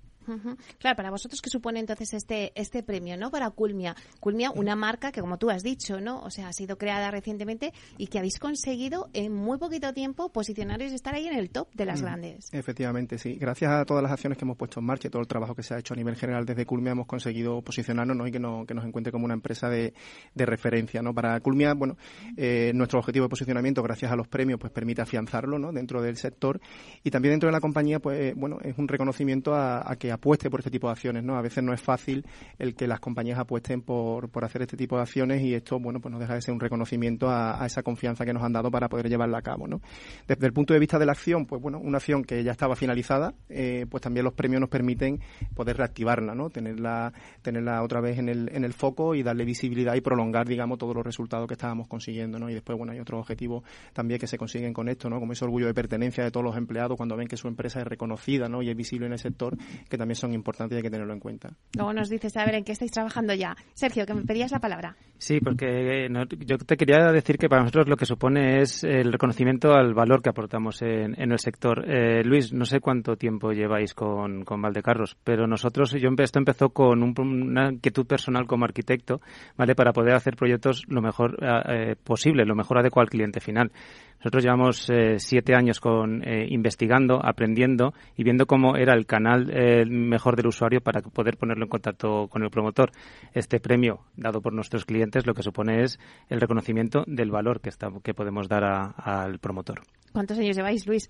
Claro, 0.78 0.96
para 0.96 1.10
vosotros, 1.10 1.42
¿qué 1.42 1.50
supone 1.50 1.80
entonces 1.80 2.14
este, 2.14 2.52
este 2.54 2.84
premio 2.84 3.18
¿no? 3.18 3.32
para 3.32 3.50
Culmia? 3.50 3.96
Culmia, 4.20 4.52
una 4.52 4.76
marca 4.76 5.12
que, 5.12 5.22
como 5.22 5.40
tú 5.40 5.50
has 5.50 5.64
dicho, 5.64 6.00
¿no? 6.00 6.22
o 6.22 6.30
sea, 6.30 6.50
ha 6.50 6.54
sido 6.54 6.78
creada 6.78 7.10
recientemente 7.10 7.74
y 7.98 8.08
que 8.08 8.20
habéis 8.20 8.38
conseguido 8.38 9.10
en 9.14 9.34
muy 9.34 9.58
poquito 9.58 9.92
tiempo 9.92 10.32
posicionaros 10.32 10.92
y 10.92 10.96
estar 10.96 11.16
ahí 11.16 11.26
en 11.26 11.36
el 11.36 11.50
top 11.50 11.74
de 11.74 11.86
las 11.86 12.02
mm, 12.02 12.04
grandes. 12.04 12.50
Efectivamente, 12.52 13.18
sí 13.18 13.39
gracias 13.40 13.72
a 13.72 13.86
todas 13.86 14.04
las 14.04 14.12
acciones 14.12 14.38
que 14.38 14.46
hemos 14.46 14.58
puesto 14.58 14.80
en 14.80 14.86
marcha 14.86 15.08
y 15.08 15.12
todo 15.12 15.22
el 15.22 15.28
trabajo 15.28 15.56
que 15.56 15.64
se 15.64 15.74
ha 15.74 15.80
hecho 15.80 15.94
a 15.94 15.98
nivel 15.98 16.16
general 16.16 16.46
desde 16.46 16.66
Culmia, 16.66 16.92
hemos 16.92 17.08
conseguido 17.08 17.62
posicionarnos 17.62 18.28
y 18.28 18.32
que, 18.32 18.40
que 18.40 18.74
nos 18.74 18.86
encuentre 18.86 19.12
como 19.12 19.26
una 19.26 19.34
empresa 19.34 19.70
de, 19.70 19.94
referencia. 20.36 21.02
¿no? 21.02 21.14
Para 21.14 21.40
Culmia, 21.40 21.74
bueno, 21.74 21.98
eh, 22.36 22.72
nuestro 22.76 23.00
objetivo 23.00 23.26
de 23.26 23.30
posicionamiento, 23.30 23.82
gracias 23.82 24.12
a 24.12 24.16
los 24.16 24.28
premios, 24.28 24.60
pues 24.60 24.72
permite 24.72 25.02
afianzarlo 25.02 25.58
¿no? 25.58 25.72
dentro 25.72 26.02
del 26.02 26.18
sector 26.18 26.60
y 27.04 27.12
también 27.12 27.34
dentro 27.34 27.48
de 27.48 27.54
la 27.54 27.62
compañía, 27.62 28.00
pues 28.00 28.20
eh, 28.20 28.34
bueno, 28.36 28.58
es 28.62 28.78
un 28.78 28.88
reconocimiento 28.88 29.56
a, 29.56 29.96
que 29.98 30.12
apueste 30.12 30.50
por 30.50 30.60
este 30.60 30.72
tipo 30.72 30.88
de 30.88 30.94
acciones. 30.94 31.24
¿no? 31.24 31.38
A 31.38 31.42
veces 31.42 31.64
no 31.64 31.74
es 31.74 31.82
fácil 31.82 32.26
el 32.58 32.76
que 32.76 32.88
las 32.88 33.00
compañías 33.00 33.40
apuesten 33.40 33.82
por, 33.82 34.30
por 34.30 34.44
hacer 34.44 34.64
este 34.64 34.76
tipo 34.76 34.98
de 34.98 35.04
acciones 35.04 35.42
y 35.42 35.54
esto, 35.54 35.80
bueno, 35.80 36.00
pues 36.00 36.12
nos 36.12 36.20
deja 36.20 36.36
de 36.36 36.42
ser 36.42 36.54
un 36.54 36.60
reconocimiento 36.60 37.30
a, 37.30 37.66
esa 37.66 37.84
confianza 37.84 38.26
que 38.26 38.34
nos 38.34 38.44
han 38.44 38.54
dado 38.54 38.72
para 38.72 38.90
poder 38.90 39.10
llevarla 39.10 39.38
a 39.38 39.42
cabo. 39.42 39.68
¿no? 39.68 39.82
Desde 40.28 40.46
el 40.46 40.54
punto 40.54 40.74
de 40.74 40.80
vista 40.80 41.00
de 41.00 41.06
la 41.06 41.14
acción, 41.14 41.46
pues 41.46 41.62
bueno, 41.62 41.80
una 41.80 41.98
acción 41.98 42.24
que 42.24 42.44
ya 42.44 42.52
estaba 42.52 42.76
finalizada, 42.76 43.29
eh, 43.50 43.86
pues 43.90 44.02
también 44.02 44.24
los 44.24 44.34
premios 44.34 44.62
nos 44.62 44.70
permiten 44.70 45.20
poder 45.56 45.78
reactivarla, 45.78 46.36
¿no? 46.36 46.50
Tenerla, 46.50 47.14
tenerla 47.42 47.84
otra 47.84 48.02
vez 48.02 48.18
en 48.20 48.30
el, 48.30 48.50
en 48.54 48.64
el 48.64 48.74
foco 48.74 49.16
y 49.16 49.24
darle 49.24 49.46
visibilidad 49.46 49.96
y 49.96 50.02
prolongar, 50.02 50.48
digamos, 50.48 50.78
todos 50.78 50.96
los 50.96 51.06
resultados 51.06 51.48
que 51.48 51.54
estábamos 51.54 51.88
consiguiendo, 51.88 52.40
¿no? 52.40 52.50
Y 52.50 52.54
después, 52.54 52.78
bueno, 52.78 52.94
hay 52.94 53.00
otros 53.00 53.20
objetivos 53.20 53.64
también 53.94 54.20
que 54.20 54.28
se 54.28 54.38
consiguen 54.38 54.74
con 54.74 54.90
esto, 54.90 55.10
¿no? 55.10 55.20
Como 55.20 55.34
ese 55.34 55.46
orgullo 55.46 55.68
de 55.68 55.74
pertenencia 55.74 56.24
de 56.24 56.32
todos 56.32 56.44
los 56.44 56.58
empleados 56.58 56.98
cuando 56.98 57.16
ven 57.16 57.28
que 57.28 57.38
su 57.38 57.48
empresa 57.48 57.80
es 57.80 57.88
reconocida, 57.88 58.48
¿no? 58.48 58.62
Y 58.62 58.70
es 58.70 58.76
visible 58.76 59.08
en 59.08 59.14
el 59.14 59.20
sector, 59.20 59.58
que 59.90 59.98
también 59.98 60.16
son 60.16 60.34
importantes 60.34 60.76
y 60.76 60.78
hay 60.78 60.84
que 60.84 60.90
tenerlo 60.90 61.14
en 61.14 61.20
cuenta. 61.20 61.52
Luego 61.76 61.94
nos 61.94 62.10
dices, 62.10 62.36
a 62.38 62.46
ver, 62.46 62.56
¿en 62.56 62.64
qué 62.64 62.74
estáis 62.74 62.92
trabajando 62.92 63.34
ya? 63.34 63.56
Sergio, 63.74 64.06
que 64.06 64.14
me 64.14 64.24
pedías 64.24 64.52
la 64.52 64.60
palabra. 64.60 64.96
Sí, 65.18 65.40
porque 65.42 66.06
eh, 66.06 66.10
yo 66.46 66.58
te 66.58 66.78
quería 66.78 67.12
decir 67.12 67.38
que 67.38 67.50
para 67.50 67.64
nosotros 67.64 67.90
lo 67.90 67.98
que 67.98 68.06
supone 68.06 68.62
es 68.62 68.84
el 68.84 69.12
reconocimiento 69.12 69.74
al 69.74 69.94
valor 69.94 70.22
que 70.22 70.30
aportamos 70.30 70.82
en, 70.82 71.20
el 71.20 71.40
sector. 71.40 71.84
Eh, 71.90 72.24
Luis, 72.24 72.54
no 72.54 72.66
sé 72.66 72.80
cuánto 72.80 73.16
tiempo 73.20 73.52
lleváis 73.52 73.94
con, 73.94 74.44
con 74.44 74.62
Valdecarros, 74.62 75.16
pero 75.24 75.46
nosotros, 75.46 75.92
yo 75.92 76.10
esto 76.18 76.40
empezó 76.40 76.70
con 76.70 77.04
una 77.04 77.72
inquietud 77.72 78.08
personal 78.08 78.48
como 78.48 78.66
arquitecto, 78.66 79.22
¿vale? 79.56 79.76
Para 79.76 79.94
poder 79.94 80.16
hacer 80.16 80.36
proyectos 80.36 80.84
lo 80.88 81.02
mejor 81.02 81.38
eh, 81.44 81.96
posible, 82.04 82.46
lo 82.46 82.56
mejor 82.56 82.80
adecuado 82.80 83.04
al 83.04 83.10
cliente 83.10 83.40
final. 83.40 83.72
Nosotros 84.20 84.44
llevamos 84.44 84.90
eh, 84.90 85.18
siete 85.18 85.56
años 85.56 85.80
con, 85.80 86.28
eh, 86.28 86.46
investigando, 86.50 87.22
aprendiendo 87.24 87.94
y 88.18 88.24
viendo 88.24 88.48
cómo 88.48 88.76
era 88.76 88.94
el 88.94 89.06
canal 89.06 89.50
eh, 89.50 89.86
mejor 89.86 90.36
del 90.36 90.48
usuario 90.48 90.82
para 90.82 91.02
poder 91.02 91.38
ponerlo 91.38 91.64
en 91.64 91.70
contacto 91.70 92.28
con 92.28 92.44
el 92.44 92.50
promotor. 92.50 92.92
Este 93.34 93.62
premio 93.62 94.02
dado 94.18 94.42
por 94.42 94.54
nuestros 94.54 94.84
clientes 94.84 95.26
lo 95.26 95.34
que 95.34 95.44
supone 95.44 95.84
es 95.84 96.00
el 96.28 96.42
reconocimiento 96.42 97.04
del 97.08 97.32
valor 97.32 97.62
que, 97.62 97.70
está, 97.70 97.88
que 98.04 98.14
podemos 98.14 98.50
dar 98.50 98.64
al 98.98 99.40
promotor. 99.40 99.82
¿Cuántos 100.12 100.38
años 100.38 100.58
lleváis, 100.58 100.86
Luis? 100.86 101.10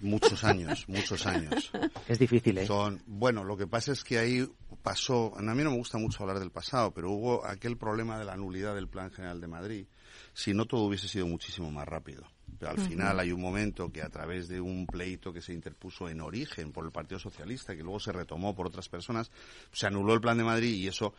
Muchos 0.00 0.44
años, 0.44 0.84
muchos 0.88 1.26
años. 1.26 1.70
Es 2.08 2.18
difícil, 2.18 2.58
¿eh? 2.58 2.66
Son, 2.66 3.02
bueno, 3.06 3.44
lo 3.44 3.56
que 3.56 3.66
pasa 3.66 3.92
es 3.92 4.04
que 4.04 4.18
ahí 4.18 4.48
pasó, 4.82 5.32
a 5.36 5.42
mí 5.42 5.62
no 5.62 5.70
me 5.70 5.76
gusta 5.76 5.98
mucho 5.98 6.22
hablar 6.22 6.38
del 6.38 6.50
pasado, 6.50 6.92
pero 6.92 7.10
hubo 7.10 7.46
aquel 7.46 7.76
problema 7.76 8.18
de 8.18 8.24
la 8.24 8.36
nulidad 8.36 8.74
del 8.74 8.88
Plan 8.88 9.10
General 9.10 9.40
de 9.40 9.46
Madrid, 9.46 9.86
si 10.34 10.52
no 10.52 10.66
todo 10.66 10.82
hubiese 10.82 11.08
sido 11.08 11.26
muchísimo 11.26 11.70
más 11.70 11.86
rápido. 11.86 12.24
Pero 12.58 12.72
al 12.72 12.80
final 12.80 13.18
hay 13.18 13.32
un 13.32 13.40
momento 13.40 13.90
que 13.90 14.02
a 14.02 14.08
través 14.08 14.46
de 14.46 14.60
un 14.60 14.86
pleito 14.86 15.32
que 15.32 15.40
se 15.40 15.52
interpuso 15.52 16.08
en 16.08 16.20
origen 16.20 16.70
por 16.70 16.84
el 16.84 16.92
Partido 16.92 17.18
Socialista, 17.18 17.74
que 17.74 17.82
luego 17.82 17.98
se 17.98 18.12
retomó 18.12 18.54
por 18.54 18.66
otras 18.66 18.88
personas, 18.88 19.30
se 19.72 19.86
anuló 19.86 20.14
el 20.14 20.20
Plan 20.20 20.38
de 20.38 20.44
Madrid 20.44 20.74
y 20.74 20.86
eso 20.86 21.14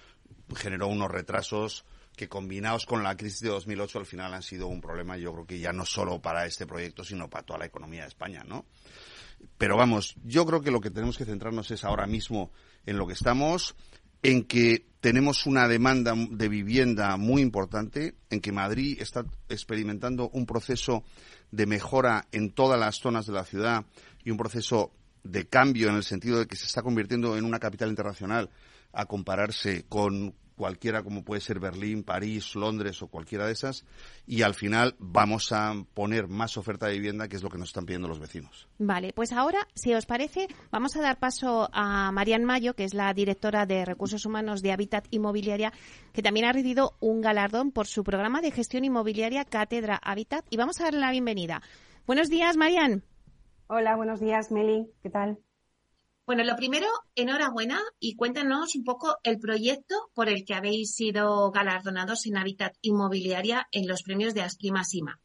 generó 0.56 0.88
unos 0.88 1.10
retrasos 1.12 1.86
que 2.16 2.30
combinados 2.30 2.86
con 2.86 3.04
la 3.04 3.18
crisis 3.18 3.42
de 3.42 3.50
2008 3.50 4.00
al 4.00 4.06
final 4.06 4.34
han 4.34 4.44
sido 4.44 4.68
un 4.68 4.82
problema, 4.82 5.18
yo 5.18 5.34
creo 5.34 5.46
que 5.46 5.60
ya 5.60 5.74
no 5.74 5.86
solo 5.86 6.22
para 6.22 6.46
este 6.46 6.68
proyecto, 6.68 7.04
sino 7.04 7.30
para 7.30 7.46
toda 7.46 7.60
la 7.60 7.66
economía 7.66 8.02
de 8.02 8.10
España, 8.10 8.44
¿no? 8.44 8.66
Pero 9.58 9.78
vamos, 9.78 10.16
yo 10.24 10.46
creo 10.46 10.62
que 10.62 10.72
lo 10.72 10.80
que 10.80 10.92
tenemos 10.92 11.18
que 11.18 11.26
centrarnos 11.26 11.72
es 11.72 11.84
ahora 11.84 12.06
mismo 12.06 12.52
en 12.86 12.98
lo 12.98 13.08
que 13.08 13.14
estamos, 13.14 13.76
en 14.22 14.44
que 14.46 14.86
tenemos 15.02 15.46
una 15.46 15.68
demanda 15.68 16.14
de 16.16 16.48
vivienda 16.48 17.18
muy 17.18 17.42
importante, 17.42 18.16
en 18.30 18.40
que 18.40 18.54
Madrid 18.54 19.02
está 19.02 19.26
experimentando 19.50 20.30
un 20.30 20.46
proceso 20.46 21.04
de 21.52 21.66
mejora 21.66 22.28
en 22.32 22.52
todas 22.52 22.80
las 22.80 23.00
zonas 23.00 23.26
de 23.26 23.34
la 23.34 23.44
ciudad 23.44 23.86
y 24.24 24.32
un 24.32 24.38
proceso 24.38 24.94
de 25.24 25.48
cambio 25.48 25.90
en 25.90 25.96
el 25.96 26.04
sentido 26.04 26.40
de 26.40 26.48
que 26.48 26.56
se 26.56 26.66
está 26.66 26.82
convirtiendo 26.82 27.38
en 27.38 27.46
una 27.46 27.60
capital 27.60 27.90
internacional 27.90 28.50
a 28.94 29.06
compararse 29.06 29.86
con 29.90 30.36
cualquiera 30.56 31.04
como 31.04 31.24
puede 31.24 31.42
ser 31.42 31.60
Berlín, 31.60 32.04
París, 32.04 32.56
Londres 32.56 33.02
o 33.02 33.08
cualquiera 33.08 33.46
de 33.46 33.54
esas, 33.54 33.86
y 34.26 34.42
al 34.42 34.54
final 34.54 34.96
vamos 35.00 35.52
a 35.52 35.74
poner 35.94 36.28
más 36.28 36.58
oferta 36.58 36.88
de 36.88 36.94
vivienda, 36.94 37.28
que 37.28 37.36
es 37.36 37.44
lo 37.44 37.50
que 37.50 37.58
nos 37.58 37.70
están 37.70 37.86
pidiendo 37.86 38.08
los 38.08 38.20
vecinos. 38.20 38.68
Vale, 38.80 39.14
pues 39.14 39.32
ahora, 39.32 39.68
si 39.74 39.94
os 39.94 40.06
parece, 40.06 40.48
vamos 40.72 40.96
a 40.96 41.02
dar 41.02 41.20
paso 41.20 41.70
a 41.74 42.12
Marian 42.12 42.44
Mayo, 42.44 42.74
que 42.76 42.84
es 42.84 42.94
la 42.94 43.14
directora 43.14 43.66
de 43.66 43.86
Recursos 43.86 44.26
Humanos 44.26 44.62
de 44.62 44.72
Habitat 44.72 45.08
Inmobiliaria, 45.12 45.74
que 46.14 46.22
también 46.22 46.46
ha 46.46 46.54
recibido 46.54 46.96
un 47.00 47.22
galardón 47.22 47.72
por 47.72 47.88
su 47.88 48.04
programa 48.04 48.42
de 48.42 48.52
gestión 48.52 48.86
inmobiliaria 48.86 49.46
Cátedra 49.46 50.00
Habitat, 50.04 50.46
y 50.50 50.58
vamos 50.58 50.80
a 50.80 50.86
darle 50.86 51.00
la 51.00 51.12
bienvenida. 51.12 51.62
Buenos 52.06 52.30
días, 52.30 52.58
Marian. 52.58 53.04
Hola, 53.68 53.96
buenos 53.96 54.20
días, 54.20 54.52
Meli. 54.52 54.88
¿Qué 55.02 55.10
tal? 55.10 55.40
Bueno, 56.26 56.46
lo 56.46 56.56
primero, 56.56 56.88
enhorabuena 57.16 57.82
y 58.00 58.16
cuéntanos 58.16 58.76
un 58.76 58.86
poco 58.86 59.18
el 59.24 59.40
proyecto 59.40 60.10
por 60.14 60.30
el 60.30 60.46
que 60.46 60.54
habéis 60.54 60.96
sido 60.96 61.52
galardonados 61.52 62.26
en 62.26 62.38
Hábitat 62.38 62.74
Inmobiliaria 62.82 63.68
en 63.72 63.88
los 63.88 64.04
premios 64.04 64.34
de 64.34 64.42
Asprima 64.42 64.86
Sima. 64.86 65.20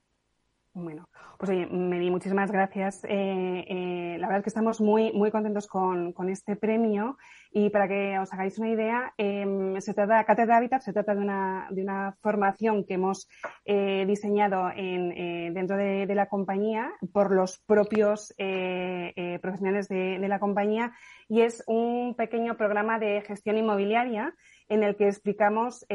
Bueno, 0.81 1.09
pues 1.39 1.51
oye, 1.51 1.67
Meli, 1.67 2.11
muchísimas 2.11 2.53
gracias. 2.53 3.05
Eh, 3.05 3.65
eh, 3.69 4.17
la 4.19 4.27
verdad 4.27 4.39
es 4.39 4.45
que 4.45 4.51
estamos 4.51 4.81
muy, 4.81 5.13
muy 5.13 5.31
contentos 5.31 5.67
con, 5.67 6.15
este 6.29 6.55
premio 6.57 7.17
y 7.51 7.71
para 7.71 7.89
que 7.89 8.19
os 8.19 8.33
hagáis 8.33 8.59
una 8.59 8.69
idea, 8.69 9.13
eh, 9.19 9.75
se 9.79 9.95
trata, 9.95 10.23
Cátedra 10.25 10.57
Habitat 10.57 10.83
se 10.83 10.93
trata 10.93 11.15
de 11.15 11.21
una, 11.21 11.67
de 11.71 11.83
una 11.83 12.17
formación 12.21 12.85
que 12.85 12.95
hemos 12.95 13.29
eh, 13.65 14.05
diseñado 14.07 14.71
en, 14.75 15.55
dentro 15.55 15.77
de, 15.77 16.07
la 16.15 16.27
compañía 16.27 16.91
por 17.13 17.33
los 17.33 17.59
propios 17.61 18.35
profesionales 18.37 19.89
de, 19.89 20.19
la 20.29 20.39
compañía 20.39 20.93
y 21.29 21.43
es 21.43 21.63
un 21.67 22.15
pequeño 22.17 22.57
programa 22.57 22.99
de 22.99 23.23
gestión 23.23 23.57
inmobiliaria 23.57 24.35
en 24.69 24.83
el 24.83 24.97
que 24.97 25.07
explicamos 25.07 25.87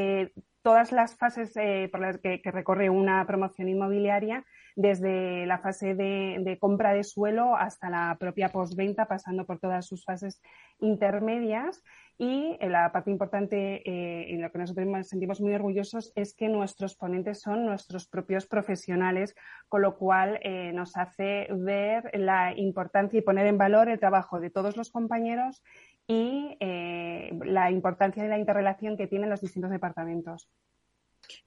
todas 0.61 0.91
las 0.91 1.15
fases 1.15 1.53
por 1.91 1.99
las 1.99 2.17
que 2.19 2.41
recorre 2.45 2.89
una 2.89 3.25
promoción 3.25 3.67
inmobiliaria 3.67 4.45
desde 4.75 5.45
la 5.45 5.59
fase 5.59 5.95
de, 5.95 6.57
compra 6.59 6.93
de 6.93 7.03
suelo 7.03 7.55
hasta 7.55 7.89
la 7.89 8.17
propia 8.19 8.49
postventa, 8.49 9.05
pasando 9.05 9.45
por 9.45 9.59
todas 9.59 9.85
sus 9.85 10.03
fases 10.03 10.41
intermedias. 10.79 11.83
Y 12.17 12.57
eh, 12.59 12.69
la 12.69 12.91
parte 12.91 13.09
importante 13.09 13.81
eh, 13.89 14.33
en 14.33 14.41
lo 14.41 14.51
que 14.51 14.59
nosotros 14.59 14.85
nos 14.85 15.07
sentimos 15.07 15.41
muy 15.41 15.53
orgullosos 15.53 16.11
es 16.15 16.35
que 16.35 16.47
nuestros 16.47 16.95
ponentes 16.95 17.41
son 17.41 17.65
nuestros 17.65 18.07
propios 18.07 18.45
profesionales, 18.45 19.35
con 19.67 19.81
lo 19.81 19.97
cual 19.97 20.39
eh, 20.43 20.71
nos 20.73 20.95
hace 20.95 21.47
ver 21.51 22.11
la 22.13 22.53
importancia 22.55 23.17
y 23.17 23.23
poner 23.23 23.47
en 23.47 23.57
valor 23.57 23.89
el 23.89 23.99
trabajo 23.99 24.39
de 24.39 24.51
todos 24.51 24.77
los 24.77 24.91
compañeros 24.91 25.63
y 26.05 26.57
la 26.59 27.71
importancia 27.71 28.23
de 28.23 28.29
la 28.29 28.37
interrelación 28.37 28.97
que 28.97 29.07
tienen 29.07 29.29
los 29.29 29.39
distintos 29.39 29.71
departamentos. 29.71 30.49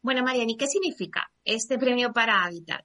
Bueno, 0.01 0.23
Mariani, 0.23 0.57
¿qué 0.57 0.67
significa 0.67 1.31
este 1.45 1.79
premio 1.79 2.13
para 2.13 2.43
Habitat? 2.45 2.85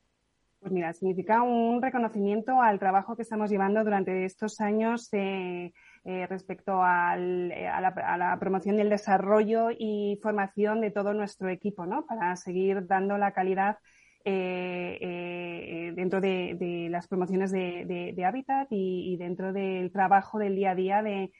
Pues 0.61 0.71
mira, 0.71 0.93
significa 0.93 1.41
un 1.41 1.81
reconocimiento 1.81 2.61
al 2.61 2.77
trabajo 2.77 3.15
que 3.15 3.23
estamos 3.23 3.49
llevando 3.49 3.83
durante 3.83 4.25
estos 4.25 4.61
años 4.61 5.09
eh, 5.11 5.73
eh, 6.05 6.27
respecto 6.27 6.73
eh, 6.73 7.67
a, 7.67 7.81
la, 7.81 8.37
promoción 8.39 8.77
y 8.77 8.81
el 8.81 8.89
desarrollo 8.91 9.69
y 9.71 10.19
formación 10.21 10.79
de 10.81 10.91
todo 10.91 11.15
nuestro 11.15 11.49
equipo, 11.49 11.87
¿no? 11.87 12.05
Para 12.05 12.35
seguir 12.35 12.85
dando 12.85 13.17
la 13.17 13.31
calidad 13.31 13.79
dentro 14.23 16.21
de, 16.21 16.87
las 16.91 17.07
promociones 17.07 17.51
de, 17.51 18.23
hábitat 18.23 18.67
y, 18.69 19.17
dentro 19.17 19.53
del 19.53 19.91
trabajo 19.91 20.37
del 20.37 20.55
día 20.55 20.71
a 20.71 20.75
día 20.75 21.01
de, 21.01 21.31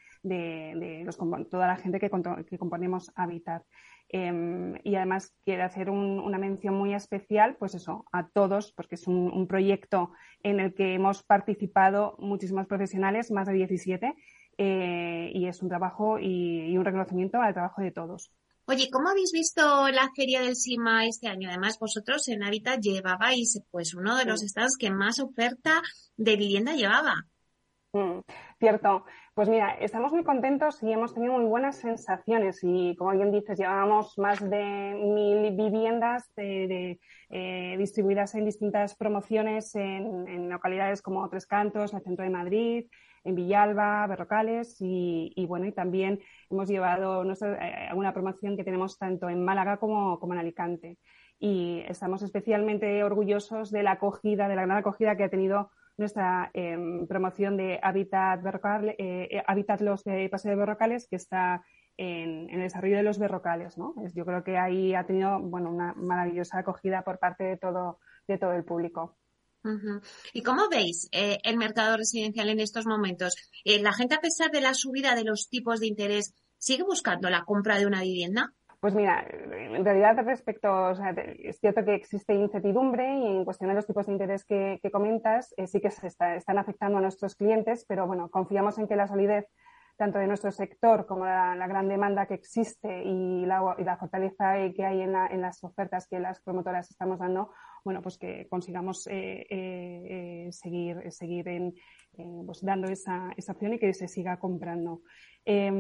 toda 1.52 1.68
la 1.68 1.76
gente 1.76 2.00
que, 2.00 2.10
que 2.50 2.58
componemos 2.58 3.12
hábitat. 3.14 3.62
Em, 4.14 4.78
y 4.84 4.96
además 4.96 5.34
quiero 5.46 5.64
hacer 5.64 5.90
una 5.90 6.38
mención 6.38 6.76
muy 6.76 6.94
especial, 6.94 7.56
pues 7.58 7.76
eso, 7.76 8.04
a 8.12 8.28
todos, 8.28 8.74
porque 8.74 8.96
es 8.96 9.08
un, 9.08 9.48
proyecto 9.48 10.12
en 10.44 10.60
el 10.60 10.74
que 10.74 10.96
hemos 10.96 11.24
participado 11.24 12.18
muchísimos 12.20 12.68
profesionales, 12.68 13.32
más 13.32 13.48
de 13.48 13.54
17, 13.54 14.14
eh, 14.58 15.32
y 15.34 15.48
es 15.48 15.62
un 15.62 15.70
trabajo 15.70 16.20
y, 16.20 16.78
un 16.78 16.84
reconocimiento 16.84 17.42
al 17.42 17.54
trabajo 17.54 17.82
de 17.82 17.92
todos. 17.92 18.34
Oye, 18.66 18.90
¿cómo 18.92 19.10
habéis 19.10 19.32
visto 19.32 19.88
la 19.88 20.10
feria 20.14 20.42
del 20.42 20.58
SIMA 20.58 21.06
este 21.06 21.30
año? 21.30 21.48
Además, 21.48 21.80
vosotros 21.80 22.28
en 22.28 22.44
Habitat 22.44 22.82
llevabais 22.82 23.62
pues 23.72 23.94
uno 23.94 24.18
de 24.18 24.26
los 24.26 24.44
estados 24.44 24.76
que 24.78 24.92
más 24.92 25.20
oferta 25.20 25.82
de 26.18 26.36
vivienda 26.36 26.74
llevaba. 26.74 27.16
Mm, 27.94 28.20
cierto. 28.60 29.06
Pues 29.34 29.48
mira, 29.48 29.76
estamos 29.80 30.12
muy 30.12 30.26
contentos 30.26 30.84
y 30.84 30.92
hemos 30.92 31.14
tenido 31.14 31.34
muy 31.34 31.46
buenas 31.46 31.78
sensaciones 31.78 32.60
y 32.64 32.98
como 32.98 33.12
bien 33.12 33.32
dices, 33.32 33.58
llevamos 33.58 34.18
más 34.18 34.42
de 34.42 34.94
mil 35.02 35.56
viviendas 35.56 36.30
de, 36.36 37.00
eh, 37.30 37.76
distribuidas 37.78 38.36
en 38.36 38.44
distintas 38.44 38.94
promociones 38.98 39.74
en, 39.76 40.50
localidades 40.50 41.02
como 41.02 41.30
Tres 41.30 41.48
Cantos, 41.48 41.94
el 41.94 42.02
centro 42.02 42.26
de 42.26 42.30
Madrid, 42.30 42.88
en 43.24 43.36
Villalba, 43.36 44.06
Berrocales 44.08 44.76
y, 44.82 45.46
bueno, 45.48 45.66
y 45.66 45.72
también 45.72 46.20
hemos 46.50 46.68
llevado 46.68 47.24
eh, 47.24 47.90
una 47.96 48.14
promoción 48.14 48.58
que 48.58 48.66
tenemos 48.66 48.98
tanto 48.98 49.30
en 49.30 49.46
Málaga 49.46 49.78
como, 49.78 50.20
como 50.20 50.34
en 50.34 50.40
Alicante. 50.40 50.98
Y 51.40 51.84
estamos 51.88 52.22
especialmente 52.22 53.02
orgullosos 53.02 53.72
de 53.72 53.84
la 53.84 53.92
acogida, 53.94 54.50
de 54.50 54.58
la 54.58 54.66
gran 54.66 54.78
acogida 54.80 55.16
que 55.16 55.24
ha 55.24 55.30
tenido 55.30 55.72
nuestra 56.02 56.52
em, 56.54 57.08
promoción 57.08 57.56
de 57.56 57.80
Habitat, 57.82 58.46
eh, 58.46 58.96
eh, 59.32 59.44
Habitat 59.48 59.82
Los 59.82 60.04
de 60.04 60.28
Paseo 60.30 60.52
de 60.52 60.58
Berrocales, 60.58 61.08
que 61.08 61.16
está 61.16 61.64
en, 61.96 62.50
el 62.50 62.60
desarrollo 62.60 62.98
de 62.98 63.04
los 63.04 63.20
berrocales. 63.20 63.78
¿no? 63.78 63.94
Yo 64.14 64.26
creo 64.26 64.44
que 64.44 64.58
ahí 64.58 64.94
ha 64.94 65.06
tenido 65.06 65.40
bueno, 65.40 65.70
una 65.70 65.94
maravillosa 65.94 66.60
acogida 66.60 67.04
por 67.04 67.20
parte 67.20 67.44
de 67.46 67.58
todo, 67.58 68.00
de 68.28 68.38
todo 68.38 68.54
el 68.54 68.66
público. 68.66 69.18
¿Y 70.34 70.42
cómo 70.42 70.70
veis 70.70 71.08
eh, 71.12 71.38
el 71.44 71.56
mercado 71.56 71.96
residencial 71.96 72.50
en 72.50 72.60
estos 72.60 72.88
momentos? 72.88 73.36
¿La 73.64 73.94
gente, 73.94 74.16
a 74.16 74.20
pesar 74.20 74.50
de 74.50 74.60
la 74.60 74.74
subida 74.74 75.14
de 75.14 75.24
los 75.24 75.50
tipos 75.50 75.80
de 75.80 75.86
interés, 75.86 76.34
sigue 76.58 76.82
buscando 76.82 77.30
la 77.30 77.46
compra 77.46 77.78
de 77.78 77.86
una 77.86 78.02
vivienda? 78.02 78.54
Pues 78.82 78.96
mira, 78.96 79.24
en 79.30 79.86
realidad 79.86 80.18
respecto, 80.26 80.68
o 80.88 80.96
sea, 80.96 81.12
es 81.12 81.60
cierto 81.60 81.86
que 81.86 81.94
existe 81.94 82.34
incertidumbre 82.34 83.16
y 83.16 83.28
en 83.28 83.46
cuestión 83.46 83.70
de 83.70 83.76
los 83.76 83.86
tipos 83.86 84.08
de 84.08 84.14
interés 84.14 84.44
que, 84.44 84.80
comentas, 84.92 85.54
eh, 85.58 85.68
sí 85.68 85.80
que 85.80 85.92
se 85.92 86.08
están 86.08 86.58
afectando 86.58 86.98
a 86.98 87.02
nuestros 87.02 87.36
clientes, 87.36 87.86
pero 87.88 88.08
bueno, 88.08 88.32
confiamos 88.32 88.80
en 88.80 88.88
que 88.88 88.96
la 88.96 89.08
solidez 89.08 89.46
tanto 89.98 90.20
de 90.20 90.28
nuestro 90.28 90.52
sector 90.52 91.06
como 91.06 91.26
la, 91.26 91.56
la 91.56 91.68
gran 91.68 91.88
demanda 91.88 92.26
que 92.26 92.34
existe 92.34 93.04
y 93.04 93.46
la, 93.46 93.76
y 93.78 93.84
la 93.84 93.98
fortaleza 93.98 94.56
que 94.76 94.86
hay 94.86 95.02
en, 95.02 95.14
la, 95.14 95.28
en, 95.28 95.42
las 95.42 95.64
ofertas 95.64 96.08
que 96.08 96.20
las 96.20 96.42
promotoras 96.42 96.90
estamos 96.90 97.20
dando, 97.20 97.52
bueno, 97.84 98.02
pues 98.02 98.18
que 98.18 98.48
consigamos 98.50 99.08
eh, 99.08 99.46
eh, 99.50 100.48
eh 100.50 100.52
seguir, 100.52 101.12
seguir 101.12 101.48
en, 101.48 101.76
pues 102.46 102.62
dando 102.62 102.88
esa, 102.88 103.32
esa 103.38 103.54
opción 103.54 103.74
y 103.74 103.80
que 103.80 103.94
se 103.94 104.08
siga 104.08 104.38
comprando. 104.38 105.02
Eh, 105.44 105.72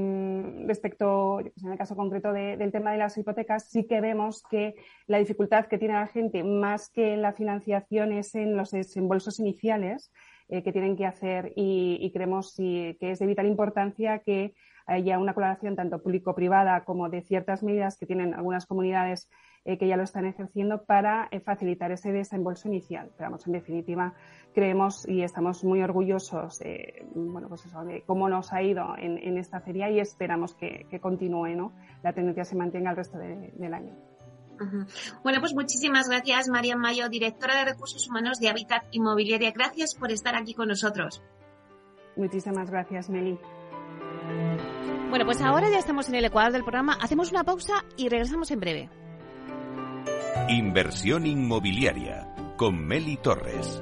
respecto, 0.65 1.39
en 1.39 1.71
el 1.71 1.77
caso 1.77 1.95
concreto 1.95 2.33
de, 2.33 2.57
del 2.57 2.71
tema 2.71 2.91
de 2.91 2.97
las 2.97 3.17
hipotecas, 3.17 3.69
sí 3.69 3.85
que 3.85 4.01
vemos 4.01 4.43
que 4.49 4.75
la 5.07 5.19
dificultad 5.19 5.67
que 5.67 5.77
tiene 5.77 5.93
la 5.93 6.07
gente, 6.07 6.43
más 6.43 6.89
que 6.89 7.13
en 7.13 7.21
la 7.21 7.33
financiación, 7.33 8.11
es 8.11 8.33
en 8.33 8.57
los 8.57 8.71
desembolsos 8.71 9.39
iniciales 9.39 10.11
eh, 10.51 10.63
que 10.63 10.73
tienen 10.73 10.97
que 10.97 11.05
hacer 11.05 11.53
y, 11.55 12.11
creemos 12.11 12.53
que 12.57 12.97
es 12.99 13.19
de 13.19 13.25
vital 13.25 13.47
importancia 13.47 14.19
que 14.19 14.53
haya 14.85 15.17
una 15.17 15.33
colaboración 15.33 15.77
tanto 15.77 16.03
público-privada 16.03 16.83
como 16.83 17.07
de 17.07 17.21
ciertas 17.21 17.63
medidas 17.63 17.97
que 17.97 18.05
tienen 18.05 18.33
algunas 18.33 18.65
comunidades 18.65 19.29
eh, 19.63 19.77
que 19.77 19.87
ya 19.87 19.95
lo 19.95 20.03
están 20.03 20.25
ejerciendo 20.25 20.83
para 20.83 21.29
eh, 21.31 21.39
facilitar 21.39 21.93
ese 21.93 22.11
desembolso 22.11 22.67
inicial. 22.67 23.11
Pero 23.15 23.29
vamos, 23.29 23.47
en 23.47 23.53
definitiva, 23.53 24.13
creemos 24.53 25.07
y 25.07 25.23
estamos 25.23 25.63
muy 25.63 25.81
orgullosos 25.83 26.61
bueno, 27.15 27.47
pues 27.47 27.65
eso, 27.65 27.85
de 27.85 28.03
cómo 28.05 28.27
nos 28.27 28.51
ha 28.51 28.61
ido 28.61 28.97
en, 28.97 29.37
esta 29.37 29.61
feria 29.61 29.89
y 29.89 30.01
esperamos 30.01 30.53
que, 30.53 30.85
continúe, 30.99 31.55
¿no? 31.55 31.71
la 32.03 32.11
tendencia 32.11 32.43
se 32.43 32.57
mantenga 32.57 32.91
el 32.91 32.97
resto 32.97 33.17
de, 33.17 33.53
del 33.55 33.73
año. 33.73 34.10
Bueno, 35.23 35.39
pues 35.39 35.53
muchísimas 35.53 36.07
gracias, 36.09 36.49
María 36.49 36.75
Mayo, 36.75 37.09
directora 37.09 37.55
de 37.57 37.65
Recursos 37.65 38.07
Humanos 38.07 38.39
de 38.39 38.49
Habitat 38.49 38.83
Inmobiliaria. 38.91 39.51
Gracias 39.51 39.95
por 39.95 40.11
estar 40.11 40.35
aquí 40.35 40.53
con 40.53 40.67
nosotros. 40.67 41.21
Muchísimas 42.15 42.69
gracias, 42.69 43.09
Meli. 43.09 43.39
Bueno, 45.09 45.25
pues 45.25 45.41
ahora 45.41 45.69
ya 45.69 45.77
estamos 45.77 46.07
en 46.09 46.15
el 46.15 46.25
ecuador 46.25 46.51
del 46.51 46.63
programa. 46.63 46.97
Hacemos 47.01 47.31
una 47.31 47.43
pausa 47.43 47.85
y 47.97 48.09
regresamos 48.09 48.51
en 48.51 48.59
breve. 48.59 48.89
Inversión 50.49 51.25
inmobiliaria 51.25 52.33
con 52.57 52.85
Meli 52.85 53.17
Torres. 53.17 53.81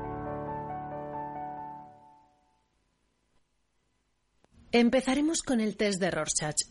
Empezaremos 4.73 5.41
con 5.41 5.59
el 5.59 5.75
test 5.75 5.99
de 5.99 6.09
Rorschach. 6.09 6.70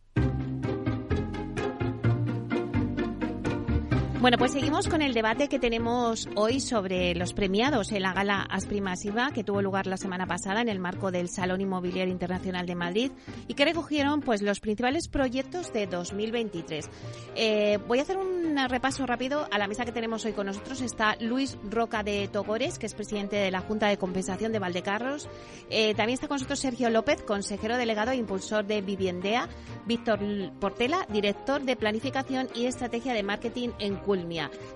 Bueno, 4.21 4.37
pues 4.37 4.51
seguimos 4.51 4.87
con 4.87 5.01
el 5.01 5.15
debate 5.15 5.47
que 5.47 5.57
tenemos 5.57 6.29
hoy 6.35 6.59
sobre 6.59 7.15
los 7.15 7.33
premiados 7.33 7.91
en 7.91 8.03
la 8.03 8.13
gala 8.13 8.43
Asprimasiva 8.43 9.31
que 9.33 9.43
tuvo 9.43 9.63
lugar 9.63 9.87
la 9.87 9.97
semana 9.97 10.27
pasada 10.27 10.61
en 10.61 10.69
el 10.69 10.77
marco 10.77 11.09
del 11.09 11.27
Salón 11.27 11.59
Inmobiliario 11.59 12.11
Internacional 12.11 12.67
de 12.67 12.75
Madrid 12.75 13.11
y 13.47 13.55
que 13.55 13.65
recogieron 13.65 14.21
pues 14.21 14.43
los 14.43 14.59
principales 14.59 15.07
proyectos 15.07 15.73
de 15.73 15.87
2023. 15.87 16.87
Eh, 17.35 17.79
voy 17.87 17.97
a 17.97 18.03
hacer 18.03 18.17
un 18.17 18.55
repaso 18.69 19.07
rápido 19.07 19.47
a 19.49 19.57
la 19.57 19.67
mesa 19.67 19.85
que 19.85 19.91
tenemos 19.91 20.23
hoy 20.23 20.33
con 20.33 20.45
nosotros. 20.45 20.81
Está 20.81 21.15
Luis 21.19 21.57
Roca 21.67 22.03
de 22.03 22.27
Togores, 22.27 22.77
que 22.77 22.85
es 22.85 22.93
presidente 22.93 23.37
de 23.37 23.49
la 23.49 23.61
Junta 23.61 23.87
de 23.87 23.97
Compensación 23.97 24.51
de 24.51 24.59
Valdecarros. 24.59 25.29
Eh, 25.71 25.95
también 25.95 26.13
está 26.13 26.27
con 26.27 26.35
nosotros 26.35 26.59
Sergio 26.59 26.91
López, 26.91 27.23
consejero 27.23 27.75
delegado 27.75 28.11
e 28.11 28.17
impulsor 28.17 28.67
de 28.67 28.81
Viviendea. 28.81 29.49
Víctor 29.87 30.19
Portela, 30.59 31.07
director 31.09 31.63
de 31.63 31.75
Planificación 31.75 32.49
y 32.53 32.65
Estrategia 32.65 33.15
de 33.15 33.23
Marketing 33.23 33.69
en 33.79 33.95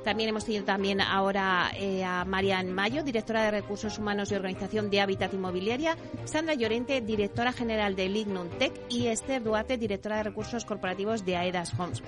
también 0.04 0.30
hemos 0.30 0.46
tenido 0.46 0.64
también 0.64 1.02
ahora 1.02 1.72
eh, 1.76 2.04
a 2.04 2.26
Marian 2.26 2.72
Mayo, 2.72 3.04
directora 3.04 3.44
de 3.44 3.52
Recursos 3.52 3.98
Humanos 3.98 4.32
y 4.32 4.36
Organización 4.36 4.90
de 4.90 5.02
Hábitat 5.02 5.34
Inmobiliaria, 5.34 5.98
Sandra 6.24 6.54
Llorente, 6.54 7.02
directora 7.02 7.52
general 7.52 7.96
de 7.96 8.08
Lignum 8.08 8.50
Tech 8.58 8.74
y 8.90 9.08
Esther 9.08 9.44
Duarte, 9.44 9.78
directora 9.78 10.18
de 10.18 10.24
Recursos 10.24 10.64
Corporativos 10.64 11.26
de 11.26 11.36
Aedas 11.36 11.74
Homes. 11.78 12.02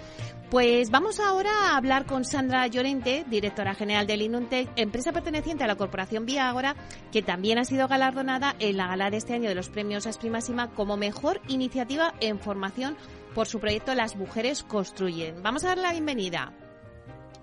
Pues 0.50 0.90
vamos 0.90 1.20
ahora 1.20 1.52
a 1.52 1.78
hablar 1.78 2.06
con 2.06 2.24
Sandra 2.24 2.66
Llorente, 2.68 3.26
directora 3.30 3.76
general 3.76 4.08
de 4.08 4.18
Lignum 4.18 4.46
Tech, 4.48 4.70
empresa 4.76 5.12
perteneciente 5.12 5.64
a 5.64 5.68
la 5.68 5.76
corporación 5.76 6.26
Viagora, 6.26 6.76
que 7.12 7.22
también 7.22 7.58
ha 7.58 7.66
sido 7.66 7.88
galardonada 7.88 8.56
en 8.60 8.78
la 8.78 8.88
gala 8.88 9.10
de 9.10 9.18
este 9.18 9.34
año 9.34 9.50
de 9.50 9.56
los 9.56 9.70
premios 9.70 10.08
Asprimasima 10.08 10.70
como 10.72 10.96
mejor 10.98 11.42
iniciativa 11.48 12.14
en 12.22 12.40
formación 12.40 12.96
por 13.36 13.48
su 13.48 13.60
proyecto 13.60 13.94
Las 13.94 14.16
Mujeres 14.16 14.64
Construyen. 14.64 15.44
Vamos 15.44 15.64
a 15.64 15.68
darle 15.68 15.84
la 15.84 15.92
bienvenida. 15.92 16.67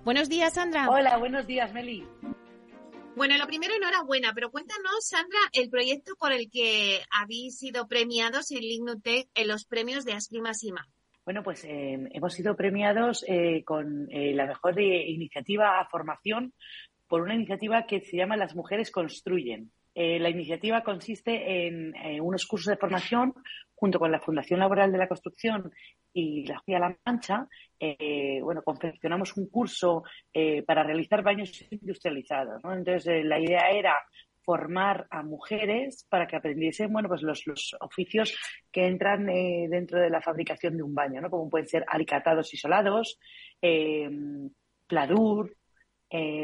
Buenos 0.05 0.29
días, 0.29 0.53
Sandra. 0.53 0.87
Hola, 0.87 1.17
buenos 1.17 1.47
días, 1.47 1.73
Meli. 1.73 2.05
Bueno, 3.15 3.35
lo 3.39 3.47
primero, 3.47 3.73
enhorabuena, 3.73 4.33
pero 4.35 4.51
cuéntanos, 4.51 4.99
Sandra, 4.99 5.39
el 5.51 5.67
proyecto 5.67 6.13
por 6.19 6.31
el 6.31 6.51
que 6.51 6.99
habéis 7.09 7.57
sido 7.57 7.87
premiados 7.87 8.51
en 8.51 8.59
Lignotech 8.59 9.27
en 9.33 9.47
los 9.47 9.65
premios 9.65 10.05
de 10.05 10.13
Asprima 10.13 10.53
Sima. 10.53 10.87
Bueno, 11.25 11.41
pues 11.41 11.65
eh, 11.65 11.97
hemos 12.11 12.35
sido 12.35 12.55
premiados 12.55 13.25
eh, 13.27 13.63
con 13.65 14.07
eh, 14.11 14.35
la 14.35 14.45
mejor 14.45 14.79
iniciativa 14.79 15.79
a 15.79 15.89
formación 15.89 16.53
por 17.07 17.21
una 17.21 17.33
iniciativa 17.33 17.87
que 17.87 18.01
se 18.01 18.15
llama 18.15 18.37
Las 18.37 18.55
Mujeres 18.55 18.91
Construyen. 18.91 19.71
la 19.95 20.29
iniciativa 20.29 20.83
consiste 20.83 21.67
en 21.67 21.93
unos 22.21 22.45
cursos 22.45 22.67
de 22.67 22.77
formación 22.77 23.33
junto 23.75 23.99
con 23.99 24.11
la 24.11 24.19
Fundación 24.19 24.59
Laboral 24.59 24.91
de 24.91 24.97
la 24.97 25.07
Construcción 25.07 25.71
y 26.13 26.45
la 26.47 26.61
Jía 26.65 26.79
La 26.79 26.97
Mancha, 27.05 27.47
eh, 27.79 28.39
bueno, 28.41 28.61
confeccionamos 28.63 29.35
un 29.35 29.47
curso 29.49 30.03
eh, 30.33 30.63
para 30.63 30.83
realizar 30.83 31.21
baños 31.21 31.65
industrializados. 31.69 32.63
Entonces, 32.63 33.07
eh, 33.07 33.23
la 33.23 33.39
idea 33.39 33.69
era 33.69 33.95
formar 34.43 35.07
a 35.09 35.23
mujeres 35.23 36.05
para 36.09 36.27
que 36.27 36.37
aprendiesen, 36.37 36.93
bueno, 36.93 37.09
pues 37.09 37.21
los, 37.21 37.43
oficios 37.81 38.37
que 38.71 38.85
entran 38.85 39.25
dentro 39.25 39.99
de 39.99 40.09
la 40.11 40.21
fabricación 40.21 40.77
de 40.77 40.83
un 40.83 40.93
baño, 40.93 41.19
¿no? 41.19 41.31
Como 41.31 41.49
pueden 41.49 41.67
ser 41.67 41.83
alicatados 41.87 42.53
y 42.53 42.57
solados, 42.57 43.17
pladur, 44.87 45.57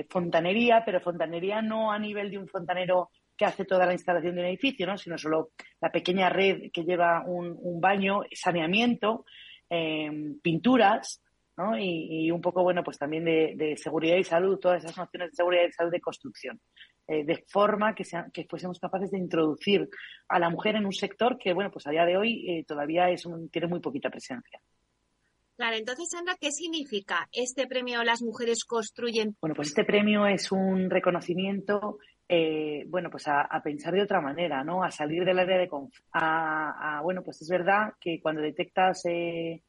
fontanería, 0.09 0.81
pero 0.83 0.99
fontanería 0.99 1.61
no 1.61 1.91
a 1.91 1.99
nivel 1.99 2.31
de 2.31 2.39
un 2.39 2.47
fontanero 2.47 3.11
que 3.37 3.45
hace 3.45 3.65
toda 3.65 3.85
la 3.85 3.93
instalación 3.93 4.35
de 4.35 4.41
un 4.41 4.47
edificio, 4.47 4.85
¿no? 4.85 4.97
sino 4.97 5.17
solo 5.17 5.51
la 5.79 5.91
pequeña 5.91 6.29
red 6.29 6.71
que 6.71 6.83
lleva 6.83 7.23
un, 7.25 7.81
baño, 7.81 8.21
saneamiento, 8.33 9.25
em, 9.69 10.39
pinturas, 10.41 11.21
¿no? 11.57 11.77
Y, 11.77 12.31
un 12.31 12.41
poco, 12.41 12.63
bueno, 12.63 12.83
pues 12.83 12.97
también 12.97 13.25
de, 13.25 13.75
seguridad 13.77 14.17
y 14.17 14.23
salud, 14.23 14.59
todas 14.59 14.83
esas 14.83 14.97
nociones 14.97 15.31
de 15.31 15.35
seguridad 15.35 15.63
y 15.67 15.71
salud 15.71 15.91
de 15.91 16.01
construcción, 16.01 16.59
eh, 17.07 17.23
de 17.23 17.43
forma 17.47 17.93
que, 17.93 18.03
sea, 18.03 18.27
que 18.33 18.45
fuésemos 18.49 18.79
capaces 18.79 19.11
de 19.11 19.17
introducir 19.17 19.89
a 20.29 20.39
la 20.39 20.49
mujer 20.49 20.75
en 20.75 20.85
un 20.85 20.93
sector 20.93 21.37
que, 21.37 21.53
bueno, 21.53 21.71
pues 21.71 21.85
a 21.87 21.91
día 21.91 22.05
de 22.05 22.17
hoy 22.17 22.49
eh, 22.49 22.63
todavía 22.65 23.09
es 23.09 23.27
tiene 23.51 23.67
muy 23.67 23.79
poquita 23.79 24.09
presencia. 24.09 24.61
Claro, 25.61 25.77
entonces, 25.77 26.09
Sandra, 26.09 26.35
¿qué 26.41 26.51
significa 26.51 27.29
este 27.31 27.67
premio 27.67 28.03
Las 28.03 28.23
Mujeres 28.23 28.65
Construyen? 28.65 29.35
Bueno, 29.39 29.53
pues 29.53 29.67
este 29.67 29.83
premio 29.83 30.25
es 30.25 30.51
un 30.51 30.89
reconocimiento 30.89 31.99
eh, 32.27 32.83
bueno, 32.87 33.11
pues 33.11 33.27
a, 33.27 33.47
pensar 33.63 33.93
de 33.93 34.01
otra 34.01 34.21
manera, 34.21 34.63
¿no? 34.63 34.83
A 34.83 34.89
salir 34.89 35.23
del 35.23 35.37
área 35.37 35.59
de 35.59 35.67
confort. 35.67 36.03
A, 36.13 37.01
bueno, 37.03 37.21
pues 37.21 37.43
es 37.43 37.47
verdad 37.47 37.93
que 37.99 38.19
cuando 38.19 38.41
detectas, 38.41 39.05
eh, 39.05 39.61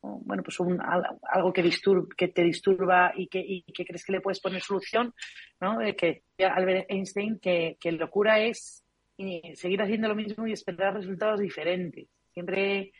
bueno, 0.00 0.44
pues 0.44 0.56
algo 0.60 1.52
que, 1.52 1.68
que 2.16 2.28
te 2.28 2.44
disturba 2.44 3.12
y 3.16 3.26
que, 3.26 3.64
crees 3.84 4.04
que 4.04 4.12
le 4.12 4.20
puedes 4.20 4.38
poner 4.38 4.62
solución, 4.62 5.12
¿no? 5.60 5.78
que 5.98 6.22
Albert 6.38 6.86
Einstein 6.90 7.40
que, 7.40 7.76
locura 7.90 8.38
es 8.38 8.84
eh, 9.18 9.56
seguir 9.56 9.82
haciendo 9.82 10.06
lo 10.06 10.14
mismo 10.14 10.46
y 10.46 10.52
esperar 10.52 10.94
resultados 10.94 11.40
diferentes. 11.40 12.06
Siempre, 12.32 12.78
em, 12.82 12.90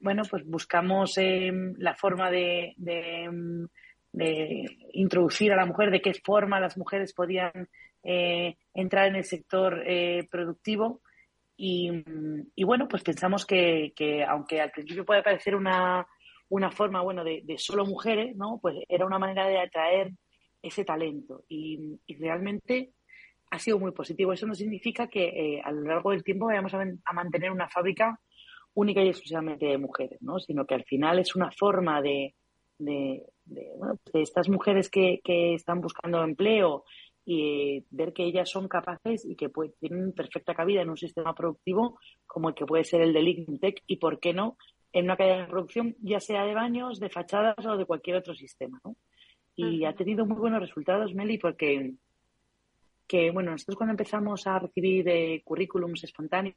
bueno, 0.00 0.22
pues 0.30 0.44
buscamos 0.46 1.18
em, 1.18 1.74
la 1.78 1.94
forma 1.94 2.30
de, 2.30 2.74
em, 2.86 3.66
de 4.12 4.64
introducir 4.92 5.52
a 5.52 5.56
la 5.56 5.66
mujer, 5.66 5.90
de 5.90 6.00
qué 6.00 6.14
forma 6.14 6.60
las 6.60 6.76
mujeres 6.78 7.12
podían 7.12 7.68
eh, 8.04 8.56
entrar 8.74 9.08
en 9.08 9.16
el 9.16 9.24
sector 9.24 9.82
eh, 9.86 10.28
productivo. 10.30 11.00
Y, 11.56 11.90
bueno, 12.64 12.86
pues 12.88 13.02
pensamos 13.02 13.46
que, 13.46 13.92
aunque 14.28 14.60
al 14.60 14.70
principio 14.70 15.04
puede 15.04 15.22
parecer 15.22 15.54
una, 15.54 16.06
una 16.48 16.70
forma, 16.70 17.00
bueno, 17.00 17.24
de, 17.24 17.42
solo 17.58 17.86
mujeres, 17.86 18.36
¿no? 18.36 18.58
Pues 18.60 18.76
era 18.88 19.06
una 19.06 19.18
manera 19.18 19.48
de 19.48 19.58
atraer 19.58 20.12
ese 20.62 20.84
talento. 20.84 21.44
Y, 21.48 21.98
realmente 22.18 22.92
ha 23.50 23.58
sido 23.58 23.78
muy 23.78 23.92
positivo. 23.92 24.32
Eso 24.32 24.46
no 24.46 24.54
significa 24.54 25.08
que 25.08 25.26
eh, 25.26 25.62
a 25.64 25.70
lo 25.70 25.82
largo 25.82 26.10
del 26.10 26.24
tiempo 26.24 26.46
vayamos 26.46 26.74
a, 26.74 27.12
mantener 27.12 27.50
una 27.50 27.68
fábrica 27.68 28.20
única 28.74 29.02
y 29.02 29.08
exclusivamente 29.08 29.66
de 29.66 29.78
mujeres, 29.78 30.20
¿no? 30.22 30.38
Sino 30.38 30.66
que 30.66 30.74
al 30.74 30.84
final 30.84 31.18
es 31.18 31.34
una 31.36 31.50
forma 31.50 32.02
de, 32.02 32.34
de, 32.78 33.22
bueno, 33.78 33.98
de 34.12 34.22
estas 34.22 34.48
mujeres 34.48 34.90
que, 34.90 35.20
que, 35.22 35.54
están 35.54 35.80
buscando 35.80 36.22
empleo 36.22 36.84
y 37.24 37.84
ver 37.90 38.12
que 38.12 38.24
ellas 38.24 38.50
son 38.50 38.68
capaces 38.68 39.24
y 39.24 39.36
que 39.36 39.50
tienen 39.80 40.12
perfecta 40.12 40.54
cabida 40.54 40.82
en 40.82 40.90
un 40.90 40.96
sistema 40.96 41.34
productivo 41.34 41.98
como 42.26 42.50
el 42.50 42.54
que 42.54 42.66
puede 42.66 42.84
ser 42.84 43.00
el 43.00 43.12
de 43.12 43.22
Lignitec 43.22 43.82
y, 43.86 43.96
por 43.96 44.20
qué 44.20 44.34
no, 44.34 44.58
en 44.92 45.06
una 45.06 45.16
cadena 45.16 45.42
de 45.42 45.50
producción, 45.50 45.96
ya 46.00 46.20
sea 46.20 46.44
de 46.44 46.54
baños, 46.54 47.00
de 47.00 47.08
fachadas 47.08 47.64
o 47.64 47.76
de 47.76 47.86
cualquier 47.86 48.16
otro 48.16 48.34
sistema. 48.34 48.80
¿no? 48.84 48.96
Y 49.56 49.84
ha 49.84 49.94
tenido 49.94 50.26
muy 50.26 50.36
buenos 50.36 50.60
resultados, 50.60 51.14
Meli, 51.14 51.38
porque 51.38 51.94
que, 53.06 53.30
bueno, 53.30 53.52
nosotros 53.52 53.76
cuando 53.76 53.92
empezamos 53.92 54.46
a 54.46 54.58
recibir 54.58 55.08
eh, 55.08 55.42
currículums 55.44 56.04
espontáneos, 56.04 56.56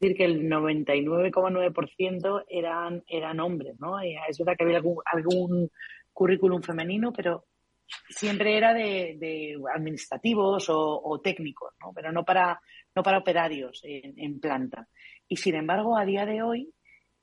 decir 0.00 0.16
que 0.16 0.24
el 0.24 0.48
99,9% 0.48 2.44
eran, 2.48 3.04
eran 3.06 3.40
hombres, 3.40 3.78
¿no? 3.78 4.00
es 4.00 4.38
verdad 4.38 4.54
que 4.56 4.64
había 4.64 4.78
algún, 4.78 4.96
algún 5.04 5.70
currículum 6.12 6.62
femenino, 6.62 7.12
pero 7.12 7.44
siempre 8.08 8.56
era 8.56 8.72
de, 8.72 9.58
administrativos 9.74 10.66
o, 10.68 11.20
técnicos, 11.22 11.74
¿no? 11.80 11.92
pero 11.92 12.12
no 12.12 12.24
para, 12.24 12.60
no 12.94 13.02
para 13.02 13.18
operarios 13.18 13.82
en, 13.84 14.40
planta. 14.40 14.88
Y 15.28 15.36
sin 15.36 15.54
embargo, 15.54 15.96
a 15.96 16.04
día 16.04 16.24
de 16.24 16.42
hoy, 16.42 16.72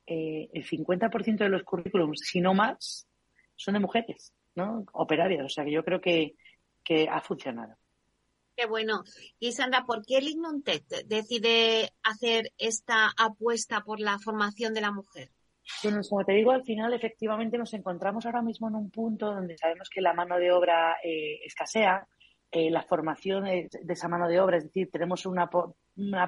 eh, 0.05 0.49
el 0.53 0.65
50% 0.65 1.37
de 1.37 1.49
los 1.49 1.63
currículums, 1.63 2.21
si 2.23 2.41
no 2.41 2.53
más, 2.53 3.07
son 3.55 3.73
de 3.73 3.79
mujeres, 3.79 4.33
¿no? 4.55 4.85
Operarias. 4.93 5.45
O 5.45 5.49
sea 5.49 5.65
que 5.65 5.71
yo 5.71 5.83
creo 5.83 5.99
que, 5.99 6.35
que 6.83 7.07
ha 7.09 7.19
funcionado. 7.21 7.75
Qué 8.57 8.65
bueno. 8.65 9.03
Y 9.37 9.51
Sandra, 9.51 9.85
¿por 9.85 10.03
qué 10.03 10.17
el 10.17 10.35
Tech 10.63 10.83
decide 11.05 11.91
hacer 12.01 12.51
esta 12.57 13.11
apuesta 13.15 13.81
por 13.81 13.99
la 13.99 14.17
formación 14.17 14.73
de 14.73 14.81
la 14.81 14.91
mujer? 14.91 15.29
Bueno, 15.83 16.01
como 16.09 16.25
te 16.25 16.31
digo, 16.31 16.49
al 16.49 16.63
final 16.63 16.91
efectivamente 16.91 17.59
nos 17.59 17.71
encontramos 17.75 18.25
ahora 18.25 18.41
mismo 18.41 18.67
en 18.67 18.73
un 18.73 18.89
punto 18.89 19.27
donde 19.27 19.59
sabemos 19.59 19.89
que 19.91 20.01
la 20.01 20.13
mano 20.13 20.39
de 20.39 20.51
obra 20.51 20.97
eh, 21.03 21.39
escasea, 21.45 22.07
eh, 22.49 22.71
la 22.71 22.81
formación 22.81 23.43
de, 23.43 23.69
esa 23.89 24.07
mano 24.07 24.27
de 24.27 24.39
obra, 24.39 24.57
es 24.57 24.63
decir, 24.63 24.89
tenemos 24.91 25.27
una, 25.27 25.47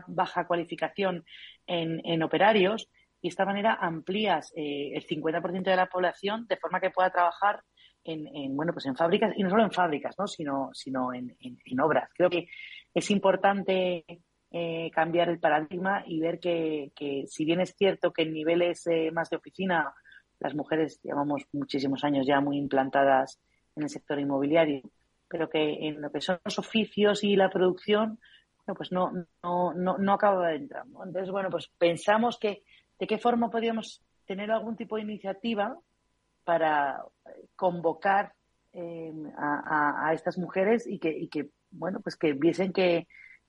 baja 0.08 0.46
cualificación 0.46 1.26
en, 1.66 2.00
en, 2.06 2.22
operarios 2.22 2.90
y 3.22 3.28
de 3.28 3.30
esta 3.30 3.46
manera 3.46 3.74
amplías 3.74 4.54
eh, 4.56 4.92
el 4.94 5.08
50% 5.08 5.64
de 5.64 5.76
la 5.76 5.88
población 5.88 6.46
de 6.48 6.58
forma 6.58 6.80
que 6.80 6.92
pueda 6.92 7.10
trabajar 7.10 7.64
en, 8.12 8.28
en, 8.36 8.56
bueno, 8.56 8.74
pues 8.74 8.86
en 8.86 8.96
fábricas 8.96 9.34
y 9.38 9.44
no 9.44 9.50
solo 9.50 9.64
en 9.64 9.72
fábricas, 9.72 10.16
¿no? 10.18 10.28
sino, 10.28 10.70
sino 10.74 11.14
en, 11.14 11.36
en 11.40 11.80
obras. 11.80 12.10
Creo 12.16 12.30
que 12.30 12.48
es 12.94 13.12
importante 13.12 14.06
eh, 14.52 14.90
cambiar 14.92 15.30
el 15.30 15.40
paradigma 15.40 16.04
y 16.08 16.20
ver 16.20 16.40
que, 16.40 16.92
si 17.28 17.46
bien 17.46 17.62
es 17.62 17.76
cierto 17.76 18.12
que 18.12 18.24
en 18.24 18.34
niveles 18.34 18.88
eh, 18.88 19.12
más 19.12 19.30
de 19.30 19.38
oficina 19.38 19.94
las 20.40 20.56
mujeres 20.56 21.00
llevamos 21.04 21.44
muchísimos 21.52 22.04
años 22.04 22.26
ya 22.26 22.42
muy 22.42 22.58
implantadas 22.58 23.40
en 23.76 23.84
el 23.84 23.90
sector 23.90 24.20
inmobiliario, 24.20 24.82
pero 25.28 25.50
que 25.50 25.88
en 25.88 26.02
lo 26.02 26.12
que 26.12 26.22
son 26.22 26.40
los 26.44 26.58
oficios 26.58 27.24
y 27.24 27.36
la 27.36 27.52
producción, 27.52 28.20
bueno, 28.66 28.76
pues 28.76 28.92
no, 28.92 29.12
no, 29.44 29.74
no, 29.74 29.98
no 30.00 30.14
acaba 30.14 30.48
de 30.48 30.56
entrar. 30.56 30.86
Entonces, 30.88 31.30
bueno, 31.30 31.50
pues 31.52 31.70
pensamos 31.78 32.40
que 32.40 32.64
de 32.98 33.06
qué 33.06 33.20
forma 33.20 33.52
podríamos 33.52 34.02
tener 34.26 34.50
algún 34.50 34.76
tipo 34.76 34.96
de 34.96 35.04
iniciativa 35.04 35.78
para 36.50 37.06
convocar 37.56 38.34
eh, 38.74 39.14
a, 39.38 40.12
estas 40.16 40.40
mujeres 40.40 40.88
y 40.88 40.98
que, 40.98 41.52
bueno, 41.70 42.00
pues 42.02 42.16
que 42.16 42.34
viesen 42.34 42.74
que, 42.74 43.06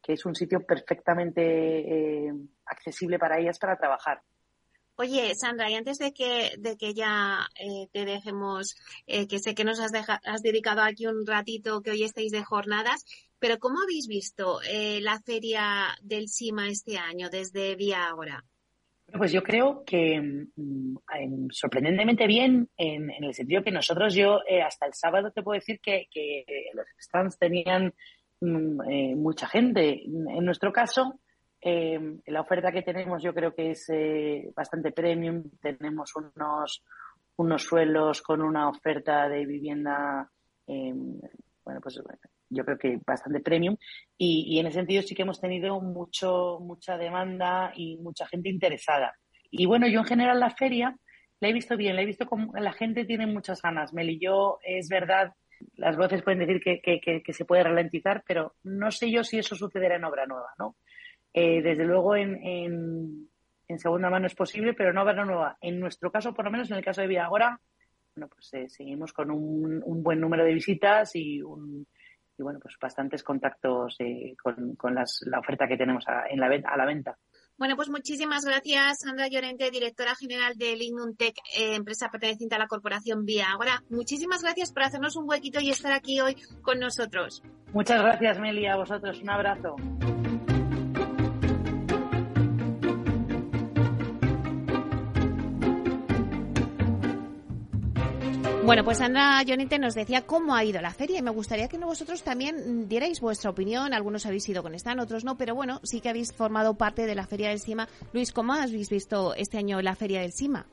es 0.06 0.26
un 0.26 0.34
sitio 0.34 0.66
perfectamente 0.66 1.40
eh, 2.26 2.32
accesible 2.66 3.18
para 3.18 3.38
ellas 3.38 3.58
para 3.58 3.78
trabajar. 3.78 4.20
Oye, 4.96 5.34
Sandra, 5.34 5.70
y 5.70 5.76
antes 5.76 5.96
de 5.96 6.12
que, 6.12 6.52
de 6.58 6.76
que 6.76 6.92
ya 6.92 7.48
eh, 7.58 7.88
te 7.90 8.04
dejemos, 8.04 8.76
eh, 9.06 9.26
que 9.26 9.38
sé 9.38 9.54
que 9.54 9.64
nos 9.64 9.80
has, 9.80 9.92
has 9.94 10.42
dedicado 10.42 10.82
aquí 10.82 11.06
un 11.06 11.26
ratito, 11.26 11.80
que 11.80 11.92
hoy 11.92 12.02
estáis 12.02 12.32
de 12.32 12.44
jornadas, 12.44 13.06
pero 13.38 13.58
¿cómo 13.58 13.80
habéis 13.80 14.08
visto 14.08 14.60
la 15.00 15.18
feria 15.22 15.96
del 16.02 16.28
SIMA 16.28 16.68
este 16.68 16.98
año 16.98 17.30
desde 17.30 17.76
Vía 17.76 18.08
Ahora? 18.08 18.44
Pues 19.16 19.32
yo 19.32 19.42
creo 19.42 19.82
que 19.84 20.20
mm, 20.20 21.48
sorprendentemente 21.50 22.26
bien, 22.26 22.68
en, 22.76 23.10
el 23.10 23.34
sentido 23.34 23.62
que 23.62 23.70
nosotros, 23.70 24.14
yo 24.14 24.40
hasta 24.64 24.86
el 24.86 24.94
sábado 24.94 25.30
te 25.30 25.42
puedo 25.42 25.58
decir 25.58 25.80
que, 25.80 26.06
que 26.10 26.44
los 26.74 26.86
stands 26.98 27.38
tenían 27.38 27.92
Mm, 28.40 28.80
eh, 28.88 29.14
mucha 29.16 29.46
gente. 29.46 30.02
En 30.04 30.44
nuestro 30.44 30.72
caso, 30.72 31.20
eh, 31.60 31.98
la 32.26 32.40
oferta 32.40 32.72
que 32.72 32.82
tenemos 32.82 33.22
yo 33.22 33.34
creo 33.34 33.54
que 33.54 33.72
es 33.72 33.86
eh, 33.90 34.50
bastante 34.54 34.92
premium. 34.92 35.44
Tenemos 35.60 36.12
unos, 36.16 36.82
unos 37.36 37.62
suelos 37.62 38.22
con 38.22 38.40
una 38.40 38.68
oferta 38.68 39.28
de 39.28 39.44
vivienda, 39.44 40.30
bueno, 40.66 41.80
pues 41.82 42.00
yo 42.50 42.64
creo 42.64 42.78
que 42.78 43.00
bastante 43.06 43.40
premium. 43.40 43.76
Y, 44.18 44.58
en 44.58 44.66
ese 44.66 44.80
sentido 44.80 45.02
sí 45.02 45.14
que 45.14 45.22
hemos 45.22 45.40
tenido 45.40 45.80
mucho, 45.80 46.58
mucha 46.60 46.98
demanda 46.98 47.72
y 47.74 47.96
mucha 47.96 48.26
gente 48.26 48.50
interesada. 48.50 49.14
Y 49.50 49.66
bueno, 49.66 49.88
yo 49.88 50.00
en 50.00 50.06
general 50.06 50.38
la 50.40 50.50
feria 50.50 50.96
la 51.40 51.48
he 51.48 51.52
visto 51.52 51.76
bien, 51.76 51.96
la 51.96 52.02
he 52.02 52.06
visto 52.06 52.26
como 52.26 52.52
la 52.54 52.72
gente 52.72 53.04
tiene 53.04 53.26
muchas 53.26 53.62
ganas. 53.62 53.94
Mel 53.94 54.10
y 54.10 54.18
yo, 54.18 54.58
es 54.62 54.88
verdad 54.88 55.32
las 55.76 55.96
voces 55.96 56.22
pueden 56.22 56.40
decir 56.40 56.60
que, 56.62 57.32
se 57.32 57.44
puede 57.44 57.64
ralentizar, 57.64 58.22
pero 58.26 58.54
no 58.64 58.90
sé 58.90 59.10
yo 59.10 59.24
si 59.24 59.38
eso 59.38 59.54
sucederá 59.54 59.96
en 59.96 60.04
obra 60.04 60.26
nueva, 60.26 60.48
¿no? 60.58 60.76
Eh, 61.32 61.62
desde 61.62 61.84
luego 61.84 62.16
en, 62.16 63.28
segunda 63.76 64.10
mano 64.10 64.26
es 64.26 64.34
posible, 64.34 64.74
pero 64.74 64.92
no 64.92 65.02
obra 65.02 65.24
nueva. 65.24 65.56
En 65.60 65.78
nuestro 65.78 66.10
caso, 66.10 66.34
por 66.34 66.44
lo 66.44 66.50
menos 66.50 66.70
en 66.70 66.78
el 66.78 66.84
caso 66.84 67.02
de 67.02 67.06
Vía 67.06 67.24
Agora, 67.24 67.60
bueno, 68.16 68.28
pues 68.28 68.52
eh, 68.54 68.68
seguimos 68.68 69.12
con 69.12 69.30
un, 69.30 70.02
buen 70.02 70.20
número 70.20 70.44
de 70.44 70.54
visitas 70.54 71.14
y, 71.14 71.40
un, 71.42 71.86
y 72.40 72.42
bueno, 72.42 72.58
pues 72.58 72.76
bastantes 72.80 73.22
contactos 73.22 73.96
eh, 73.98 74.34
con, 74.42 74.94
la 74.94 75.38
oferta 75.38 75.68
que 75.68 75.76
tenemos 75.76 76.04
en 76.30 76.40
la, 76.40 76.46
a 76.46 76.76
la 76.76 76.86
venta. 76.86 77.16
Bueno, 77.58 77.76
pues 77.76 77.90
muchísimas 77.90 78.46
gracias, 78.46 79.00
Sandra 79.00 79.28
Llorente, 79.28 79.70
directora 79.70 80.14
general 80.14 80.54
de 80.56 80.74
Lignuntec, 80.74 81.36
eh, 81.58 81.74
empresa 81.74 82.08
perteneciente 82.10 82.54
a 82.54 82.58
la 82.58 82.66
corporación 82.66 83.26
Vía. 83.26 83.48
Ahora, 83.52 83.82
muchísimas 83.90 84.42
gracias 84.42 84.72
por 84.72 84.84
hacernos 84.84 85.16
un 85.16 85.28
huequito 85.28 85.60
y 85.60 85.70
estar 85.70 85.92
aquí 85.92 86.20
hoy 86.22 86.36
con 86.62 86.78
nosotros. 86.78 87.42
Muchas 87.74 88.00
gracias, 88.00 88.40
Meli, 88.40 88.66
a 88.66 88.76
vosotros. 88.76 89.20
Un 89.20 89.30
abrazo. 89.30 89.76
Bueno, 98.70 98.84
pues 98.84 98.98
Sandra 98.98 99.42
Jonite 99.44 99.80
nos 99.80 99.96
decía 99.96 100.24
cómo 100.24 100.54
ha 100.54 100.62
ido 100.62 100.80
la 100.80 100.94
feria 100.94 101.18
y 101.18 101.22
me 101.22 101.32
gustaría 101.32 101.66
que 101.66 101.76
vosotros 101.76 102.22
también 102.22 102.88
dierais 102.88 103.20
vuestra 103.20 103.50
opinión. 103.50 103.92
Algunos 103.92 104.26
habéis 104.26 104.48
ido 104.48 104.62
con 104.62 104.76
stand, 104.76 105.00
otros 105.00 105.24
no, 105.24 105.36
pero 105.36 105.56
bueno, 105.56 105.80
sí 105.82 106.00
que 106.00 106.08
habéis 106.08 106.32
formado 106.32 106.74
parte 106.74 107.04
de 107.04 107.16
la 107.16 107.26
Feria 107.26 107.48
del 107.48 107.58
Sima. 107.58 107.88
Luis, 108.12 108.30
¿cómo 108.30 108.52
habéis 108.52 108.88
visto 108.88 109.34
este 109.34 109.58
año 109.58 109.82
la 109.82 109.96
Feria 109.96 110.20
del 110.20 110.30
Sima? 110.30 110.66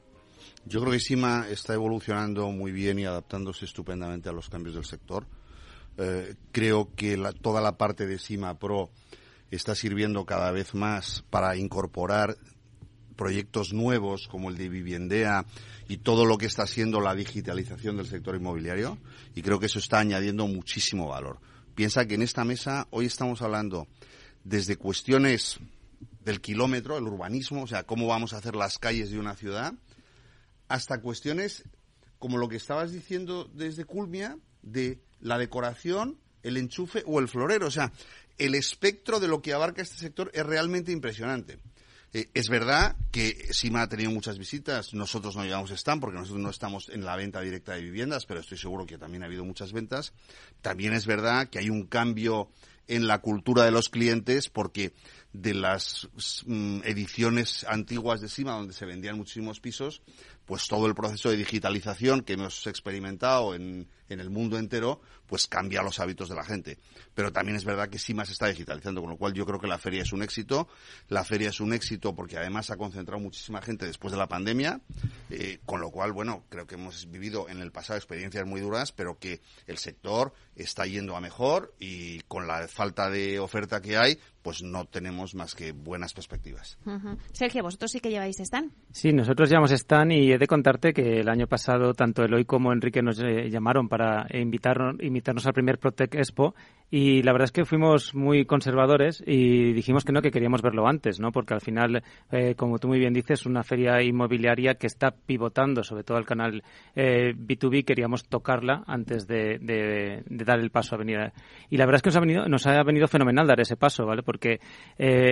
Yo 0.64 0.80
creo 0.82 0.92
que 0.92 1.00
Sima 1.00 1.48
está 1.50 1.74
evolucionando 1.74 2.52
muy 2.52 2.72
bien 2.72 3.00
y 3.00 3.06
adaptándose 3.06 3.66
estupendamente 3.66 4.30
a 4.30 4.32
los 4.32 4.48
cambios 4.48 4.76
del 4.76 4.86
sector. 4.86 5.26
Eh, 5.98 6.36
creo 6.52 6.94
que 6.96 7.18
toda 7.42 7.62
la 7.62 7.80
parte 7.80 8.06
de 8.06 8.20
Sima 8.20 8.60
Pro 8.60 8.92
está 9.50 9.74
sirviendo 9.74 10.24
cada 10.24 10.52
vez 10.52 10.76
más 10.76 11.26
para 11.32 11.56
incorporar 11.56 12.38
proyectos 13.18 13.74
nuevos 13.74 14.28
como 14.30 14.50
el 14.50 14.58
de 14.58 14.70
Viviendea 14.70 15.46
y 15.90 15.98
todo 15.98 16.26
lo 16.26 16.38
que 16.38 16.46
está 16.46 16.66
siendo 16.66 17.02
la 17.02 17.16
digitalización 17.16 17.98
del 17.98 18.08
sector 18.08 18.36
inmobiliario 18.36 18.98
y 19.36 19.42
creo 19.42 19.60
que 19.60 19.66
eso 19.66 19.80
está 19.80 20.00
añadiendo 20.00 20.48
muchísimo 20.48 21.10
valor. 21.10 21.40
Piensa 21.76 22.08
que 22.08 22.16
en 22.16 22.22
esta 22.22 22.46
mesa 22.46 22.88
hoy 22.92 23.06
estamos 23.06 23.42
hablando 23.42 23.88
desde 24.44 24.78
cuestiones 24.78 25.60
del 26.24 26.42
kilómetro, 26.42 26.98
el 26.98 27.04
urbanismo, 27.04 27.64
o 27.64 27.68
sea, 27.68 27.84
cómo 27.84 28.08
vamos 28.08 28.34
a 28.34 28.38
hacer 28.38 28.56
las 28.56 28.80
calles 28.80 29.12
de 29.12 29.20
una 29.20 29.36
ciudad, 29.36 29.74
hasta 30.68 31.02
cuestiones 31.02 31.64
como 32.20 32.38
lo 32.38 32.50
que 32.50 32.56
estabas 32.56 32.92
diciendo 32.92 33.50
desde 33.54 33.86
Culmia, 33.86 34.38
de 34.62 35.00
la 35.20 35.38
decoración, 35.38 36.18
el 36.44 36.58
enchufe 36.58 37.04
o 37.06 37.20
el 37.20 37.28
florero. 37.28 37.68
O 37.68 37.72
sea, 37.72 37.92
el 38.38 38.56
espectro 38.56 39.20
de 39.20 39.28
lo 39.28 39.42
que 39.42 39.54
abarca 39.54 39.82
este 39.82 39.98
sector 39.98 40.32
es 40.34 40.46
realmente 40.46 40.92
impresionante. 40.92 41.60
Eh, 42.14 42.30
es 42.34 42.50
verdad 42.50 42.96
que 43.12 43.48
Sima 43.52 43.82
ha 43.82 43.90
tenido 43.90 44.12
muchas 44.12 44.38
visitas, 44.38 44.94
nosotros 44.94 45.36
no 45.36 45.44
llevamos 45.44 45.72
stand 45.72 46.00
porque 46.00 46.18
nosotros 46.18 46.42
no 46.42 46.50
estamos 46.50 46.90
en 46.90 47.04
la 47.04 47.16
venta 47.16 47.42
directa 47.42 47.74
de 47.74 47.82
viviendas, 47.82 48.26
pero 48.26 48.40
estoy 48.40 48.58
seguro 48.58 48.86
que 48.86 48.98
también 48.98 49.24
ha 49.24 49.26
habido 49.26 49.44
muchas 49.44 49.74
ventas. 49.74 50.14
También 50.62 50.94
es 50.94 51.06
verdad 51.06 51.50
que 51.50 51.60
hay 51.60 51.70
un 51.70 51.86
cambio 51.86 52.50
en 52.88 53.08
la 53.08 53.20
cultura 53.20 53.64
de 53.64 53.72
los 53.72 53.90
clientes 53.90 54.50
porque 54.50 54.94
de 55.42 55.54
las 55.54 56.08
mm, 56.46 56.80
ediciones 56.84 57.66
antiguas 57.68 58.22
de 58.22 58.30
Sima 58.30 58.54
donde 58.54 58.74
se 58.74 58.86
vendían 58.86 59.18
muchísimos 59.18 59.60
pisos, 59.60 60.02
pues 60.46 60.68
todo 60.68 60.88
el 60.88 60.96
proceso 60.96 61.30
de 61.30 61.38
digitalización 61.38 62.22
que 62.22 62.34
hemos 62.34 62.66
experimentado 62.68 63.54
en, 63.54 63.88
en 64.10 64.20
el 64.20 64.30
mundo 64.30 64.58
entero, 64.58 65.02
pues 65.28 65.48
cambia 65.48 65.84
los 65.84 66.00
hábitos 66.00 66.30
de 66.30 66.36
la 66.36 66.44
gente. 66.44 66.80
Pero 67.14 67.32
también 67.32 67.58
es 67.58 67.66
verdad 67.66 67.90
que 67.90 68.00
sí 68.00 68.14
más 68.14 68.30
está 68.30 68.48
digitalizando, 68.48 69.02
con 69.02 69.10
lo 69.10 69.18
cual 69.18 69.34
yo 69.34 69.46
creo 69.46 69.60
que 69.60 69.68
la 69.68 69.78
feria 69.78 70.04
es 70.04 70.14
un 70.14 70.24
éxito. 70.24 70.68
La 71.10 71.24
feria 71.24 71.50
es 71.50 71.60
un 71.60 71.74
éxito 71.74 72.16
porque 72.16 72.38
además 72.38 72.70
ha 72.72 72.78
concentrado 72.78 73.22
muchísima 73.22 73.62
gente 73.62 73.86
después 73.86 74.12
de 74.12 74.18
la 74.18 74.28
pandemia, 74.28 74.80
eh, 75.30 75.60
con 75.66 75.82
lo 75.82 75.92
cual, 75.92 76.14
bueno, 76.14 76.46
creo 76.50 76.66
que 76.66 76.76
hemos 76.76 77.10
vivido 77.12 77.50
en 77.50 77.60
el 77.60 77.72
pasado 77.72 77.98
experiencias 77.98 78.46
muy 78.46 78.62
duras, 78.62 78.92
pero 78.92 79.20
que 79.20 79.42
el 79.68 79.78
sector 79.78 80.34
está 80.56 80.86
yendo 80.86 81.16
a 81.16 81.22
mejor 81.22 81.74
y 81.80 82.22
con 82.22 82.48
la 82.48 82.68
falta 82.68 83.10
de 83.10 83.40
oferta 83.40 83.82
que 83.82 83.98
hay, 83.98 84.20
pues 84.42 84.64
no 84.64 84.86
tenemos 84.86 85.36
más 85.36 85.56
que 85.56 85.72
buenas 85.72 86.14
perspectivas. 86.14 86.78
Sergio, 87.32 87.64
¿vosotros 87.64 87.92
sí 87.92 88.00
que 88.00 88.10
lleváis 88.10 88.40
stand? 88.40 88.72
Sí, 88.92 89.12
nosotros 89.12 89.50
llevamos 89.50 89.72
stand 89.72 90.12
y 90.14 90.32
he 90.32 90.38
de 90.38 90.48
contarte 90.48 90.94
que 90.94 91.20
el 91.20 91.30
año 91.30 91.48
pasado 91.48 91.94
tanto 91.94 92.24
Eloy 92.24 92.46
como 92.46 92.72
Enrique 92.72 93.02
nos 93.02 93.20
eh, 93.20 93.50
llamaron 93.50 93.90
para 93.90 94.26
invitarnos, 94.34 94.96
invitarnos 95.02 95.46
al 95.46 95.54
primer 95.54 95.80
Protec 95.80 96.16
Expo 96.16 96.56
y 96.90 97.22
la 97.24 97.34
verdad 97.34 97.46
es 97.46 97.52
que 97.52 97.66
fuimos 97.66 98.16
muy 98.16 98.46
conservadores 98.46 99.22
y 99.26 99.74
dijimos 99.74 100.06
que 100.06 100.14
no, 100.14 100.22
que 100.22 100.32
queríamos 100.32 100.62
verlo 100.62 100.88
antes, 100.88 101.20
¿no? 101.20 101.34
Porque 101.34 101.54
al 101.54 101.60
final, 101.60 102.02
eh, 102.32 102.56
como 102.56 102.80
tú 102.80 102.88
muy 102.88 102.98
bien 102.98 103.14
dices, 103.14 103.46
una 103.46 103.64
feria 103.64 104.02
inmobiliaria 104.02 104.76
que 104.76 104.88
está 104.88 105.12
pivotando, 105.12 105.84
sobre 105.84 106.06
todo 106.06 106.18
el 106.18 106.26
canal 106.26 106.64
eh, 106.96 107.34
B2B, 107.36 107.84
queríamos 107.84 108.24
tocarla 108.30 108.84
antes 108.88 109.28
de, 109.28 110.24
dar 110.30 110.60
el 110.60 110.72
paso 110.72 110.96
a 110.96 111.00
venir. 111.00 111.34
Y 111.70 111.76
la 111.76 111.86
verdad 111.86 111.98
es 111.98 112.02
que 112.04 112.10
nos 112.10 112.16
ha 112.16 112.22
venido, 112.22 112.48
nos 112.48 112.66
ha 112.68 112.82
venido 112.84 113.08
fenomenal 113.10 113.48
dar 113.48 113.60
ese 113.60 113.76
paso, 113.76 114.06
¿vale? 114.06 114.24
Porque 114.24 114.37
eh, 114.46 114.60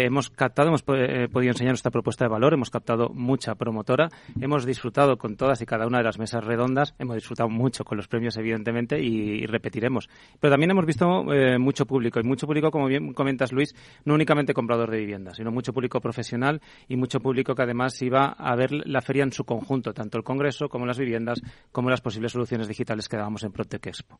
hemos 0.05 0.29
captado, 0.29 0.69
hemos 0.69 0.83
podido 0.83 1.51
enseñar 1.51 1.71
nuestra 1.71 1.91
propuesta 1.91 2.25
de 2.25 2.29
valor, 2.29 2.53
hemos 2.53 2.69
captado 2.69 3.09
mucha 3.09 3.55
promotora, 3.55 4.09
hemos 4.39 4.65
disfrutado 4.65 5.17
con 5.17 5.35
todas 5.35 5.61
y 5.61 5.65
cada 5.65 5.87
una 5.87 5.99
de 5.99 6.03
las 6.03 6.19
mesas 6.19 6.43
redondas, 6.43 6.95
hemos 6.99 7.15
disfrutado 7.15 7.49
mucho 7.49 7.83
con 7.83 7.97
los 7.97 8.07
premios, 8.07 8.37
evidentemente, 8.37 8.99
y, 8.99 9.45
repetiremos. 9.45 10.09
Pero 10.39 10.51
también 10.51 10.71
hemos 10.71 10.85
visto 10.85 11.25
mucho 11.59 11.85
público. 11.85 12.19
Y 12.19 12.23
mucho 12.23 12.47
público, 12.47 12.71
como 12.71 12.87
bien 12.87 13.13
comentas, 13.13 13.51
Luis, 13.51 13.75
no 14.05 14.13
únicamente 14.13 14.53
comprador 14.53 14.89
de 14.91 14.97
viviendas, 14.97 15.37
sino 15.37 15.51
mucho 15.51 15.73
público 15.73 15.99
profesional 15.99 16.61
y 16.87 16.95
mucho 16.95 17.19
público 17.19 17.55
que 17.55 17.61
además 17.61 18.01
iba 18.01 18.27
a 18.27 18.55
ver 18.55 18.71
la 18.71 19.01
feria 19.01 19.23
en 19.23 19.31
su 19.31 19.43
conjunto, 19.43 19.93
tanto 19.93 20.17
el 20.17 20.23
Congreso 20.23 20.69
como 20.69 20.85
las 20.85 20.97
viviendas, 20.97 21.41
como 21.71 21.89
las 21.89 22.01
posibles 22.01 22.31
soluciones 22.31 22.67
digitales 22.67 23.07
que 23.07 23.17
dábamos 23.17 23.43
en 23.43 23.51
Protec 23.51 23.87
Expo. 23.87 24.19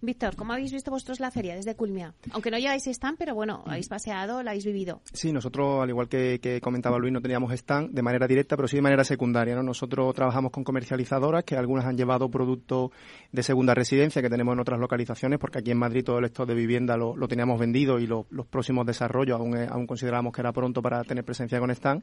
Víctor, 0.00 0.34
¿cómo 0.34 0.52
habéis 0.52 0.72
visto 0.72 0.90
vosotros 0.90 1.20
la 1.20 1.30
feria 1.30 1.54
desde 1.54 1.76
Culmia? 1.76 2.14
Aunque 2.32 2.50
no 2.50 2.58
lleváis 2.58 2.86
stand, 2.86 3.16
pero 3.18 3.34
bueno, 3.34 3.59
habéis 3.66 3.88
paseado, 3.88 4.42
la 4.42 4.50
habéis 4.50 4.64
vivido. 4.64 5.00
Sí, 5.12 5.32
nosotros, 5.32 5.82
al 5.82 5.88
igual 5.88 6.08
que, 6.08 6.60
comentaba 6.62 6.98
Luis, 6.98 7.12
no 7.12 7.20
teníamos 7.20 7.52
stand 7.52 7.92
de 7.92 8.02
manera 8.02 8.26
directa, 8.26 8.56
pero 8.56 8.68
sí 8.68 8.76
de 8.76 8.82
manera 8.82 9.04
secundaria. 9.04 9.54
¿no? 9.54 9.62
Nosotros 9.62 10.14
trabajamos 10.14 10.50
con 10.50 10.64
comercializadoras 10.64 11.44
que 11.44 11.56
algunas 11.56 11.84
han 11.86 11.96
llevado 11.96 12.30
productos 12.30 12.90
de 13.32 13.42
segunda 13.42 13.74
residencia 13.74 14.22
que 14.22 14.30
tenemos 14.30 14.54
en 14.54 14.60
otras 14.60 14.80
localizaciones, 14.80 15.38
porque 15.38 15.58
aquí 15.58 15.70
en 15.70 15.78
Madrid 15.78 16.04
todo 16.04 16.18
el 16.18 16.26
stock 16.26 16.46
de 16.48 16.54
vivienda 16.54 16.96
lo, 16.96 17.14
teníamos 17.28 17.58
vendido 17.58 17.98
y 17.98 18.06
los 18.06 18.26
próximos 18.50 18.86
desarrollos 18.86 19.38
aún, 19.38 19.56
eh, 19.56 19.68
aún 19.70 19.86
consideramos 19.86 20.32
que 20.32 20.40
era 20.40 20.52
pronto 20.52 20.82
para 20.82 21.04
tener 21.04 21.24
presencia 21.24 21.58
con 21.58 21.70
stand. 21.70 22.02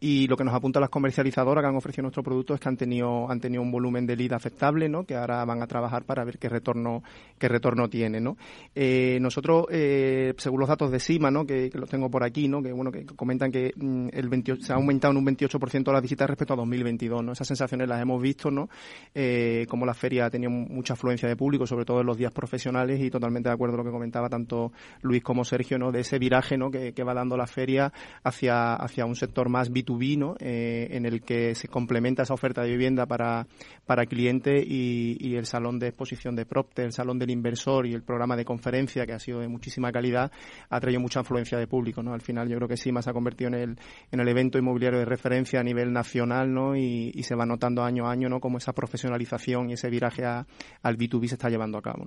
Y 0.00 0.26
lo 0.26 0.36
que 0.36 0.44
nos 0.44 0.54
apunta 0.54 0.80
las 0.80 0.90
comercializadoras 0.90 1.62
que 1.62 1.68
han 1.68 1.76
ofrecido 1.76 2.02
nuestro 2.02 2.22
producto 2.22 2.54
es 2.54 2.60
que 2.60 2.68
han 2.68 2.76
tenido, 2.76 3.30
han 3.30 3.40
tenido 3.40 3.62
un 3.62 3.70
volumen 3.70 4.06
de 4.06 4.16
lead 4.16 4.32
aceptable, 4.32 4.88
¿no? 4.88 5.04
que 5.04 5.14
ahora 5.14 5.44
van 5.44 5.62
a 5.62 5.66
trabajar 5.66 6.04
para 6.04 6.24
ver 6.24 6.38
qué 6.38 6.48
retorno, 6.48 7.02
qué 7.38 7.48
retorno 7.48 7.88
tiene. 7.88 8.20
¿no? 8.20 8.36
Eh, 8.74 9.18
nosotros, 9.20 9.66
eh, 9.70 10.34
según 10.38 10.60
los 10.60 10.68
datos 10.68 10.90
de 10.90 10.95
CIMA, 11.00 11.30
¿no? 11.30 11.46
Que, 11.46 11.70
los 11.74 11.88
tengo 11.88 12.10
por 12.10 12.24
aquí, 12.24 12.48
¿no? 12.48 12.62
Que 12.62 12.72
bueno, 12.72 12.90
que 12.90 13.04
comentan 13.04 13.50
que 13.50 13.72
mm, 13.76 14.08
el 14.12 14.28
28, 14.28 14.62
se 14.62 14.72
ha 14.72 14.76
aumentado 14.76 15.12
en 15.12 15.18
un 15.18 15.26
28% 15.26 15.92
las 15.92 16.02
visitas 16.02 16.28
respecto 16.28 16.54
a 16.54 16.56
2022, 16.56 17.24
¿no? 17.24 17.32
Esas 17.32 17.48
sensaciones 17.48 17.88
las 17.88 18.00
hemos 18.00 18.20
visto, 18.20 18.50
¿no? 18.50 18.68
Eh, 19.14 19.66
como 19.68 19.86
la 19.86 19.94
feria 19.94 20.26
ha 20.26 20.30
tenido 20.30 20.50
mucha 20.50 20.94
afluencia 20.94 21.28
de 21.28 21.36
público, 21.36 21.66
sobre 21.66 21.84
todo 21.84 22.00
en 22.00 22.06
los 22.06 22.16
días 22.16 22.32
profesionales 22.32 23.00
y 23.00 23.10
totalmente 23.10 23.48
de 23.48 23.54
acuerdo 23.54 23.76
con 23.76 23.84
lo 23.84 23.90
que 23.90 23.94
comentaba 23.94 24.28
tanto 24.28 24.72
Luis 25.02 25.22
como 25.22 25.44
Sergio, 25.44 25.78
¿no? 25.78 25.92
De 25.92 26.00
ese 26.00 26.18
viraje, 26.18 26.56
¿no? 26.56 26.70
Que, 26.70 26.92
va 27.06 27.14
dando 27.14 27.36
la 27.36 27.46
feria 27.46 27.92
hacia, 28.24 28.74
hacia 28.74 29.06
un 29.06 29.14
sector 29.14 29.48
más 29.48 29.70
B2B, 29.70 30.18
¿no? 30.18 30.34
Eh, 30.40 30.88
en 30.90 31.06
el 31.06 31.22
que 31.22 31.54
se 31.54 31.68
complementa 31.68 32.24
esa 32.24 32.34
oferta 32.34 32.62
de 32.62 32.70
vivienda 32.70 33.06
para, 33.06 33.46
para 33.86 34.06
cliente 34.06 34.62
y, 34.66 35.36
el 35.36 35.46
salón 35.46 35.78
de 35.78 35.88
exposición 35.88 36.34
de 36.34 36.46
Propte, 36.46 36.82
el 36.82 36.92
salón 36.92 37.18
del 37.18 37.30
inversor 37.30 37.86
y 37.86 37.92
el 37.92 38.02
programa 38.02 38.36
de 38.36 38.44
conferencia 38.44 39.04
que 39.06 39.12
ha 39.12 39.18
sido 39.18 39.40
de 39.40 39.48
muchísima 39.48 39.92
calidad 39.92 40.32
ha 40.70 40.80
traído 40.86 41.00
mucha 41.00 41.18
influencia 41.18 41.58
de 41.58 41.66
público, 41.66 42.00
¿no? 42.00 42.14
Al 42.14 42.20
final 42.20 42.48
yo 42.48 42.56
creo 42.56 42.68
que 42.68 42.76
SIMA 42.76 43.02
se 43.02 43.10
ha 43.10 43.12
convertido 43.12 43.48
en 43.48 43.54
el, 43.54 43.78
en 44.12 44.20
el 44.20 44.28
evento 44.28 44.56
inmobiliario 44.56 45.00
de 45.00 45.04
referencia 45.04 45.58
a 45.58 45.64
nivel 45.64 45.92
nacional, 45.92 46.54
¿no? 46.54 46.76
Y, 46.76 47.12
se 47.26 47.34
va 47.34 47.44
notando 47.44 47.82
año 47.82 48.06
a 48.06 48.12
año, 48.12 48.28
¿no? 48.28 48.38
Como 48.38 48.58
esa 48.58 48.72
profesionalización 48.72 49.68
y 49.68 49.72
ese 49.72 49.90
viraje 49.90 50.24
al 50.24 50.96
B2B 50.96 51.26
se 51.26 51.34
está 51.34 51.48
llevando 51.48 51.76
a 51.76 51.82
cabo. 51.82 52.06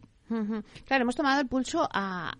Claro, 0.86 1.02
hemos 1.02 1.18
tomado 1.18 1.42
el 1.42 1.48
pulso 1.48 1.90
a, 1.92 2.32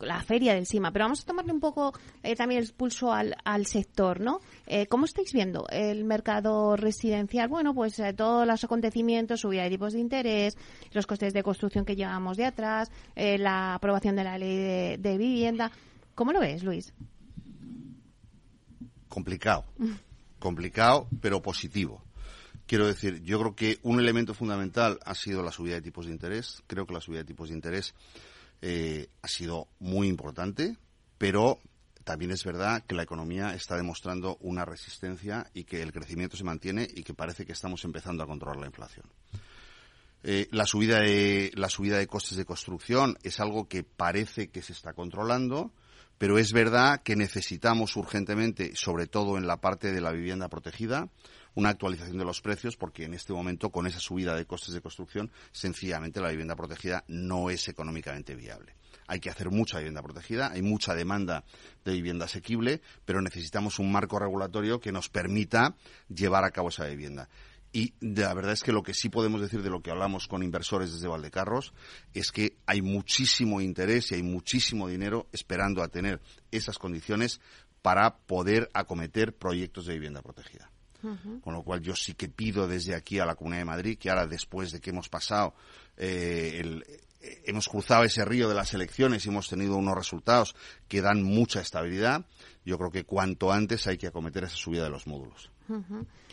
la 0.00 0.20
feria 0.20 0.52
del 0.52 0.66
SIMA, 0.66 0.92
pero 0.92 1.06
vamos 1.06 1.22
a 1.22 1.24
tomarle 1.24 1.54
un 1.54 1.60
poco 1.60 1.94
eh, 2.22 2.36
también 2.36 2.62
el 2.62 2.70
pulso 2.74 3.10
al, 3.10 3.34
sector, 3.64 4.20
¿no? 4.20 4.40
Eh, 4.66 4.86
¿Cómo 4.86 5.04
estáis 5.04 5.32
viendo 5.32 5.66
el 5.70 6.04
mercado 6.04 6.76
residencial? 6.76 7.48
Bueno, 7.48 7.74
pues 7.74 7.98
eh, 7.98 8.12
todos 8.12 8.46
los 8.46 8.64
acontecimientos, 8.64 9.40
subida 9.40 9.64
de 9.64 9.70
tipos 9.70 9.92
de 9.92 10.00
interés, 10.00 10.56
los 10.92 11.06
costes 11.06 11.32
de 11.32 11.42
construcción 11.42 11.84
que 11.84 11.96
llevamos 11.96 12.36
de 12.36 12.46
atrás, 12.46 12.90
la 13.14 13.74
aprobación 13.74 14.16
de 14.16 14.24
la 14.24 14.38
ley 14.38 14.96
de, 14.96 15.18
vivienda. 15.18 15.70
¿Cómo 16.14 16.32
lo 16.32 16.40
ves, 16.40 16.62
Luis? 16.62 16.92
Complicado. 19.08 19.64
Complicado, 20.38 21.08
pero 21.20 21.40
positivo. 21.40 22.02
Quiero 22.66 22.86
decir, 22.86 23.22
yo 23.22 23.38
creo 23.38 23.54
que 23.54 23.78
un 23.82 24.00
elemento 24.00 24.32
fundamental 24.32 24.98
ha 25.04 25.14
sido 25.14 25.42
la 25.42 25.52
subida 25.52 25.74
de 25.74 25.82
tipos 25.82 26.06
de 26.06 26.12
interés. 26.12 26.62
Creo 26.66 26.86
que 26.86 26.94
la 26.94 27.00
subida 27.00 27.18
de 27.18 27.26
tipos 27.26 27.50
de 27.50 27.54
interés 27.54 27.94
eh, 28.62 29.08
ha 29.20 29.28
sido 29.28 29.68
muy 29.78 30.08
importante, 30.08 30.78
pero 31.18 31.58
también 32.04 32.30
es 32.30 32.44
verdad 32.44 32.84
que 32.86 32.94
la 32.94 33.02
economía 33.02 33.54
está 33.54 33.76
demostrando 33.76 34.36
una 34.40 34.64
resistencia 34.64 35.50
y 35.54 35.64
que 35.64 35.82
el 35.82 35.92
crecimiento 35.92 36.36
se 36.36 36.44
mantiene 36.44 36.86
y 36.94 37.02
que 37.02 37.14
parece 37.14 37.46
que 37.46 37.52
estamos 37.52 37.84
empezando 37.84 38.22
a 38.22 38.26
controlar 38.26 38.60
la 38.60 38.66
inflación. 38.66 39.06
Eh, 40.22 40.48
la 40.52 40.66
subida 40.66 41.00
de 41.00 41.50
la 41.54 41.68
subida 41.68 41.98
de 41.98 42.06
costes 42.06 42.38
de 42.38 42.46
construcción 42.46 43.18
es 43.22 43.40
algo 43.40 43.68
que 43.68 43.82
parece 43.82 44.48
que 44.48 44.62
se 44.62 44.72
está 44.72 44.92
controlando, 44.92 45.72
pero 46.16 46.38
es 46.38 46.52
verdad 46.52 47.02
que 47.02 47.16
necesitamos 47.16 47.96
urgentemente, 47.96 48.74
sobre 48.74 49.06
todo 49.06 49.36
en 49.36 49.46
la 49.46 49.60
parte 49.60 49.92
de 49.92 50.00
la 50.00 50.12
vivienda 50.12 50.48
protegida, 50.48 51.08
una 51.54 51.70
actualización 51.70 52.18
de 52.18 52.24
los 52.24 52.40
precios 52.40 52.76
porque 52.76 53.04
en 53.04 53.14
este 53.14 53.32
momento 53.32 53.70
con 53.70 53.86
esa 53.86 54.00
subida 54.00 54.34
de 54.34 54.46
costes 54.46 54.74
de 54.74 54.80
construcción 54.80 55.30
sencillamente 55.52 56.20
la 56.20 56.30
vivienda 56.30 56.56
protegida 56.56 57.04
no 57.08 57.50
es 57.50 57.68
económicamente 57.68 58.34
viable. 58.34 58.74
Hay 59.06 59.20
que 59.20 59.30
hacer 59.30 59.50
mucha 59.50 59.78
vivienda 59.78 60.02
protegida, 60.02 60.50
hay 60.52 60.62
mucha 60.62 60.94
demanda 60.94 61.44
de 61.84 61.92
vivienda 61.92 62.24
asequible, 62.24 62.80
pero 63.04 63.20
necesitamos 63.20 63.78
un 63.78 63.92
marco 63.92 64.18
regulatorio 64.18 64.80
que 64.80 64.92
nos 64.92 65.08
permita 65.08 65.76
llevar 66.08 66.44
a 66.44 66.50
cabo 66.50 66.68
esa 66.68 66.86
vivienda. 66.86 67.28
Y 67.74 67.92
la 68.00 68.32
verdad 68.34 68.52
es 68.52 68.62
que 68.62 68.70
lo 68.70 68.84
que 68.84 68.94
sí 68.94 69.08
podemos 69.08 69.40
decir 69.40 69.60
de 69.60 69.68
lo 69.68 69.82
que 69.82 69.90
hablamos 69.90 70.28
con 70.28 70.44
inversores 70.44 70.92
desde 70.92 71.08
Valdecarros 71.08 71.74
es 72.14 72.30
que 72.30 72.56
hay 72.66 72.82
muchísimo 72.82 73.60
interés 73.60 74.12
y 74.12 74.14
hay 74.14 74.22
muchísimo 74.22 74.86
dinero 74.86 75.26
esperando 75.32 75.82
a 75.82 75.88
tener 75.88 76.20
esas 76.52 76.78
condiciones 76.78 77.40
para 77.82 78.16
poder 78.16 78.70
acometer 78.74 79.34
proyectos 79.34 79.86
de 79.86 79.94
vivienda 79.94 80.22
protegida. 80.22 80.70
Con 81.42 81.52
lo 81.52 81.62
cual 81.62 81.82
yo 81.82 81.94
sí 81.94 82.14
que 82.14 82.28
pido 82.28 82.66
desde 82.66 82.94
aquí 82.94 83.18
a 83.18 83.26
la 83.26 83.34
Comunidad 83.34 83.60
de 83.60 83.66
Madrid 83.66 83.98
que 83.98 84.08
ahora 84.08 84.26
después 84.26 84.72
de 84.72 84.80
que 84.80 84.88
hemos 84.88 85.10
pasado 85.10 85.54
eh, 85.98 86.62
eh, 86.64 87.00
hemos 87.44 87.68
cruzado 87.68 88.04
ese 88.04 88.24
río 88.24 88.48
de 88.48 88.54
las 88.54 88.74
elecciones 88.74 89.24
y 89.24 89.28
hemos 89.28 89.48
tenido 89.48 89.76
unos 89.76 89.94
resultados 89.94 90.54
que 90.88 91.00
dan 91.00 91.22
mucha 91.22 91.60
estabilidad, 91.60 92.24
yo 92.64 92.78
creo 92.78 92.90
que 92.90 93.04
cuanto 93.04 93.52
antes 93.52 93.86
hay 93.86 93.98
que 93.98 94.06
acometer 94.06 94.44
esa 94.44 94.56
subida 94.56 94.84
de 94.84 94.90
los 94.90 95.06
módulos. 95.06 95.50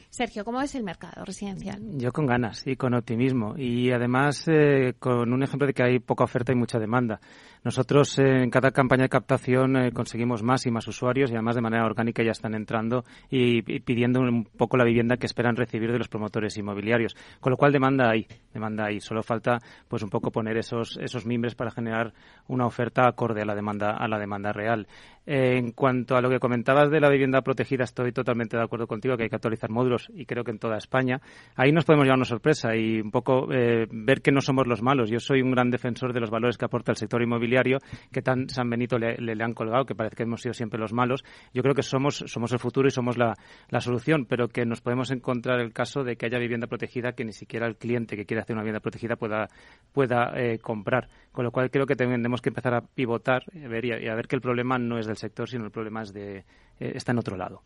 Sergio, 0.10 0.44
¿cómo 0.44 0.62
es 0.62 0.76
el 0.76 0.84
mercado 0.84 1.24
residencial? 1.24 1.80
Yo 1.98 2.12
con 2.12 2.26
ganas 2.26 2.68
y 2.68 2.76
con 2.76 2.94
optimismo 2.94 3.56
y 3.58 3.92
además 3.92 4.46
eh, 4.48 4.94
con 5.00 5.32
un 5.32 5.42
ejemplo 5.42 5.68
de 5.68 5.74
que 5.74 5.84
hay 5.84 6.00
poca 6.00 6.26
oferta 6.26 6.52
y 6.52 6.56
mucha 6.56 6.80
demanda. 6.80 7.22
Nosotros 7.64 8.18
en 8.18 8.50
cada 8.50 8.72
campaña 8.72 9.04
de 9.04 9.10
captación 9.10 9.78
eh, 9.78 9.92
conseguimos 9.92 10.42
más 10.42 10.66
y 10.66 10.72
más 10.72 10.88
usuarios 10.88 11.30
y 11.30 11.36
además 11.36 11.54
de 11.54 11.62
manera 11.62 11.86
orgánica 11.86 12.24
ya 12.24 12.32
están 12.32 12.56
entrando 12.56 13.06
y, 13.30 13.62
pidiendo 13.62 14.20
un 14.20 14.46
poco 14.46 14.78
la 14.78 14.84
vivienda 14.84 15.18
que 15.18 15.28
esperan 15.28 15.56
recibir 15.56 15.92
de 15.92 16.00
los 16.00 16.08
promotores 16.08 16.58
inmobiliarios. 16.58 17.16
Con 17.40 17.52
lo 17.52 17.58
cual 17.58 17.72
demanda 17.72 18.10
hay, 18.10 18.26
demanda 18.52 18.86
hay. 18.86 19.00
Solo 19.00 19.22
falta 19.22 19.60
pues 19.88 20.02
un 20.02 20.10
poco 20.10 20.32
poner 20.32 20.58
esos 20.58 20.98
esos 20.98 21.28
mimbres 21.28 21.54
para 21.54 21.70
generar 21.70 22.14
una 22.48 22.66
oferta 22.66 23.08
acorde 23.08 23.44
a 23.44 23.46
la 23.46 23.54
demanda 23.54 23.92
a 23.92 24.08
la 24.08 24.18
demanda 24.18 24.52
real. 24.52 24.88
Eh, 25.26 25.58
en 25.58 25.72
cuanto 25.72 26.16
a 26.16 26.22
lo 26.22 26.30
que 26.30 26.40
comentabas 26.40 26.90
de 26.90 27.00
la 27.00 27.10
vivienda 27.10 27.42
protegida, 27.42 27.84
estoy 27.84 28.12
totalmente 28.12 28.58
de 28.58 28.64
acuerdo 28.64 28.88
contigo 28.88 29.16
que 29.16 29.24
hay 29.24 29.30
que 29.30 29.36
actualizar 29.36 29.70
módulos 29.70 30.10
y 30.14 30.26
creo 30.26 30.44
que 30.44 30.52
en 30.52 30.60
toda 30.60 30.78
España. 30.78 31.22
Ahí 31.56 31.72
nos 31.72 31.86
podemos 31.86 32.06
llevar 32.06 32.18
una 32.18 32.26
sorpresa 32.26 32.76
y 32.76 33.00
un 33.00 33.12
poco 33.12 33.52
eh, 33.52 33.88
ver 33.92 34.22
que 34.22 34.32
no 34.32 34.42
somos 34.42 34.68
los 34.68 34.82
malos. 34.82 35.10
Yo 35.10 35.20
soy 35.20 35.42
un 35.42 35.52
gran 35.52 35.70
defensor 35.70 36.14
de 36.14 36.20
los 36.20 36.30
valores 36.30 36.58
que 36.58 36.66
aporta 36.66 36.92
el 36.92 36.98
sector 36.98 37.22
inmobiliario 37.22 37.78
que 38.12 38.22
tan 38.22 38.50
San 38.50 38.70
Benito 38.70 38.98
le, 38.98 39.44
han 39.44 39.54
colgado, 39.54 39.86
que 39.86 39.96
parece 39.96 40.16
que 40.16 40.24
hemos 40.24 40.42
sido 40.42 40.54
siempre 40.54 40.80
los 40.80 40.94
malos. 40.94 41.24
Yo 41.54 41.62
creo 41.62 41.76
que 41.76 41.84
somos, 41.84 42.24
somos 42.28 42.52
el 42.52 42.60
futuro 42.60 42.88
y 42.88 42.92
somos 42.92 43.18
la, 43.18 43.36
la 43.70 43.80
solución, 43.80 44.26
pero 44.26 44.48
que 44.48 44.66
nos 44.66 44.82
podemos 44.82 45.12
encontrar 45.12 45.60
el 45.60 45.74
caso 45.74 46.04
de 46.04 46.16
que 46.16 46.26
haya 46.26 46.40
vivienda 46.40 46.68
protegida 46.68 47.14
que 47.14 47.26
ni 47.26 47.34
siquiera 47.34 47.68
el 47.68 47.76
cliente 47.76 48.16
que 48.16 48.26
quiere 48.26 48.42
hacer 48.42 48.56
una 48.56 48.64
vivienda 48.64 48.80
protegida 48.80 49.16
pueda, 49.16 49.48
pueda 49.94 50.34
eh, 50.36 50.60
comprar. 50.60 51.10
Con 51.32 51.46
lo 51.46 51.52
cual 51.52 51.72
creo 51.72 51.86
que 51.86 51.96
tenemos 51.96 52.42
que 52.42 52.50
empezar 52.50 52.74
a 52.74 52.82
pivotar 52.82 53.44
a 53.54 53.68
ver, 53.68 53.86
y, 53.86 54.08
a, 54.08 54.16
ver 54.16 54.28
que 54.28 54.36
el 54.36 54.42
problema 54.42 54.78
no 54.78 55.00
es 55.00 55.08
del 55.12 55.18
sector, 55.18 55.50
sino 55.50 55.66
el 55.66 55.72
problema 55.72 56.02
es 56.02 56.14
de, 56.14 56.38
eh, 56.38 56.46
está 56.80 57.12
en 57.12 57.20
otro 57.20 57.38
lado. 57.38 57.64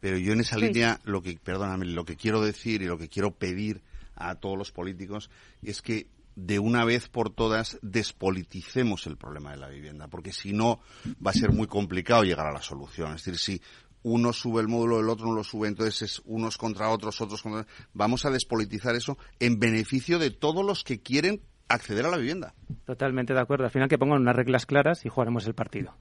Pero 0.00 0.16
yo 0.16 0.32
en 0.32 0.40
esa 0.40 0.56
línea, 0.56 1.00
lo 1.04 1.22
que, 1.22 1.38
perdóname, 1.42 1.86
lo 1.86 2.04
que 2.04 2.16
quiero 2.16 2.40
decir 2.40 2.82
y 2.82 2.86
lo 2.86 2.98
que 2.98 3.08
quiero 3.08 3.32
pedir 3.32 3.82
a 4.14 4.36
todos 4.36 4.56
los 4.56 4.70
políticos 4.72 5.30
es 5.62 5.82
que 5.82 6.06
de 6.36 6.60
una 6.60 6.84
vez 6.84 7.08
por 7.08 7.30
todas 7.30 7.78
despoliticemos 7.82 9.08
el 9.08 9.16
problema 9.16 9.50
de 9.50 9.56
la 9.56 9.68
vivienda, 9.68 10.06
porque 10.06 10.32
si 10.32 10.52
no 10.52 10.80
va 11.24 11.32
a 11.32 11.34
ser 11.34 11.52
muy 11.52 11.66
complicado 11.66 12.22
llegar 12.22 12.46
a 12.46 12.52
la 12.52 12.62
solución. 12.62 13.08
Es 13.14 13.24
decir, 13.24 13.38
si 13.38 13.62
uno 14.02 14.32
sube 14.32 14.60
el 14.60 14.68
módulo, 14.68 15.00
el 15.00 15.08
otro 15.08 15.26
no 15.26 15.34
lo 15.34 15.42
sube, 15.42 15.66
entonces 15.66 16.02
es 16.02 16.22
unos 16.24 16.56
contra 16.56 16.90
otros, 16.90 17.20
otros 17.20 17.42
contra 17.42 17.66
Vamos 17.92 18.24
a 18.24 18.30
despolitizar 18.30 18.94
eso 18.94 19.18
en 19.40 19.58
beneficio 19.58 20.20
de 20.20 20.30
todos 20.30 20.64
los 20.64 20.84
que 20.84 21.00
quieren 21.00 21.40
acceder 21.68 22.06
a 22.06 22.10
la 22.10 22.16
vivienda. 22.16 22.54
Totalmente 22.84 23.34
de 23.34 23.40
acuerdo. 23.40 23.64
Al 23.64 23.70
final 23.70 23.88
que 23.88 23.98
pongan 23.98 24.20
unas 24.20 24.36
reglas 24.36 24.64
claras 24.64 25.04
y 25.04 25.08
jugaremos 25.08 25.44
el 25.46 25.54
partido. 25.54 25.96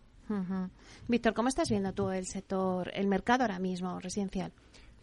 Víctor, 1.07 1.33
¿cómo 1.33 1.49
estás 1.49 1.69
viendo 1.69 1.93
tú 1.93 2.09
el 2.09 2.25
sector, 2.25 2.91
el 2.93 3.07
mercado 3.07 3.43
ahora 3.43 3.59
mismo 3.59 3.99
residencial? 3.99 4.51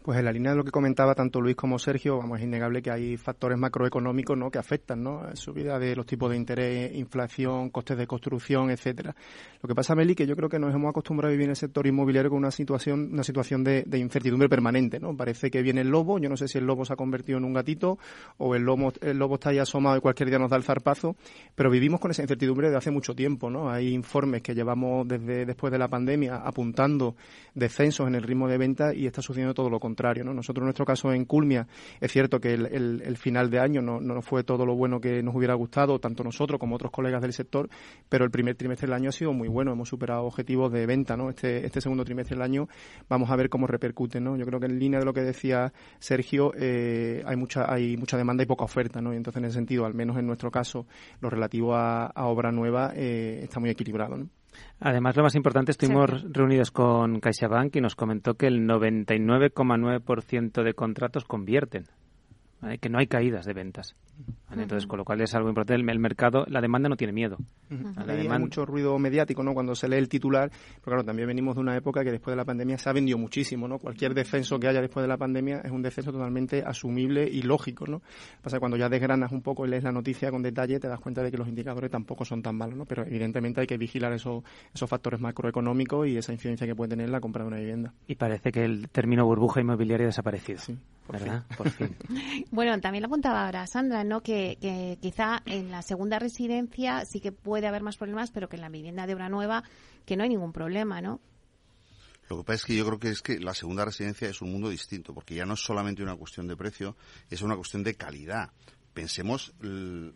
Pues 0.05 0.19
en 0.19 0.25
la 0.25 0.31
línea 0.31 0.51
de 0.51 0.57
lo 0.57 0.63
que 0.63 0.69
comentaba 0.69 1.15
tanto 1.15 1.41
Luis 1.41 1.55
como 1.55 1.79
Sergio, 1.79 2.19
vamos, 2.19 2.37
es 2.37 2.45
innegable 2.45 2.83
que 2.83 2.91
hay 2.91 3.17
factores 3.17 3.57
macroeconómicos 3.57 4.37
¿no? 4.37 4.51
que 4.51 4.59
afectan, 4.59 5.01
¿no? 5.01 5.23
Subida 5.35 5.79
de 5.79 5.95
los 5.95 6.05
tipos 6.05 6.29
de 6.29 6.37
interés, 6.37 6.93
inflación, 6.93 7.71
costes 7.71 7.97
de 7.97 8.05
construcción, 8.05 8.69
etcétera. 8.69 9.15
Lo 9.63 9.67
que 9.67 9.73
pasa, 9.73 9.95
Meli, 9.95 10.13
que 10.13 10.27
yo 10.27 10.35
creo 10.35 10.47
que 10.47 10.59
nos 10.59 10.75
hemos 10.75 10.91
acostumbrado 10.91 11.29
a 11.29 11.31
vivir 11.31 11.45
en 11.45 11.49
el 11.49 11.55
sector 11.55 11.87
inmobiliario 11.87 12.29
con 12.29 12.37
una 12.37 12.51
situación, 12.51 13.09
una 13.13 13.23
situación 13.23 13.63
de, 13.63 13.83
incertidumbre 13.97 14.47
permanente, 14.47 14.99
¿no? 14.99 15.17
Parece 15.17 15.49
que 15.49 15.63
viene 15.63 15.81
el 15.81 15.87
lobo, 15.87 16.19
yo 16.19 16.29
no 16.29 16.37
sé 16.37 16.47
si 16.47 16.59
el 16.59 16.67
lobo 16.67 16.85
se 16.85 16.93
ha 16.93 16.97
convertido 16.97 17.39
en 17.39 17.45
un 17.45 17.53
gatito 17.53 17.97
o 18.37 18.53
el 18.53 18.61
lobo, 18.61 18.93
el 19.01 19.17
lobo 19.17 19.33
está 19.33 19.49
ahí 19.49 19.57
asomado 19.57 19.97
y 19.97 20.01
cualquier 20.01 20.29
día 20.29 20.37
nos 20.37 20.51
da 20.51 20.57
el 20.57 20.63
zarpazo, 20.63 21.15
pero 21.55 21.71
vivimos 21.71 21.99
con 21.99 22.11
esa 22.11 22.21
incertidumbre 22.21 22.67
desde 22.67 22.77
hace 22.77 22.91
mucho 22.91 23.15
tiempo, 23.15 23.49
¿no? 23.49 23.71
Hay 23.71 23.91
informes 23.95 24.43
que 24.43 24.53
llevamos 24.53 25.07
desde 25.07 25.47
después 25.47 25.71
de 25.71 25.79
la 25.79 25.87
pandemia 25.87 26.35
apuntando 26.35 27.15
descensos 27.55 28.07
en 28.07 28.13
el 28.13 28.21
ritmo 28.21 28.47
de 28.47 28.59
venta 28.59 28.93
y 28.93 29.07
está 29.07 29.23
sucediendo 29.23 29.55
todo 29.55 29.71
lo 29.71 29.79
contrario 29.79 29.94
nosotros, 29.95 30.61
en 30.61 30.65
nuestro 30.65 30.85
caso, 30.85 31.11
en 31.11 31.25
Culmia, 31.25 31.67
es 31.99 32.11
cierto 32.11 32.39
que 32.39 32.53
el, 32.53 33.17
final 33.17 33.49
de 33.49 33.59
año 33.59 33.81
no, 33.81 33.99
no, 33.99 34.21
fue 34.21 34.43
todo 34.43 34.65
lo 34.65 34.75
bueno 34.75 34.99
que 34.99 35.23
nos 35.23 35.35
hubiera 35.35 35.53
gustado, 35.53 35.99
tanto 35.99 36.23
nosotros 36.23 36.59
como 36.59 36.75
otros 36.75 36.91
colegas 36.91 37.21
del 37.21 37.33
sector, 37.33 37.69
pero 38.09 38.25
el 38.25 38.31
primer 38.31 38.55
trimestre 38.55 38.87
del 38.87 38.93
año 38.93 39.09
ha 39.09 39.13
sido 39.13 39.33
muy 39.33 39.47
bueno, 39.47 39.71
hemos 39.71 39.89
superado 39.89 40.23
objetivos 40.25 40.71
de 40.71 40.85
venta, 40.85 41.15
¿no? 41.15 41.29
Este, 41.29 41.65
este 41.65 41.81
segundo 41.81 42.03
trimestre 42.03 42.35
del 42.35 42.43
año 42.43 42.67
vamos 43.09 43.29
a 43.29 43.35
ver 43.35 43.49
cómo 43.49 43.67
repercute, 43.67 44.19
¿no? 44.19 44.37
Yo 44.37 44.45
creo 44.45 44.59
que 44.59 44.67
en 44.67 44.79
línea 44.79 44.99
de 44.99 45.05
lo 45.05 45.13
que 45.13 45.21
decía 45.21 45.73
Sergio, 45.99 46.51
eh, 46.57 47.23
hay 47.25 47.35
mucha 47.35 47.71
hay 47.71 47.97
mucha 47.97 48.17
demanda 48.17 48.43
y 48.43 48.45
poca 48.45 48.65
oferta, 48.65 49.01
¿no? 49.01 49.13
Y 49.13 49.17
entonces, 49.17 49.39
en 49.39 49.45
ese 49.45 49.55
sentido, 49.55 49.85
al 49.85 49.93
menos 49.93 50.17
en 50.17 50.27
nuestro 50.27 50.51
caso, 50.51 50.85
lo 51.21 51.29
relativo 51.29 51.75
a, 51.75 52.11
obra 52.15 52.51
nueva 52.51 52.91
eh, 52.95 53.41
está 53.43 53.59
muy 53.59 53.69
equilibrado. 53.69 54.17
Además, 54.79 55.15
lo 55.15 55.23
más 55.23 55.35
importante, 55.35 55.71
estuvimos 55.71 56.23
reunidos 56.31 56.71
con 56.71 57.19
CaixaBank 57.19 57.75
y 57.75 57.81
nos 57.81 57.95
comentó 57.95 58.35
que 58.35 58.47
el 58.47 58.67
99,9% 58.67 60.63
de 60.63 60.73
contratos 60.73 61.25
convierten. 61.25 61.85
que 62.81 62.89
no 62.89 62.97
hay 62.97 63.05
caídas 63.07 63.45
de 63.45 63.53
ventas. 63.53 63.95
Entonces, 64.51 64.87
con 64.87 64.97
lo 64.97 65.05
cual 65.05 65.21
es 65.21 65.33
algo 65.35 65.49
importante. 65.49 65.75
El, 65.75 65.99
mercado, 65.99 66.45
la 66.47 66.61
demanda 66.61 66.89
no 66.89 66.95
tiene 66.95 67.13
miedo. 67.13 67.37
Hay 68.07 68.27
mucho 68.39 68.65
ruido 68.65 68.97
mediático, 68.99 69.43
¿no? 69.43 69.53
Cuando 69.53 69.75
se 69.75 69.87
lee 69.87 69.97
el 69.97 70.09
titular, 70.09 70.49
pero 70.49 70.83
claro, 70.83 71.03
también 71.03 71.27
venimos 71.27 71.55
de 71.55 71.61
una 71.61 71.75
época 71.75 72.03
que 72.03 72.11
después 72.11 72.33
de 72.33 72.37
la 72.37 72.45
pandemia 72.45 72.77
se 72.77 72.89
ha 72.89 72.93
vendido 72.93 73.17
muchísimo, 73.17 73.67
¿no? 73.67 73.79
Cualquier 73.79 74.13
descenso 74.13 74.59
que 74.59 74.67
haya 74.67 74.81
después 74.81 75.03
de 75.03 75.07
la 75.07 75.17
pandemia 75.17 75.61
es 75.63 75.71
un 75.71 75.81
descenso 75.81 76.11
totalmente 76.11 76.63
asumible 76.65 77.27
y 77.29 77.41
lógico, 77.41 77.85
¿no? 77.87 78.01
Pasa 78.41 78.57
que 78.57 78.59
cuando 78.59 78.77
ya 78.77 78.89
desgranas 78.89 79.31
un 79.31 79.41
poco 79.41 79.65
y 79.65 79.69
lees 79.69 79.83
la 79.83 79.91
noticia 79.91 80.31
con 80.31 80.41
detalle, 80.41 80.79
te 80.79 80.87
das 80.87 80.99
cuenta 80.99 81.23
de 81.23 81.31
que 81.31 81.37
los 81.37 81.47
indicadores 81.47 81.91
tampoco 81.91 82.23
son 82.25 82.41
tan 82.41 82.55
malos, 82.55 82.77
¿no? 82.77 82.85
Pero 82.85 83.03
evidentemente 83.05 83.61
hay 83.61 83.67
que 83.67 83.77
vigilar 83.77 84.13
esos, 84.13 84.43
esos 84.73 84.89
factores 84.89 85.19
macroeconómicos 85.19 86.07
y 86.07 86.17
esa 86.17 86.31
incidencia 86.31 86.67
que 86.67 86.75
puede 86.75 86.89
tener 86.89 87.09
la 87.09 87.19
compra 87.19 87.43
de 87.43 87.47
una 87.47 87.57
vivienda. 87.57 87.93
Y 88.07 88.15
parece 88.15 88.51
que 88.51 88.63
el 88.63 88.89
término 88.89 89.25
burbuja 89.25 89.61
inmobiliaria 89.61 90.05
ha 90.05 90.07
desaparecido. 90.07 90.59
Sí, 90.59 90.77
¿verdad? 91.07 91.45
Por 91.57 91.69
fin. 91.69 91.95
bueno, 92.51 92.79
también 92.79 93.01
lo 93.01 93.07
apuntaba 93.07 93.45
ahora 93.45 93.67
Sandra, 93.67 94.03
¿no? 94.03 94.21
Que, 94.21 94.57
que 94.59 94.97
quizá 95.01 95.41
en 95.45 95.71
la 95.71 95.81
segunda 95.81 96.19
residencia 96.19 97.05
sí 97.05 97.19
que 97.19 97.31
puede 97.31 97.67
haber 97.67 97.83
más 97.83 97.97
problemas, 97.97 98.31
pero 98.31 98.49
que 98.49 98.55
en 98.55 98.61
la 98.61 98.69
vivienda 98.69 99.07
de 99.07 99.13
obra 99.13 99.29
nueva 99.29 99.63
que 100.05 100.15
no 100.15 100.23
hay 100.23 100.29
ningún 100.29 100.53
problema, 100.53 101.01
¿no? 101.01 101.19
Lo 102.29 102.37
que 102.37 102.43
pasa 102.43 102.55
es 102.55 102.65
que 102.65 102.75
yo 102.75 102.85
creo 102.85 102.99
que 102.99 103.09
es 103.09 103.21
que 103.21 103.39
la 103.39 103.53
segunda 103.53 103.85
residencia 103.85 104.27
es 104.27 104.41
un 104.41 104.51
mundo 104.51 104.69
distinto, 104.69 105.13
porque 105.13 105.35
ya 105.35 105.45
no 105.45 105.53
es 105.53 105.59
solamente 105.59 106.01
una 106.01 106.15
cuestión 106.15 106.47
de 106.47 106.57
precio, 106.57 106.95
es 107.29 107.41
una 107.41 107.55
cuestión 107.55 107.83
de 107.83 107.95
calidad. 107.95 108.51
Pensemos 108.93 109.53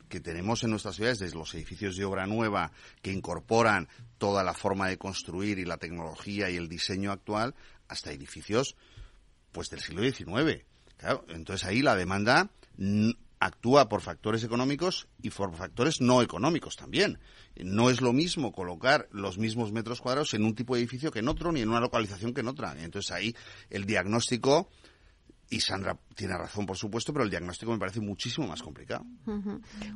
que 0.08 0.20
tenemos 0.22 0.64
en 0.64 0.72
nuestras 0.72 0.96
ciudades 0.96 1.20
desde 1.20 1.38
los 1.38 1.54
edificios 1.54 1.98
de 1.98 2.06
obra 2.06 2.26
nueva 2.26 2.72
que 3.02 3.12
incorporan 3.12 3.90
toda 4.18 4.44
la 4.44 4.54
forma 4.54 4.88
de 4.88 4.98
construir 4.98 5.60
y 5.60 5.66
la 5.66 5.78
tecnología 5.78 6.50
y 6.50 6.56
el 6.56 6.70
diseño 6.70 7.12
actual 7.12 7.56
hasta 7.90 8.12
edificios 8.12 8.76
pues 9.52 9.70
del 9.70 9.82
siglo 9.82 10.02
XIX. 10.02 10.64
Claro, 11.00 11.26
entonces 11.30 11.66
ahí 11.66 11.82
la 11.82 11.96
demanda 11.96 12.52
actúa 13.40 13.88
por 13.88 14.02
factores 14.02 14.44
económicos 14.44 15.08
y 15.22 15.30
por 15.30 15.56
factores 15.56 16.02
no 16.02 16.22
económicos 16.22 16.76
también. 16.76 17.20
No 17.56 17.90
es 17.90 18.02
lo 18.02 18.12
mismo 18.12 18.52
colocar 18.52 19.08
los 19.12 19.38
mismos 19.38 19.72
metros 19.72 20.02
cuadrados 20.02 20.34
en 20.34 20.44
un 20.44 20.56
tipo 20.56 20.76
de 20.76 20.82
edificio 20.82 21.10
que 21.10 21.20
en 21.20 21.30
otro, 21.30 21.54
ni 21.54 21.62
en 21.62 21.70
una 21.70 21.80
localización 21.80 22.34
que 22.34 22.42
en 22.42 22.50
otra. 22.50 22.76
Entonces 22.78 23.12
ahí 23.12 23.34
el 23.70 23.86
diagnóstico 23.86 24.70
y 25.50 25.60
Sandra 25.60 25.98
tiene 26.16 26.38
razón, 26.38 26.66
por 26.66 26.78
supuesto, 26.78 27.12
pero 27.12 27.24
el 27.24 27.32
diagnóstico 27.32 27.72
me 27.72 27.80
parece 27.80 28.00
muchísimo 28.00 28.48
más 28.48 28.62
complicado. 28.62 29.06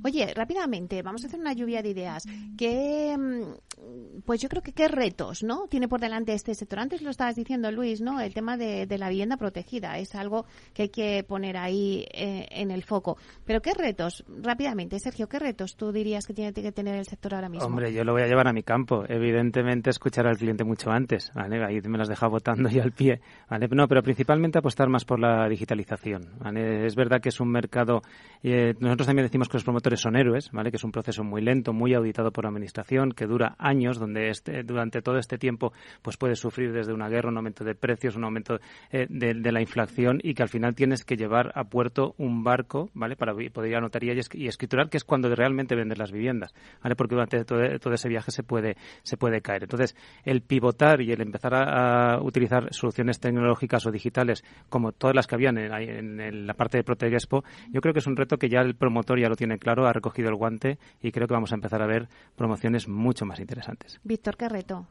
Oye, 0.03 0.33
rápidamente, 0.33 1.01
vamos 1.01 1.23
a 1.23 1.27
hacer 1.27 1.39
una 1.39 1.53
lluvia 1.53 1.81
de 1.81 1.89
ideas. 1.89 2.23
¿Qué, 2.57 3.15
mm, 3.17 4.21
pues 4.25 4.41
yo 4.41 4.49
creo 4.49 4.63
que 4.63 4.71
qué 4.71 4.87
retos, 4.87 5.43
¿no? 5.43 5.67
Tiene 5.67 5.87
por 5.87 5.99
delante 5.99 6.33
este 6.33 6.55
sector. 6.55 6.79
Antes 6.79 7.01
lo 7.01 7.09
estabas 7.09 7.35
diciendo, 7.35 7.71
Luis, 7.71 8.01
¿no? 8.01 8.19
El 8.19 8.33
tema 8.33 8.57
de, 8.57 8.87
la 8.97 9.09
vivienda 9.09 9.37
protegida 9.37 9.97
es 9.97 10.15
algo 10.15 10.45
que 10.73 10.83
hay 10.83 10.89
que 10.89 11.23
poner 11.27 11.57
ahí 11.57 12.05
eh, 12.13 12.47
en 12.51 12.71
el 12.71 12.83
foco. 12.83 13.17
Pero 13.45 13.61
¿qué 13.61 13.73
retos? 13.73 14.23
Rápidamente, 14.41 14.99
Sergio, 14.99 15.27
¿qué 15.27 15.39
retos 15.39 15.75
tú 15.75 15.91
dirías 15.91 16.25
que 16.25 16.33
tiene 16.33 16.53
que 16.53 16.71
tener 16.71 16.95
el 16.95 17.05
sector 17.05 17.35
ahora 17.35 17.49
mismo? 17.49 17.65
Hombre, 17.65 17.93
yo 17.93 18.03
lo 18.03 18.13
voy 18.13 18.21
a 18.21 18.27
llevar 18.27 18.47
a 18.47 18.53
mi 18.53 18.63
campo. 18.63 19.03
Evidentemente, 19.07 19.89
escuchar 19.89 20.25
al 20.25 20.37
cliente 20.37 20.63
mucho 20.63 20.89
antes, 20.89 21.31
¿vale? 21.35 21.63
Ahí 21.63 21.81
me 21.81 21.97
las 21.97 22.07
deja 22.07 22.27
votando 22.27 22.69
ya 22.69 22.83
al 22.83 22.91
pie, 22.91 23.21
¿vale? 23.49 23.67
No, 23.67 23.87
pero 23.87 24.01
principalmente 24.01 24.57
apostar 24.59 24.89
más 24.89 25.05
por 25.05 25.19
la 25.19 25.42
digitalización. 25.49 26.29
Es 26.55 26.95
verdad 26.95 27.21
que 27.21 27.29
es 27.29 27.39
un 27.39 27.49
mercado, 27.49 28.01
eh, 28.43 28.73
nosotros 28.79 29.07
también 29.07 29.25
decimos 29.25 29.47
que 29.47 29.57
los 29.57 29.63
promotores 29.63 29.99
son 29.99 30.15
héroes, 30.15 30.51
¿vale? 30.51 30.71
que 30.71 30.77
es 30.77 30.83
un 30.83 30.91
proceso 30.91 31.23
muy 31.23 31.41
lento, 31.41 31.73
muy 31.73 31.93
auditado 31.93 32.31
por 32.31 32.43
la 32.43 32.49
Administración, 32.49 33.11
que 33.11 33.25
dura 33.25 33.55
años, 33.57 33.99
donde 33.99 34.29
este, 34.29 34.63
durante 34.63 35.01
todo 35.01 35.17
este 35.17 35.37
tiempo 35.37 35.73
pues 36.01 36.17
puede 36.17 36.35
sufrir 36.35 36.71
desde 36.73 36.93
una 36.93 37.09
guerra, 37.09 37.29
un 37.29 37.37
aumento 37.37 37.63
de 37.63 37.75
precios, 37.75 38.15
un 38.15 38.23
aumento 38.25 38.59
eh, 38.91 39.07
de, 39.09 39.51
la 39.51 39.61
inflación 39.61 40.19
y 40.23 40.33
que 40.33 40.43
al 40.43 40.49
final 40.49 40.75
tienes 40.75 41.03
que 41.03 41.15
llevar 41.15 41.51
a 41.55 41.65
puerto 41.65 42.15
un 42.17 42.43
barco 42.43 42.89
¿vale? 42.93 43.15
para 43.15 43.33
poder 43.33 43.69
ir 43.69 43.75
a 43.75 43.81
notaría 43.81 44.13
y, 44.13 44.47
escriturar, 44.47 44.89
que 44.89 44.97
es 44.97 45.03
cuando 45.03 45.33
realmente 45.33 45.75
vender 45.75 45.97
las 45.97 46.11
viviendas, 46.11 46.53
¿vale? 46.81 46.95
porque 46.95 47.15
durante 47.15 47.43
todo, 47.45 47.93
ese 47.93 48.09
viaje 48.09 48.31
se 48.31 48.43
puede, 48.43 48.75
se 49.03 49.17
puede 49.17 49.41
caer. 49.41 49.63
Entonces, 49.63 49.95
el 50.23 50.41
pivotar 50.41 51.01
y 51.01 51.11
el 51.11 51.21
empezar 51.21 51.53
a, 51.53 52.13
a 52.15 52.21
utilizar 52.21 52.73
soluciones 52.73 53.19
tecnológicas 53.19 53.85
o 53.85 53.91
digitales 53.91 54.43
como 54.69 54.91
todas 54.91 55.15
las 55.15 55.27
que 55.27 55.32
habían 55.35 55.57
en, 55.57 56.47
la 56.47 56.53
parte 56.53 56.77
de 56.77 56.83
Protegespo, 56.83 57.43
yo 57.71 57.81
creo 57.81 57.93
que 57.93 57.99
es 57.99 58.07
un 58.07 58.15
reto 58.15 58.37
que 58.37 58.49
ya 58.49 58.61
el 58.61 58.75
promotor 58.75 59.19
ya 59.19 59.29
lo 59.29 59.35
tiene 59.35 59.57
claro, 59.57 59.87
ha 59.87 59.93
recogido 59.93 60.29
el 60.29 60.35
guante 60.35 60.77
y 61.01 61.11
creo 61.11 61.27
que 61.27 61.33
vamos 61.33 61.51
a 61.51 61.55
empezar 61.55 61.81
a 61.81 61.87
ver 61.87 62.07
promociones 62.35 62.87
mucho 62.87 63.25
más 63.25 63.39
interesantes. 63.39 63.99
Víctor, 64.03 64.37
¿qué 64.37 64.49
reto? 64.49 64.87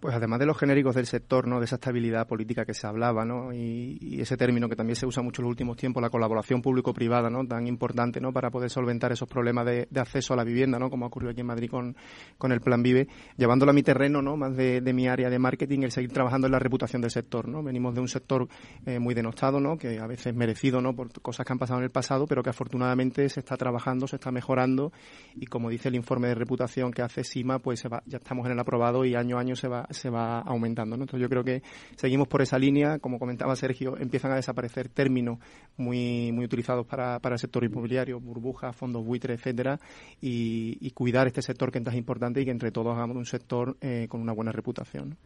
Pues 0.00 0.14
además 0.14 0.38
de 0.38 0.46
los 0.46 0.56
genéricos 0.56 0.94
del 0.94 1.04
sector, 1.04 1.46
¿no? 1.46 1.58
de 1.58 1.66
esa 1.66 1.74
estabilidad 1.74 2.26
política 2.26 2.64
que 2.64 2.72
se 2.72 2.86
hablaba, 2.86 3.26
¿no? 3.26 3.52
y, 3.52 4.18
ese 4.18 4.38
término 4.38 4.66
que 4.66 4.76
también 4.76 4.96
se 4.96 5.04
usa 5.04 5.22
mucho 5.22 5.42
en 5.42 5.44
los 5.44 5.50
últimos 5.50 5.76
tiempos, 5.76 6.02
la 6.02 6.08
colaboración 6.08 6.62
público-privada, 6.62 7.28
¿no? 7.28 7.46
tan 7.46 7.66
importante 7.66 8.18
¿no? 8.18 8.32
para 8.32 8.50
poder 8.50 8.70
solventar 8.70 9.12
esos 9.12 9.28
problemas 9.28 9.66
de, 9.66 9.88
acceso 9.94 10.32
a 10.32 10.36
la 10.38 10.44
vivienda, 10.44 10.78
¿no? 10.78 10.88
como 10.88 11.04
ha 11.04 11.08
ocurrido 11.08 11.32
aquí 11.32 11.42
en 11.42 11.46
Madrid 11.46 11.68
con, 11.68 11.94
con 12.38 12.50
el 12.50 12.62
Plan 12.62 12.82
Vive, 12.82 13.08
llevándolo 13.36 13.70
a 13.70 13.74
mi 13.74 13.82
terreno, 13.82 14.22
¿no? 14.22 14.38
más 14.38 14.56
de, 14.56 14.80
mi 14.94 15.06
área 15.06 15.28
de 15.28 15.38
marketing, 15.38 15.80
el 15.82 15.90
seguir 15.90 16.12
trabajando 16.12 16.46
en 16.46 16.52
la 16.52 16.58
reputación 16.58 17.02
del 17.02 17.10
sector. 17.10 17.46
¿no? 17.46 17.62
Venimos 17.62 17.94
de 17.94 18.00
un 18.00 18.08
sector 18.08 18.48
eh, 18.86 18.98
muy 18.98 19.12
denostado, 19.12 19.60
¿no? 19.60 19.76
que 19.76 19.98
a 19.98 20.06
veces 20.06 20.34
merecido 20.34 20.80
¿no? 20.80 20.94
por 20.94 21.12
cosas 21.20 21.44
que 21.44 21.52
han 21.52 21.58
pasado 21.58 21.78
en 21.78 21.84
el 21.84 21.90
pasado, 21.90 22.26
pero 22.26 22.42
que 22.42 22.48
afortunadamente 22.48 23.28
se 23.28 23.40
está 23.40 23.58
trabajando, 23.58 24.06
se 24.06 24.16
está 24.16 24.30
mejorando 24.30 24.92
y 25.34 25.44
como 25.44 25.68
dice 25.68 25.88
el 25.88 25.94
informe 25.94 26.28
de 26.28 26.34
reputación 26.34 26.90
que 26.90 27.02
hace 27.02 27.22
SIMA, 27.22 27.58
pues 27.58 27.82
ya 28.06 28.16
estamos 28.16 28.46
en 28.46 28.52
el 28.52 28.58
aprobado 28.58 29.04
y 29.04 29.14
año 29.14 29.36
a 29.36 29.40
año 29.40 29.56
se 29.56 29.68
va, 29.68 29.86
se 29.90 30.10
va 30.10 30.40
aumentando 30.40 30.96
entonces 31.04 31.20
yo 31.20 31.28
creo 31.28 31.44
que 31.44 31.62
seguimos 31.96 32.28
por 32.28 32.42
esa 32.42 32.58
línea, 32.58 32.98
como 32.98 33.18
comentaba 33.18 33.56
Sergio, 33.56 33.96
empiezan 33.98 34.32
a 34.32 34.36
desaparecer 34.36 34.88
términos 34.88 35.38
muy, 35.76 36.32
muy 36.32 36.44
utilizados 36.44 36.86
para, 36.86 37.18
para 37.20 37.34
el 37.34 37.38
sector 37.38 37.64
inmobiliario, 37.64 38.20
burbujas, 38.20 38.74
fondos 38.74 39.04
buitres, 39.04 39.38
etcétera, 39.38 39.80
y, 40.20 40.90
cuidar 40.90 41.28
este 41.28 41.40
sector 41.40 41.70
que 41.70 41.78
es 41.78 41.84
tan 41.84 41.96
importante 41.96 42.40
y 42.40 42.44
que 42.44 42.50
entre 42.50 42.72
todos 42.72 42.94
hagamos 42.94 43.16
un 43.16 43.24
sector 43.24 43.76
eh, 43.80 44.06
con 44.10 44.20
una 44.20 44.32
buena 44.32 44.52
reputación. 44.52 45.16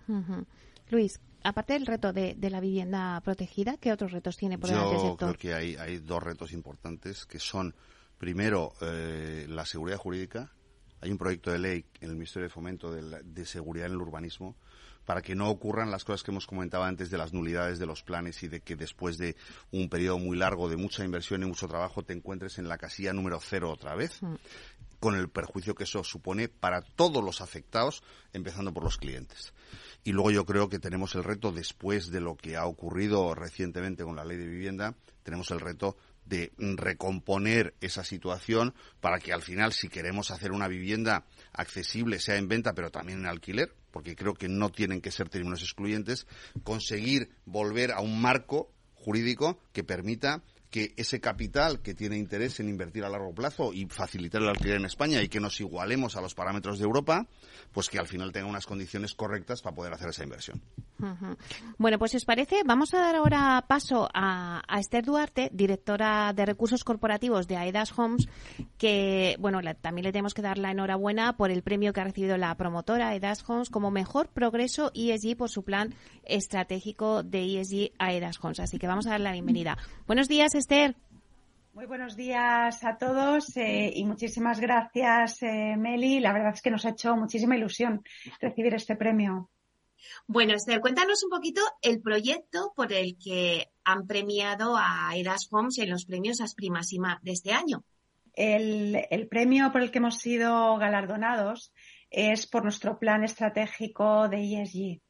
Luis, 0.90 1.20
aparte 1.42 1.72
del 1.72 1.86
reto 1.86 2.12
de, 2.12 2.36
la 2.38 2.60
vivienda 2.60 3.20
protegida, 3.22 3.76
¿qué 3.78 3.92
otros 3.92 4.12
retos 4.12 4.36
tiene 4.36 4.58
por 4.58 4.70
delante 4.70 4.94
el 4.94 5.00
sector? 5.00 5.30
Yo 5.30 5.38
creo 5.38 5.38
que 5.38 5.54
hay, 5.54 5.76
hay 5.76 5.98
dos 5.98 6.22
retos 6.22 6.52
importantes 6.52 7.26
que 7.26 7.38
son, 7.40 7.74
primero, 8.18 8.74
eh, 8.82 9.46
la 9.48 9.64
seguridad 9.64 9.98
jurídica. 9.98 10.52
Hay 11.04 11.10
un 11.10 11.18
proyecto 11.18 11.52
de 11.52 11.58
ley 11.58 11.84
en 12.00 12.08
el 12.08 12.16
Ministerio 12.16 12.48
de 12.48 12.54
Fomento 12.54 12.90
de, 12.90 13.22
de 13.22 13.44
Seguridad 13.44 13.88
en 13.88 13.92
el 13.92 14.00
Urbanismo 14.00 14.56
para 15.04 15.20
que 15.20 15.34
no 15.34 15.50
ocurran 15.50 15.90
las 15.90 16.02
cosas 16.02 16.22
que 16.22 16.30
hemos 16.30 16.46
comentado 16.46 16.82
antes 16.82 17.10
de 17.10 17.18
las 17.18 17.34
nulidades 17.34 17.78
de 17.78 17.84
los 17.84 18.02
planes 18.02 18.42
y 18.42 18.48
de 18.48 18.60
que 18.60 18.74
después 18.74 19.18
de 19.18 19.36
un 19.70 19.90
periodo 19.90 20.18
muy 20.18 20.34
largo 20.34 20.66
de 20.70 20.78
mucha 20.78 21.04
inversión 21.04 21.42
y 21.42 21.46
mucho 21.46 21.68
trabajo 21.68 22.02
te 22.02 22.14
encuentres 22.14 22.58
en 22.58 22.68
la 22.68 22.78
casilla 22.78 23.12
número 23.12 23.38
cero 23.38 23.70
otra 23.70 23.94
vez, 23.94 24.22
mm. 24.22 24.34
con 25.00 25.14
el 25.14 25.28
perjuicio 25.28 25.74
que 25.74 25.84
eso 25.84 26.02
supone 26.04 26.48
para 26.48 26.80
todos 26.80 27.22
los 27.22 27.42
afectados, 27.42 28.02
empezando 28.32 28.72
por 28.72 28.82
los 28.82 28.96
clientes. 28.96 29.52
Y 30.04 30.12
luego 30.12 30.30
yo 30.30 30.46
creo 30.46 30.70
que 30.70 30.78
tenemos 30.78 31.14
el 31.16 31.24
reto, 31.24 31.52
después 31.52 32.10
de 32.10 32.22
lo 32.22 32.34
que 32.34 32.56
ha 32.56 32.64
ocurrido 32.64 33.34
recientemente 33.34 34.04
con 34.04 34.16
la 34.16 34.24
ley 34.24 34.38
de 34.38 34.46
vivienda, 34.46 34.94
tenemos 35.22 35.50
el 35.50 35.60
reto 35.60 35.98
de 36.24 36.52
recomponer 36.58 37.74
esa 37.80 38.04
situación 38.04 38.74
para 39.00 39.18
que 39.18 39.32
al 39.32 39.42
final, 39.42 39.72
si 39.72 39.88
queremos 39.88 40.30
hacer 40.30 40.52
una 40.52 40.68
vivienda 40.68 41.26
accesible, 41.52 42.18
sea 42.18 42.36
en 42.36 42.48
venta, 42.48 42.74
pero 42.74 42.90
también 42.90 43.20
en 43.20 43.26
alquiler, 43.26 43.74
porque 43.90 44.16
creo 44.16 44.34
que 44.34 44.48
no 44.48 44.70
tienen 44.70 45.00
que 45.00 45.10
ser 45.10 45.28
términos 45.28 45.62
excluyentes, 45.62 46.26
conseguir 46.62 47.30
volver 47.44 47.92
a 47.92 48.00
un 48.00 48.20
marco 48.20 48.72
jurídico 48.94 49.58
que 49.72 49.84
permita 49.84 50.42
que 50.74 50.92
ese 50.96 51.20
capital 51.20 51.78
que 51.82 51.94
tiene 51.94 52.18
interés 52.18 52.58
en 52.58 52.68
invertir 52.68 53.04
a 53.04 53.08
largo 53.08 53.32
plazo 53.32 53.72
y 53.72 53.86
facilitar 53.86 54.42
el 54.42 54.48
alquiler 54.48 54.78
en 54.78 54.86
España 54.86 55.22
y 55.22 55.28
que 55.28 55.38
nos 55.38 55.60
igualemos 55.60 56.16
a 56.16 56.20
los 56.20 56.34
parámetros 56.34 56.80
de 56.80 56.84
Europa, 56.84 57.28
pues 57.70 57.88
que 57.88 58.00
al 58.00 58.08
final 58.08 58.32
tenga 58.32 58.48
unas 58.48 58.66
condiciones 58.66 59.14
correctas 59.14 59.62
para 59.62 59.76
poder 59.76 59.92
hacer 59.92 60.08
esa 60.08 60.24
inversión. 60.24 60.60
Bueno, 61.78 61.98
pues 61.98 62.10
si 62.10 62.16
os 62.16 62.24
parece, 62.24 62.62
vamos 62.64 62.92
a 62.92 62.98
dar 62.98 63.14
ahora 63.14 63.64
paso 63.68 64.08
a, 64.12 64.62
Esther 64.80 65.04
Duarte, 65.04 65.48
directora 65.52 66.32
de 66.32 66.44
recursos 66.44 66.82
corporativos 66.82 67.46
de 67.46 67.56
AEDAS 67.56 67.96
Homes, 67.96 68.28
que, 68.76 69.36
bueno, 69.38 69.60
también 69.80 70.06
le 70.06 70.12
tenemos 70.12 70.34
que 70.34 70.42
dar 70.42 70.58
la 70.58 70.72
enhorabuena 70.72 71.36
por 71.36 71.52
el 71.52 71.62
premio 71.62 71.92
que 71.92 72.00
ha 72.00 72.04
recibido 72.04 72.36
la 72.36 72.52
promotora 72.56 73.10
AEDAS 73.10 73.48
Homes 73.48 73.70
como 73.70 73.92
mejor 73.92 74.28
progreso 74.28 74.90
ESG 74.92 75.36
por 75.36 75.50
su 75.50 75.62
plan 75.62 75.94
estratégico 76.24 77.22
de 77.22 77.60
ESG 77.60 77.92
AEDAS 77.98 78.42
Homes. 78.42 78.58
Así 78.58 78.78
que 78.78 78.88
vamos 78.88 79.06
a 79.06 79.10
dar 79.10 79.20
la 79.20 79.30
bienvenida. 79.30 79.78
Buenos 80.08 80.26
días, 80.26 80.54
Esther. 80.54 80.63
Muy 81.74 81.84
buenos 81.84 82.16
días 82.16 82.84
a 82.84 82.96
todos 82.96 83.54
eh, 83.58 83.92
y 83.94 84.04
muchísimas 84.06 84.60
gracias, 84.60 85.42
eh, 85.42 85.76
Meli. 85.76 86.20
La 86.20 86.32
verdad 86.32 86.54
es 86.54 86.62
que 86.62 86.70
nos 86.70 86.86
ha 86.86 86.90
hecho 86.90 87.14
muchísima 87.16 87.54
ilusión 87.54 88.02
recibir 88.40 88.72
este 88.72 88.96
premio. 88.96 89.50
Bueno, 90.26 90.54
Esther, 90.54 90.80
cuéntanos 90.80 91.22
un 91.22 91.28
poquito 91.28 91.60
el 91.82 92.00
proyecto 92.00 92.72
por 92.74 92.94
el 92.94 93.18
que 93.22 93.72
han 93.84 94.06
premiado 94.06 94.74
a 94.78 95.10
Edas 95.14 95.48
Homes 95.50 95.78
en 95.78 95.90
los 95.90 96.06
premios 96.06 96.40
Asprimasima 96.40 97.20
de 97.22 97.32
este 97.32 97.52
año. 97.52 97.84
El, 98.32 99.28
premio 99.28 99.70
por 99.70 99.82
el 99.82 99.90
que 99.90 99.98
hemos 99.98 100.18
sido 100.18 100.78
galardonados 100.78 101.72
es 102.16 102.46
por 102.46 102.62
nuestro 102.62 102.96
plan 102.96 103.24
estratégico 103.24 104.28
de 104.28 104.36
ESG. 104.36 105.00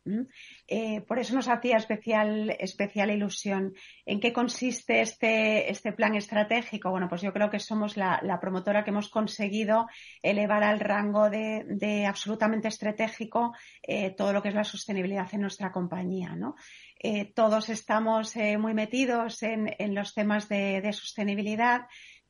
Eh, 0.66 1.02
por 1.02 1.18
eso 1.18 1.34
nos 1.34 1.48
hacía 1.48 1.76
especial, 1.76 2.56
especial 2.58 3.10
ilusión. 3.10 3.74
¿En 4.06 4.20
qué 4.20 4.32
consiste 4.32 5.02
este, 5.02 5.70
este 5.70 5.92
plan 5.92 6.14
estratégico? 6.14 6.90
Bueno, 6.90 7.06
pues 7.06 7.20
yo 7.20 7.30
creo 7.34 7.50
que 7.50 7.58
somos 7.58 7.98
la, 7.98 8.38
promotora 8.40 8.84
que 8.84 8.90
hemos 8.90 9.10
conseguido 9.10 9.86
elevar 10.22 10.64
al 10.64 10.80
rango 10.80 11.28
de, 11.28 12.06
absolutamente 12.08 12.68
estratégico 12.68 13.52
eh, 13.82 14.14
todo 14.16 14.32
lo 14.32 14.40
que 14.40 14.48
es 14.48 14.54
la 14.54 14.64
sostenibilidad 14.64 15.28
en 15.32 15.42
nuestra 15.42 15.70
compañía. 15.70 16.34
Eh, 17.02 17.34
todos 17.34 17.68
estamos 17.68 18.34
muy 18.58 18.72
metidos 18.72 19.42
en, 19.42 19.94
los 19.94 20.14
temas 20.14 20.48
de 20.48 20.90
sostenibilidad, 20.94 21.82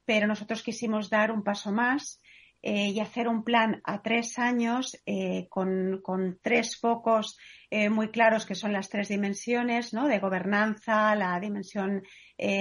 pero 0.05 0.27
nosotros 0.27 0.65
quisimos 0.65 1.11
dar 1.11 1.31
un 1.31 1.45
paso 1.45 1.71
más 1.71 2.21
eh, 2.67 2.89
y 2.89 3.01
hacer 3.01 3.29
un 3.29 3.45
plan 3.45 3.83
a 3.85 4.01
tres 4.01 4.39
años 4.39 4.99
eh, 5.05 5.49
con, 5.51 6.01
tres 6.41 6.79
focos 6.79 7.37
eh, 7.69 7.91
muy 7.91 8.09
claros 8.09 8.47
que 8.47 8.55
son 8.55 8.73
las 8.73 8.89
tres 8.89 9.09
dimensiones 9.09 9.93
¿no? 9.93 10.09
de 10.09 10.19
gobernanza, 10.19 11.15
la 11.15 11.39
dimensión 11.39 12.03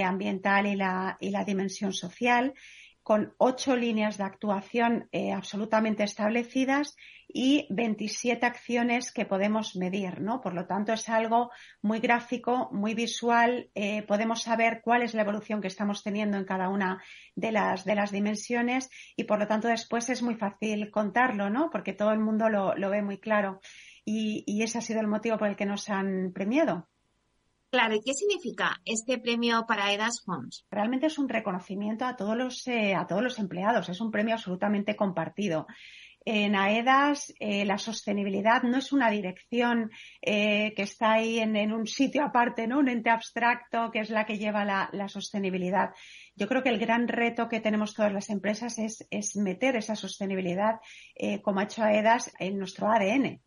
ambiental 0.04 0.66
y 0.66 0.76
la, 0.76 1.16
y 1.20 1.30
la 1.30 1.44
dimensión 1.44 1.94
social 1.94 2.52
con 3.04 3.34
ocho 3.36 3.76
líneas 3.76 4.16
de 4.16 4.24
actuación 4.24 5.08
eh, 5.12 5.30
absolutamente 5.30 6.02
establecidas 6.02 6.96
y 7.28 7.66
27 7.68 8.46
acciones 8.46 9.12
que 9.12 9.26
podemos 9.26 9.76
medir, 9.76 10.22
¿no? 10.22 10.40
Por 10.40 10.54
lo 10.54 10.66
tanto, 10.66 10.94
es 10.94 11.08
algo 11.10 11.50
muy 11.82 12.00
gráfico, 12.00 12.70
muy 12.72 12.94
visual. 12.94 13.70
Eh, 13.74 14.02
podemos 14.04 14.42
saber 14.42 14.80
cuál 14.82 15.02
es 15.02 15.12
la 15.12 15.22
evolución 15.22 15.60
que 15.60 15.68
estamos 15.68 16.02
teniendo 16.02 16.38
en 16.38 16.46
cada 16.46 16.70
una 16.70 17.02
de 17.36 17.52
las, 17.52 17.84
de 17.84 17.94
las 17.94 18.10
dimensiones 18.10 18.88
y, 19.16 19.24
por 19.24 19.38
lo 19.38 19.46
tanto, 19.46 19.68
después 19.68 20.08
es 20.08 20.22
muy 20.22 20.36
fácil 20.36 20.90
contarlo, 20.90 21.50
¿no? 21.50 21.68
Porque 21.70 21.92
todo 21.92 22.10
el 22.10 22.20
mundo 22.20 22.48
lo, 22.48 22.90
ve 22.90 23.02
muy 23.02 23.18
claro. 23.18 23.60
y 24.06 24.62
ese 24.62 24.78
ha 24.78 24.82
sido 24.82 25.00
el 25.00 25.08
motivo 25.08 25.36
por 25.36 25.48
el 25.48 25.56
que 25.56 25.66
nos 25.66 25.90
han 25.90 26.32
premiado. 26.32 26.88
Claro, 27.74 27.96
¿y 27.96 28.02
qué 28.02 28.14
significa 28.14 28.80
este 28.84 29.18
premio 29.18 29.66
para 29.66 29.92
EDAS 29.92 30.22
Homes? 30.28 30.64
Realmente 30.70 31.06
es 31.06 31.18
un 31.18 31.28
reconocimiento 31.28 32.04
a 32.04 32.14
todos 32.14 32.36
los, 32.36 32.64
eh, 32.68 32.94
a 32.94 33.04
todos 33.08 33.20
los 33.20 33.40
empleados, 33.40 33.88
es 33.88 34.00
un 34.00 34.12
premio 34.12 34.34
absolutamente 34.34 34.94
compartido. 34.94 35.66
En 36.24 36.54
AEDAS 36.54 37.34
eh, 37.40 37.64
la 37.64 37.76
sostenibilidad 37.78 38.62
no 38.62 38.78
es 38.78 38.92
una 38.92 39.10
dirección 39.10 39.90
eh, 40.22 40.72
que 40.76 40.82
está 40.82 41.14
ahí 41.14 41.40
en, 41.40 41.72
un 41.72 41.88
sitio 41.88 42.22
aparte, 42.22 42.68
¿no? 42.68 42.78
Un 42.78 42.88
ente 42.88 43.10
abstracto 43.10 43.90
que 43.90 43.98
es 43.98 44.10
la 44.10 44.24
que 44.24 44.38
lleva 44.38 44.64
la, 44.64 45.08
sostenibilidad. 45.08 45.90
Yo 46.36 46.46
creo 46.46 46.62
que 46.62 46.70
el 46.70 46.78
gran 46.78 47.08
reto 47.08 47.48
que 47.48 47.58
tenemos 47.58 47.92
todas 47.92 48.12
las 48.12 48.30
empresas 48.30 48.78
es, 48.78 49.04
es 49.10 49.34
meter 49.34 49.74
esa 49.74 49.96
sostenibilidad, 49.96 50.76
como 51.42 51.58
ha 51.58 51.64
hecho 51.64 51.82
AEDAS, 51.82 52.32
en 52.38 52.56
nuestro 52.56 52.88
ADN. 52.88 53.43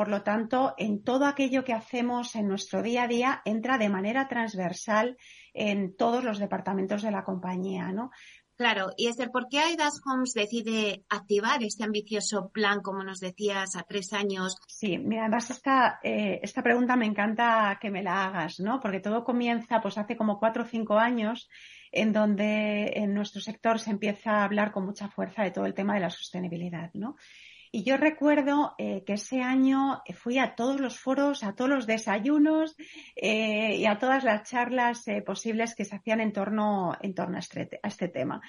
Por 0.00 0.08
lo 0.08 0.22
tanto, 0.22 0.72
en 0.78 1.04
todo 1.04 1.26
aquello 1.26 1.62
que 1.62 1.74
hacemos 1.74 2.34
en 2.34 2.48
nuestro 2.48 2.82
día 2.82 3.02
a 3.02 3.06
día 3.06 3.42
entra 3.44 3.76
de 3.76 3.90
manera 3.90 4.28
transversal 4.28 5.18
en 5.52 5.94
todos 5.94 6.24
los 6.24 6.38
departamentos 6.38 7.02
de 7.02 7.10
la 7.10 7.22
compañía, 7.22 7.92
¿no? 7.92 8.10
Claro, 8.56 8.92
y 8.96 9.08
Esther, 9.08 9.30
¿por 9.30 9.46
qué 9.50 9.58
Aidas 9.58 10.00
Homes 10.06 10.32
decide 10.32 11.04
activar 11.10 11.62
este 11.62 11.84
ambicioso 11.84 12.48
plan, 12.48 12.80
como 12.80 13.04
nos 13.04 13.20
decías, 13.20 13.76
a 13.76 13.82
tres 13.82 14.14
años? 14.14 14.56
Sí, 14.68 14.96
mira, 14.96 15.24
además 15.24 15.50
esta, 15.50 16.00
eh, 16.02 16.40
esta 16.42 16.62
pregunta 16.62 16.96
me 16.96 17.04
encanta 17.04 17.78
que 17.78 17.90
me 17.90 18.02
la 18.02 18.24
hagas, 18.24 18.58
¿no? 18.58 18.80
Porque 18.80 19.00
todo 19.00 19.22
comienza 19.22 19.82
pues 19.82 19.98
hace 19.98 20.16
como 20.16 20.38
cuatro 20.38 20.62
o 20.62 20.66
cinco 20.66 20.98
años 20.98 21.50
en 21.92 22.14
donde 22.14 22.94
en 22.96 23.12
nuestro 23.12 23.42
sector 23.42 23.78
se 23.78 23.90
empieza 23.90 24.38
a 24.38 24.44
hablar 24.44 24.72
con 24.72 24.86
mucha 24.86 25.08
fuerza 25.08 25.42
de 25.42 25.50
todo 25.50 25.66
el 25.66 25.74
tema 25.74 25.92
de 25.92 26.00
la 26.00 26.10
sostenibilidad, 26.10 26.90
¿no? 26.94 27.16
Y 27.72 27.84
yo 27.84 27.96
recuerdo 27.96 28.74
eh, 28.78 29.04
que 29.06 29.12
ese 29.12 29.42
año 29.42 30.02
fui 30.14 30.38
a 30.38 30.56
todos 30.56 30.80
los 30.80 30.98
foros, 30.98 31.44
a 31.44 31.54
todos 31.54 31.70
los 31.70 31.86
desayunos 31.86 32.74
eh, 33.14 33.76
y 33.76 33.86
a 33.86 33.96
todas 33.96 34.24
las 34.24 34.48
charlas 34.50 35.06
eh, 35.06 35.22
posibles 35.22 35.76
que 35.76 35.84
se 35.84 35.94
hacían 35.94 36.20
en 36.20 36.32
torno, 36.32 36.96
en 37.00 37.14
torno 37.14 37.36
a, 37.36 37.38
este, 37.38 37.78
este 37.84 38.08
tema. 38.08 38.40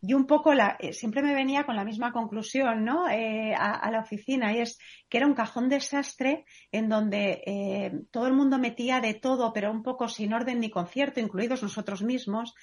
Y 0.00 0.14
un 0.14 0.26
poco 0.26 0.54
la, 0.54 0.78
siempre 0.92 1.20
me 1.20 1.34
venía 1.34 1.64
con 1.64 1.76
la 1.76 1.84
misma 1.84 2.10
conclusión, 2.10 2.86
¿no? 2.86 3.04
A, 3.04 3.70
a, 3.72 3.90
la 3.90 4.00
oficina 4.00 4.50
y 4.54 4.60
es 4.60 4.78
que 5.10 5.18
era 5.18 5.26
un 5.26 5.34
cajón 5.34 5.68
desastre 5.68 6.46
en 6.72 6.88
donde 6.88 8.06
todo 8.10 8.26
el 8.26 8.32
mundo 8.32 8.58
metía 8.58 9.00
de 9.00 9.12
todo, 9.12 9.52
pero 9.52 9.70
un 9.70 9.82
poco 9.82 10.08
sin 10.08 10.32
orden 10.32 10.58
ni 10.60 10.70
concierto, 10.70 11.20
incluidos 11.20 11.62
nosotros 11.62 12.02
mismos. 12.02 12.54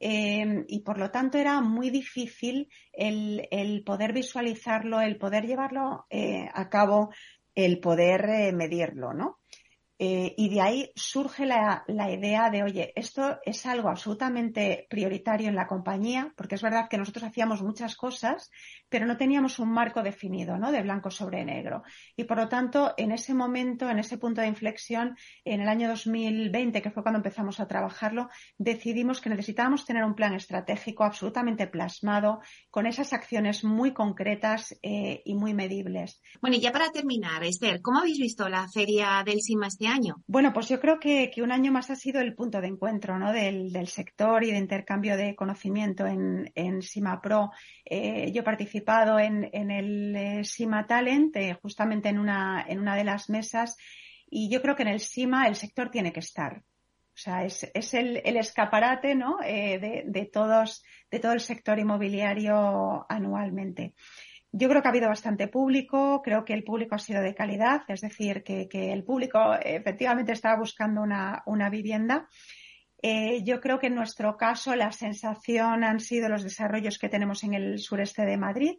Em, 0.00 0.64
y 0.68 0.80
por 0.80 0.98
lo 0.98 1.10
tanto 1.10 1.38
era 1.38 1.60
muy 1.60 1.90
difícil 1.90 2.68
el, 2.92 3.82
poder 3.84 4.12
visualizarlo, 4.12 5.00
el 5.00 5.18
poder 5.18 5.46
llevarlo 5.46 6.06
eh, 6.10 6.48
a 6.52 6.68
cabo, 6.68 7.10
el 7.54 7.80
poder 7.80 8.28
eh, 8.28 8.52
medirlo, 8.52 9.12
¿no? 9.12 9.40
Eh, 10.00 10.34
y 10.36 10.48
de 10.48 10.60
ahí 10.60 10.92
surge 10.94 11.44
la, 11.44 11.84
idea 11.88 12.50
de, 12.50 12.62
oye, 12.62 12.92
esto 12.94 13.40
es 13.44 13.66
algo 13.66 13.88
absolutamente 13.88 14.86
prioritario 14.88 15.48
en 15.48 15.56
la 15.56 15.66
compañía, 15.66 16.32
porque 16.36 16.54
es 16.54 16.62
verdad 16.62 16.88
que 16.88 16.98
nosotros 16.98 17.24
hacíamos 17.24 17.62
muchas 17.62 17.96
cosas, 17.96 18.48
pero 18.88 19.06
no 19.06 19.16
teníamos 19.16 19.58
un 19.58 19.70
marco 19.72 20.02
definido, 20.02 20.56
¿no? 20.56 20.70
De 20.70 20.82
blanco 20.82 21.10
sobre 21.10 21.44
negro. 21.44 21.82
Y 22.16 22.24
por 22.24 22.36
lo 22.36 22.48
tanto, 22.48 22.94
en 22.96 23.10
ese 23.10 23.34
momento, 23.34 23.90
en 23.90 23.98
ese 23.98 24.18
punto 24.18 24.40
de 24.40 24.46
inflexión, 24.46 25.16
en 25.44 25.62
el 25.62 25.68
año 25.68 25.88
2020, 25.88 26.80
que 26.80 26.90
fue 26.92 27.02
cuando 27.02 27.18
empezamos 27.18 27.58
a 27.58 27.66
trabajarlo, 27.66 28.28
decidimos 28.56 29.20
que 29.20 29.30
necesitábamos 29.30 29.84
tener 29.84 30.04
un 30.04 30.14
plan 30.14 30.32
estratégico 30.34 31.02
absolutamente 31.02 31.66
plasmado, 31.66 32.40
con 32.70 32.86
esas 32.86 33.12
acciones 33.12 33.64
muy 33.64 33.92
concretas 33.92 34.78
eh, 34.82 35.22
y 35.24 35.34
muy 35.34 35.54
medibles. 35.54 36.20
Bueno, 36.40 36.56
y 36.56 36.60
ya 36.60 36.70
para 36.70 36.90
terminar, 36.90 37.42
Esther, 37.42 37.80
¿cómo 37.82 37.98
habéis 37.98 38.20
visto 38.20 38.48
la 38.48 38.68
feria 38.68 39.24
del 39.26 39.42
CIMA 39.42 39.66
este 39.66 39.87
año? 39.88 40.22
Bueno, 40.26 40.52
pues 40.52 40.68
yo 40.68 40.80
creo 40.80 40.98
que, 41.00 41.32
un 41.42 41.52
año 41.52 41.72
más 41.72 41.90
ha 41.90 41.96
sido 41.96 42.20
el 42.20 42.34
punto 42.34 42.60
de 42.60 42.68
encuentro 42.68 43.18
¿no? 43.18 43.32
del, 43.32 43.86
sector 43.88 44.44
y 44.44 44.50
de 44.50 44.58
intercambio 44.58 45.16
de 45.16 45.34
conocimiento 45.34 46.06
en, 46.06 46.50
en 46.54 46.82
SIMA 46.82 47.20
Pro. 47.20 47.50
Eh, 47.84 48.30
yo 48.32 48.42
he 48.42 48.44
participado 48.44 49.18
en, 49.18 49.44
el 49.52 50.14
eh, 50.16 50.44
SIMA 50.44 50.86
Talent, 50.86 51.36
eh, 51.36 51.58
justamente 51.60 52.08
en 52.08 52.18
una, 52.18 52.64
en 52.68 52.84
de 52.84 53.04
las 53.04 53.28
mesas, 53.28 53.76
y 54.30 54.50
yo 54.50 54.62
creo 54.62 54.76
que 54.76 54.82
en 54.82 54.88
el 54.88 55.00
SIMA 55.00 55.46
el 55.46 55.56
sector 55.56 55.90
tiene 55.90 56.12
que 56.12 56.20
estar. 56.20 56.58
O 56.58 57.20
sea, 57.20 57.44
es, 57.44 57.94
el, 57.94 58.18
escaparate 58.36 59.16
¿no? 59.16 59.38
de 59.38 60.30
todo 60.32 61.32
el 61.32 61.40
sector 61.40 61.78
inmobiliario 61.78 63.04
anualmente. 63.08 63.94
Yo 64.50 64.68
creo 64.68 64.80
que 64.80 64.88
ha 64.88 64.90
habido 64.90 65.08
bastante 65.08 65.48
público, 65.48 66.22
creo 66.22 66.44
que 66.44 66.54
el 66.54 66.64
público 66.64 66.94
ha 66.94 66.98
sido 66.98 67.20
de 67.20 67.34
calidad, 67.34 67.82
es 67.88 68.00
decir, 68.00 68.42
que, 68.42 68.68
el 68.92 69.04
público 69.04 69.54
efectivamente 69.54 70.32
estaba 70.32 70.58
buscando 70.58 71.02
una, 71.02 71.70
vivienda. 71.70 72.28
Eh, 73.02 73.44
yo 73.44 73.60
creo 73.60 73.78
que 73.78 73.88
en 73.88 73.94
nuestro 73.94 74.36
caso 74.36 74.74
la 74.74 74.90
sensación 74.90 75.84
han 75.84 76.00
sido 76.00 76.28
los 76.28 76.42
desarrollos 76.42 76.98
que 76.98 77.08
tenemos 77.08 77.44
en 77.44 77.54
el 77.54 77.78
sureste 77.78 78.24
de 78.24 78.36
Madrid 78.36 78.78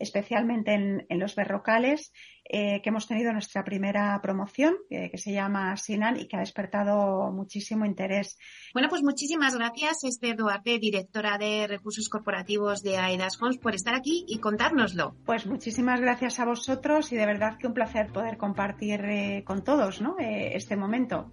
especialmente 0.00 0.74
en, 0.74 1.06
los 1.20 1.36
berrocales, 1.36 2.12
eh, 2.44 2.80
que 2.82 2.88
hemos 2.88 3.06
tenido 3.06 3.32
nuestra 3.32 3.62
primera 3.62 4.18
promoción, 4.20 4.74
que 4.88 5.16
se 5.18 5.32
llama 5.32 5.76
Sinan 5.76 6.18
y 6.18 6.26
que 6.26 6.36
ha 6.36 6.40
despertado 6.40 7.30
muchísimo 7.30 7.84
interés. 7.84 8.38
Bueno, 8.72 8.88
pues 8.88 9.02
muchísimas 9.02 9.54
gracias, 9.54 10.02
Esther 10.02 10.36
Duarte, 10.36 10.78
directora 10.78 11.38
de 11.38 11.66
Recursos 11.68 12.08
Corporativos 12.08 12.82
de 12.82 12.96
AEDAS 12.96 13.40
Homes, 13.40 13.58
por 13.58 13.74
estar 13.74 13.94
aquí 13.94 14.24
y 14.26 14.38
contárnoslo. 14.38 15.14
Pues 15.24 15.46
muchísimas 15.46 16.00
gracias 16.00 16.40
a 16.40 16.44
vosotros 16.44 17.12
y 17.12 17.16
de 17.16 17.26
verdad 17.26 17.56
que 17.58 17.66
un 17.66 17.74
placer 17.74 18.12
poder 18.12 18.36
compartir 18.36 19.04
eh, 19.04 19.44
con 19.44 19.62
todos 19.62 20.00
¿no? 20.00 20.16
Eh, 20.18 20.52
este 20.54 20.76
momento. 20.76 21.30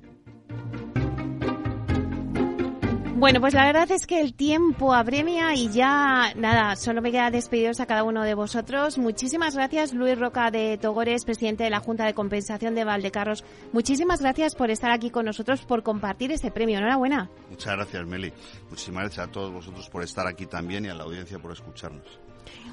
Bueno, 3.20 3.41
pues 3.41 3.55
la 3.55 3.65
verdad 3.65 3.89
es 3.89 4.05
que 4.05 4.22
el 4.22 4.36
tiempo 4.36 4.93
apremia 4.93 5.55
y 5.55 5.72
ya 5.72 6.36
nada, 6.36 6.76
solo 6.76 7.01
me 7.01 7.11
queda 7.11 7.32
despediros 7.32 7.80
a 7.80 7.88
cada 7.88 8.03
uno 8.03 8.22
de 8.22 8.36
vosotros. 8.36 8.99
Muchísimas 8.99 9.55
gracias, 9.55 9.91
Luis 9.91 10.20
Roca 10.20 10.51
de 10.51 10.78
Togores, 10.78 11.26
presidente 11.26 11.63
de 11.63 11.72
la 11.72 11.80
Junta 11.80 12.05
de 12.05 12.13
Compensación 12.13 12.76
de 12.76 12.84
Valdecarros. 12.84 13.43
Muchísimas 13.74 14.22
gracias 14.22 14.53
por 14.53 14.70
estar 14.70 14.91
aquí 14.91 15.09
con 15.09 15.26
nosotros, 15.26 15.61
por 15.61 15.82
compartir 15.82 16.32
este 16.32 16.51
premio. 16.51 16.78
Enhorabuena. 16.78 17.28
Muchas 17.49 17.76
gracias, 17.76 18.05
Meli. 18.05 18.32
Muchísimas 18.70 19.05
gracias 19.05 19.28
a 19.28 19.32
todos 19.32 19.51
vosotros 19.51 19.89
por 19.89 20.03
estar 20.03 20.28
aquí 20.28 20.45
también 20.45 20.86
y 20.86 20.89
a 20.89 20.93
la 20.93 21.05
audiencia 21.05 21.39
por 21.39 21.51
escucharnos. 21.51 22.20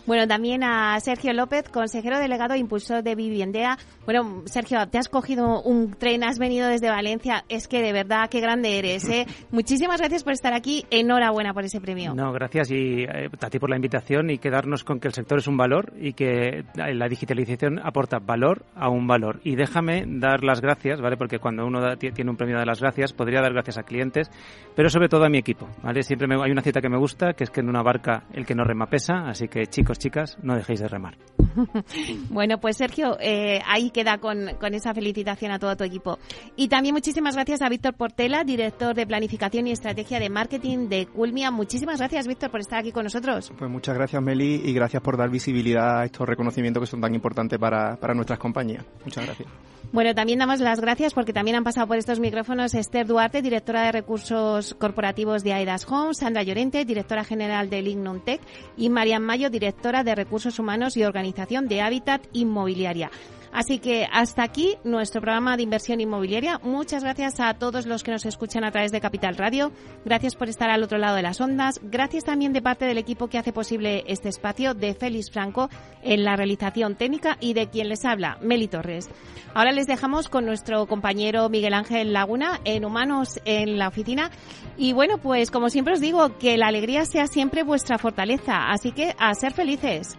Bueno, 0.06 0.28
también 0.28 0.62
a 0.62 1.00
Sergio 1.00 1.32
López, 1.32 1.70
consejero 1.70 2.18
delegado 2.18 2.52
e 2.52 2.58
impulsor 2.58 3.02
de 3.02 3.14
Viviendea. 3.14 3.78
Bueno, 4.04 4.42
Sergio, 4.44 4.86
te 4.88 4.98
has 4.98 5.08
cogido 5.08 5.62
un 5.62 5.92
tren, 5.92 6.24
has 6.24 6.38
venido 6.38 6.68
desde 6.68 6.90
Valencia. 6.90 7.44
Es 7.48 7.68
que 7.68 7.80
de 7.80 7.92
verdad, 7.94 8.28
qué 8.28 8.40
grande 8.40 8.78
eres. 8.78 9.08
¿eh? 9.08 9.24
Muchísimas 9.50 10.00
gracias 10.00 10.22
por 10.22 10.34
estar 10.34 10.52
aquí. 10.52 10.84
Enhorabuena 10.90 11.54
por 11.54 11.64
ese 11.64 11.80
premio. 11.80 12.14
No, 12.14 12.32
gracias 12.32 12.70
y 12.70 13.04
eh, 13.04 13.30
a 13.40 13.48
ti 13.48 13.58
por 13.58 13.70
la 13.70 13.76
invitación 13.76 14.28
y 14.28 14.36
quedarnos 14.36 14.84
con 14.84 15.00
que 15.00 15.08
el 15.08 15.14
sector 15.14 15.38
es 15.38 15.46
un 15.46 15.56
valor 15.56 15.94
y 15.98 16.12
que 16.12 16.64
la 16.74 17.08
digitalización 17.08 17.78
aporta 17.82 18.18
valor 18.18 18.66
a 18.74 18.90
un 18.90 19.06
valor. 19.06 19.40
Y 19.42 19.56
déjame 19.56 20.04
dar 20.06 20.44
las 20.44 20.60
gracias, 20.60 21.00
¿vale? 21.00 21.16
Porque 21.16 21.38
cuando 21.38 21.66
uno 21.66 21.96
tiene 21.96 22.30
un 22.30 22.36
premio 22.36 22.58
de 22.58 22.66
las 22.66 22.80
gracias, 22.80 23.14
podría 23.14 23.40
dar 23.40 23.54
gracias 23.54 23.78
a 23.78 23.84
clientes, 23.84 24.30
pero 24.76 24.90
sobre 24.90 25.08
todo 25.08 25.24
a 25.24 25.30
mi 25.30 25.38
equipo, 25.38 25.66
¿vale? 25.82 26.02
Siempre 26.02 26.28
hay 26.42 26.50
una 26.50 26.62
cita 26.62 26.82
que 26.82 26.90
me 26.90 26.98
gusta, 26.98 27.32
que 27.32 27.44
es 27.44 27.50
que 27.50 27.60
en 27.60 27.70
una 27.70 27.82
barca 27.82 28.24
el 28.34 28.44
que 28.44 28.54
no 28.54 28.64
rema 28.64 28.86
pesa, 28.86 29.28
así 29.28 29.48
que 29.48 29.63
chicos, 29.66 29.98
chicas, 29.98 30.38
no 30.42 30.56
dejéis 30.56 30.80
de 30.80 30.88
remar. 30.88 31.16
bueno, 32.30 32.58
pues 32.58 32.76
Sergio, 32.76 33.16
eh, 33.20 33.60
ahí 33.66 33.90
queda 33.90 34.18
con, 34.18 34.56
con, 34.60 34.74
esa 34.74 34.94
felicitación 34.94 35.52
a 35.52 35.58
todo 35.58 35.76
tu 35.76 35.84
equipo. 35.84 36.18
Y 36.56 36.68
también 36.68 36.94
muchísimas 36.94 37.34
gracias 37.34 37.62
a 37.62 37.68
Víctor 37.68 37.94
Portela, 37.94 38.44
director 38.44 38.94
de 38.94 39.06
Planificación 39.06 39.66
y 39.66 39.72
Estrategia 39.72 40.18
de 40.18 40.30
Marketing 40.30 40.88
de 40.88 41.06
Culmia. 41.06 41.50
Muchísimas 41.50 41.98
gracias, 41.98 42.26
Víctor, 42.26 42.50
por 42.50 42.60
estar 42.60 42.80
aquí 42.80 42.92
con 42.92 43.04
nosotros. 43.04 43.52
Pues 43.56 43.70
muchas 43.70 43.94
gracias, 43.94 44.22
Meli, 44.22 44.62
y 44.64 44.72
gracias 44.72 45.02
por 45.02 45.16
dar 45.16 45.30
visibilidad 45.30 46.00
a 46.00 46.04
estos 46.04 46.28
reconocimientos 46.28 46.82
que 46.82 46.86
son 46.86 47.00
tan 47.00 47.14
importantes 47.14 47.58
para, 47.58 47.96
para 47.96 48.14
nuestras 48.14 48.38
compañías. 48.38 48.84
Muchas 49.04 49.24
gracias. 49.24 49.73
Bueno, 49.94 50.12
también 50.12 50.40
damos 50.40 50.58
las 50.58 50.80
gracias 50.80 51.14
porque 51.14 51.32
también 51.32 51.56
han 51.56 51.62
pasado 51.62 51.86
por 51.86 51.98
estos 51.98 52.18
micrófonos 52.18 52.74
Esther 52.74 53.06
Duarte, 53.06 53.42
directora 53.42 53.82
de 53.82 53.92
Recursos 53.92 54.74
Corporativos 54.74 55.44
de 55.44 55.52
Aidas 55.52 55.86
Home, 55.88 56.14
Sandra 56.14 56.42
Llorente, 56.42 56.84
directora 56.84 57.22
general 57.22 57.70
de 57.70 57.80
Lignum 57.80 58.18
Tech 58.18 58.40
y 58.76 58.90
Marian 58.90 59.22
Mayo, 59.22 59.50
directora 59.50 60.02
de 60.02 60.16
Recursos 60.16 60.58
Humanos 60.58 60.96
y 60.96 61.04
Organización 61.04 61.68
de 61.68 61.80
Hábitat 61.80 62.26
Inmobiliaria. 62.32 63.12
Así 63.54 63.78
que 63.78 64.08
hasta 64.10 64.42
aquí 64.42 64.78
nuestro 64.82 65.20
programa 65.20 65.56
de 65.56 65.62
inversión 65.62 66.00
inmobiliaria. 66.00 66.58
Muchas 66.64 67.04
gracias 67.04 67.38
a 67.38 67.54
todos 67.54 67.86
los 67.86 68.02
que 68.02 68.10
nos 68.10 68.26
escuchan 68.26 68.64
a 68.64 68.72
través 68.72 68.90
de 68.90 69.00
Capital 69.00 69.36
Radio. 69.36 69.70
Gracias 70.04 70.34
por 70.34 70.48
estar 70.48 70.70
al 70.70 70.82
otro 70.82 70.98
lado 70.98 71.14
de 71.14 71.22
las 71.22 71.40
ondas. 71.40 71.78
Gracias 71.84 72.24
también 72.24 72.52
de 72.52 72.60
parte 72.60 72.84
del 72.84 72.98
equipo 72.98 73.28
que 73.28 73.38
hace 73.38 73.52
posible 73.52 74.02
este 74.08 74.28
espacio 74.28 74.74
de 74.74 74.94
Félix 74.94 75.30
Franco 75.30 75.70
en 76.02 76.24
la 76.24 76.34
realización 76.34 76.96
técnica 76.96 77.36
y 77.38 77.54
de 77.54 77.68
quien 77.68 77.88
les 77.88 78.04
habla, 78.04 78.38
Meli 78.40 78.66
Torres. 78.66 79.08
Ahora 79.54 79.70
les 79.70 79.86
dejamos 79.86 80.28
con 80.28 80.46
nuestro 80.46 80.86
compañero 80.86 81.48
Miguel 81.48 81.74
Ángel 81.74 82.12
Laguna 82.12 82.60
en 82.64 82.84
Humanos 82.84 83.40
en 83.44 83.78
la 83.78 83.86
oficina. 83.86 84.32
Y 84.76 84.94
bueno, 84.94 85.18
pues 85.18 85.52
como 85.52 85.70
siempre 85.70 85.94
os 85.94 86.00
digo, 86.00 86.38
que 86.38 86.58
la 86.58 86.66
alegría 86.66 87.04
sea 87.04 87.28
siempre 87.28 87.62
vuestra 87.62 87.98
fortaleza. 87.98 88.72
Así 88.72 88.90
que 88.90 89.14
a 89.16 89.32
ser 89.34 89.52
felices. 89.52 90.18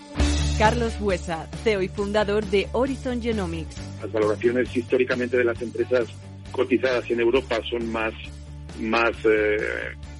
Carlos 0.57 0.99
Buesa, 0.99 1.47
CEO 1.63 1.81
y 1.81 1.87
fundador 1.87 2.45
de 2.45 2.67
Horizon 2.71 3.21
Genomics. 3.21 3.75
Las 4.01 4.11
valoraciones 4.11 4.75
históricamente 4.75 5.37
de 5.37 5.43
las 5.43 5.61
empresas 5.61 6.07
cotizadas 6.51 7.09
en 7.09 7.19
Europa 7.19 7.59
son 7.69 7.91
más, 7.91 8.13
más 8.79 9.11
eh, 9.25 9.57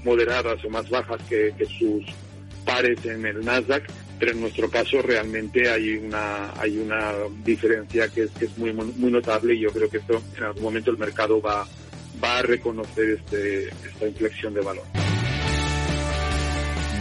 moderadas 0.04 0.64
o 0.66 0.70
más 0.70 0.90
bajas 0.90 1.22
que, 1.30 1.54
sus 1.78 2.06
pares 2.66 3.04
en 3.06 3.26
el 3.26 3.44
Nasdaq, 3.44 3.84
pero 4.20 4.32
en 4.32 4.42
nuestro 4.42 4.70
caso 4.70 5.02
realmente 5.02 5.70
hay 5.70 5.98
una, 5.98 6.52
hay 6.60 6.78
una 6.78 7.14
diferencia 7.44 8.08
que 8.08 8.24
es, 8.24 8.32
que 8.32 8.46
es 8.46 8.58
muy, 8.58 8.74
muy 8.74 9.12
notable 9.12 9.56
y 9.56 9.62
yo 9.62 9.72
creo 9.72 9.90
que 9.90 9.98
esto 9.98 10.22
en 10.38 10.44
algún 10.44 10.64
momento 10.64 10.92
el 10.92 10.98
mercado 10.98 11.42
va, 11.42 11.68
va 12.24 12.40
a 12.40 12.42
reconocer 12.42 13.10
este, 13.10 13.70
esta 13.70 14.08
inflexión 14.08 14.54
de 14.54 14.62
valor. 14.62 14.86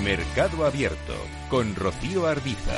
Mercado 0.03 0.65
Abierto 0.65 1.15
con 1.51 1.75
Rocío 1.75 2.27
Arbiza. 2.27 2.73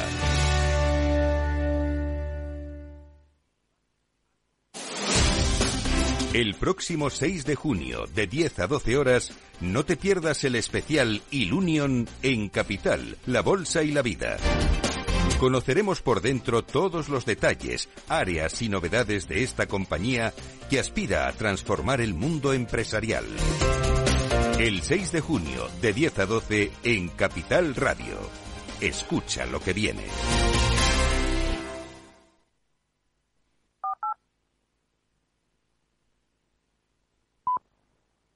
El 6.32 6.54
próximo 6.54 7.10
6 7.10 7.44
de 7.44 7.54
junio, 7.54 8.06
de 8.12 8.26
10 8.26 8.58
a 8.58 8.66
12 8.66 8.96
horas, 8.96 9.32
no 9.60 9.84
te 9.84 9.96
pierdas 9.96 10.42
el 10.44 10.56
especial 10.56 11.22
Ilunion 11.30 12.08
en 12.22 12.48
Capital, 12.48 13.18
la 13.26 13.42
Bolsa 13.42 13.84
y 13.84 13.92
la 13.92 14.02
Vida. 14.02 14.38
Conoceremos 15.38 16.02
por 16.02 16.22
dentro 16.22 16.64
todos 16.64 17.08
los 17.08 17.24
detalles, 17.24 17.88
áreas 18.08 18.60
y 18.62 18.68
novedades 18.68 19.28
de 19.28 19.44
esta 19.44 19.66
compañía 19.66 20.32
que 20.68 20.80
aspira 20.80 21.28
a 21.28 21.32
transformar 21.32 22.00
el 22.00 22.14
mundo 22.14 22.52
empresarial. 22.52 23.26
El 24.62 24.80
6 24.80 25.10
de 25.10 25.20
junio, 25.20 25.66
de 25.80 25.92
10 25.92 26.20
a 26.20 26.26
12, 26.26 26.70
en 26.84 27.08
Capital 27.08 27.74
Radio. 27.74 28.14
Escucha 28.80 29.44
lo 29.44 29.58
que 29.58 29.72
viene. 29.72 30.04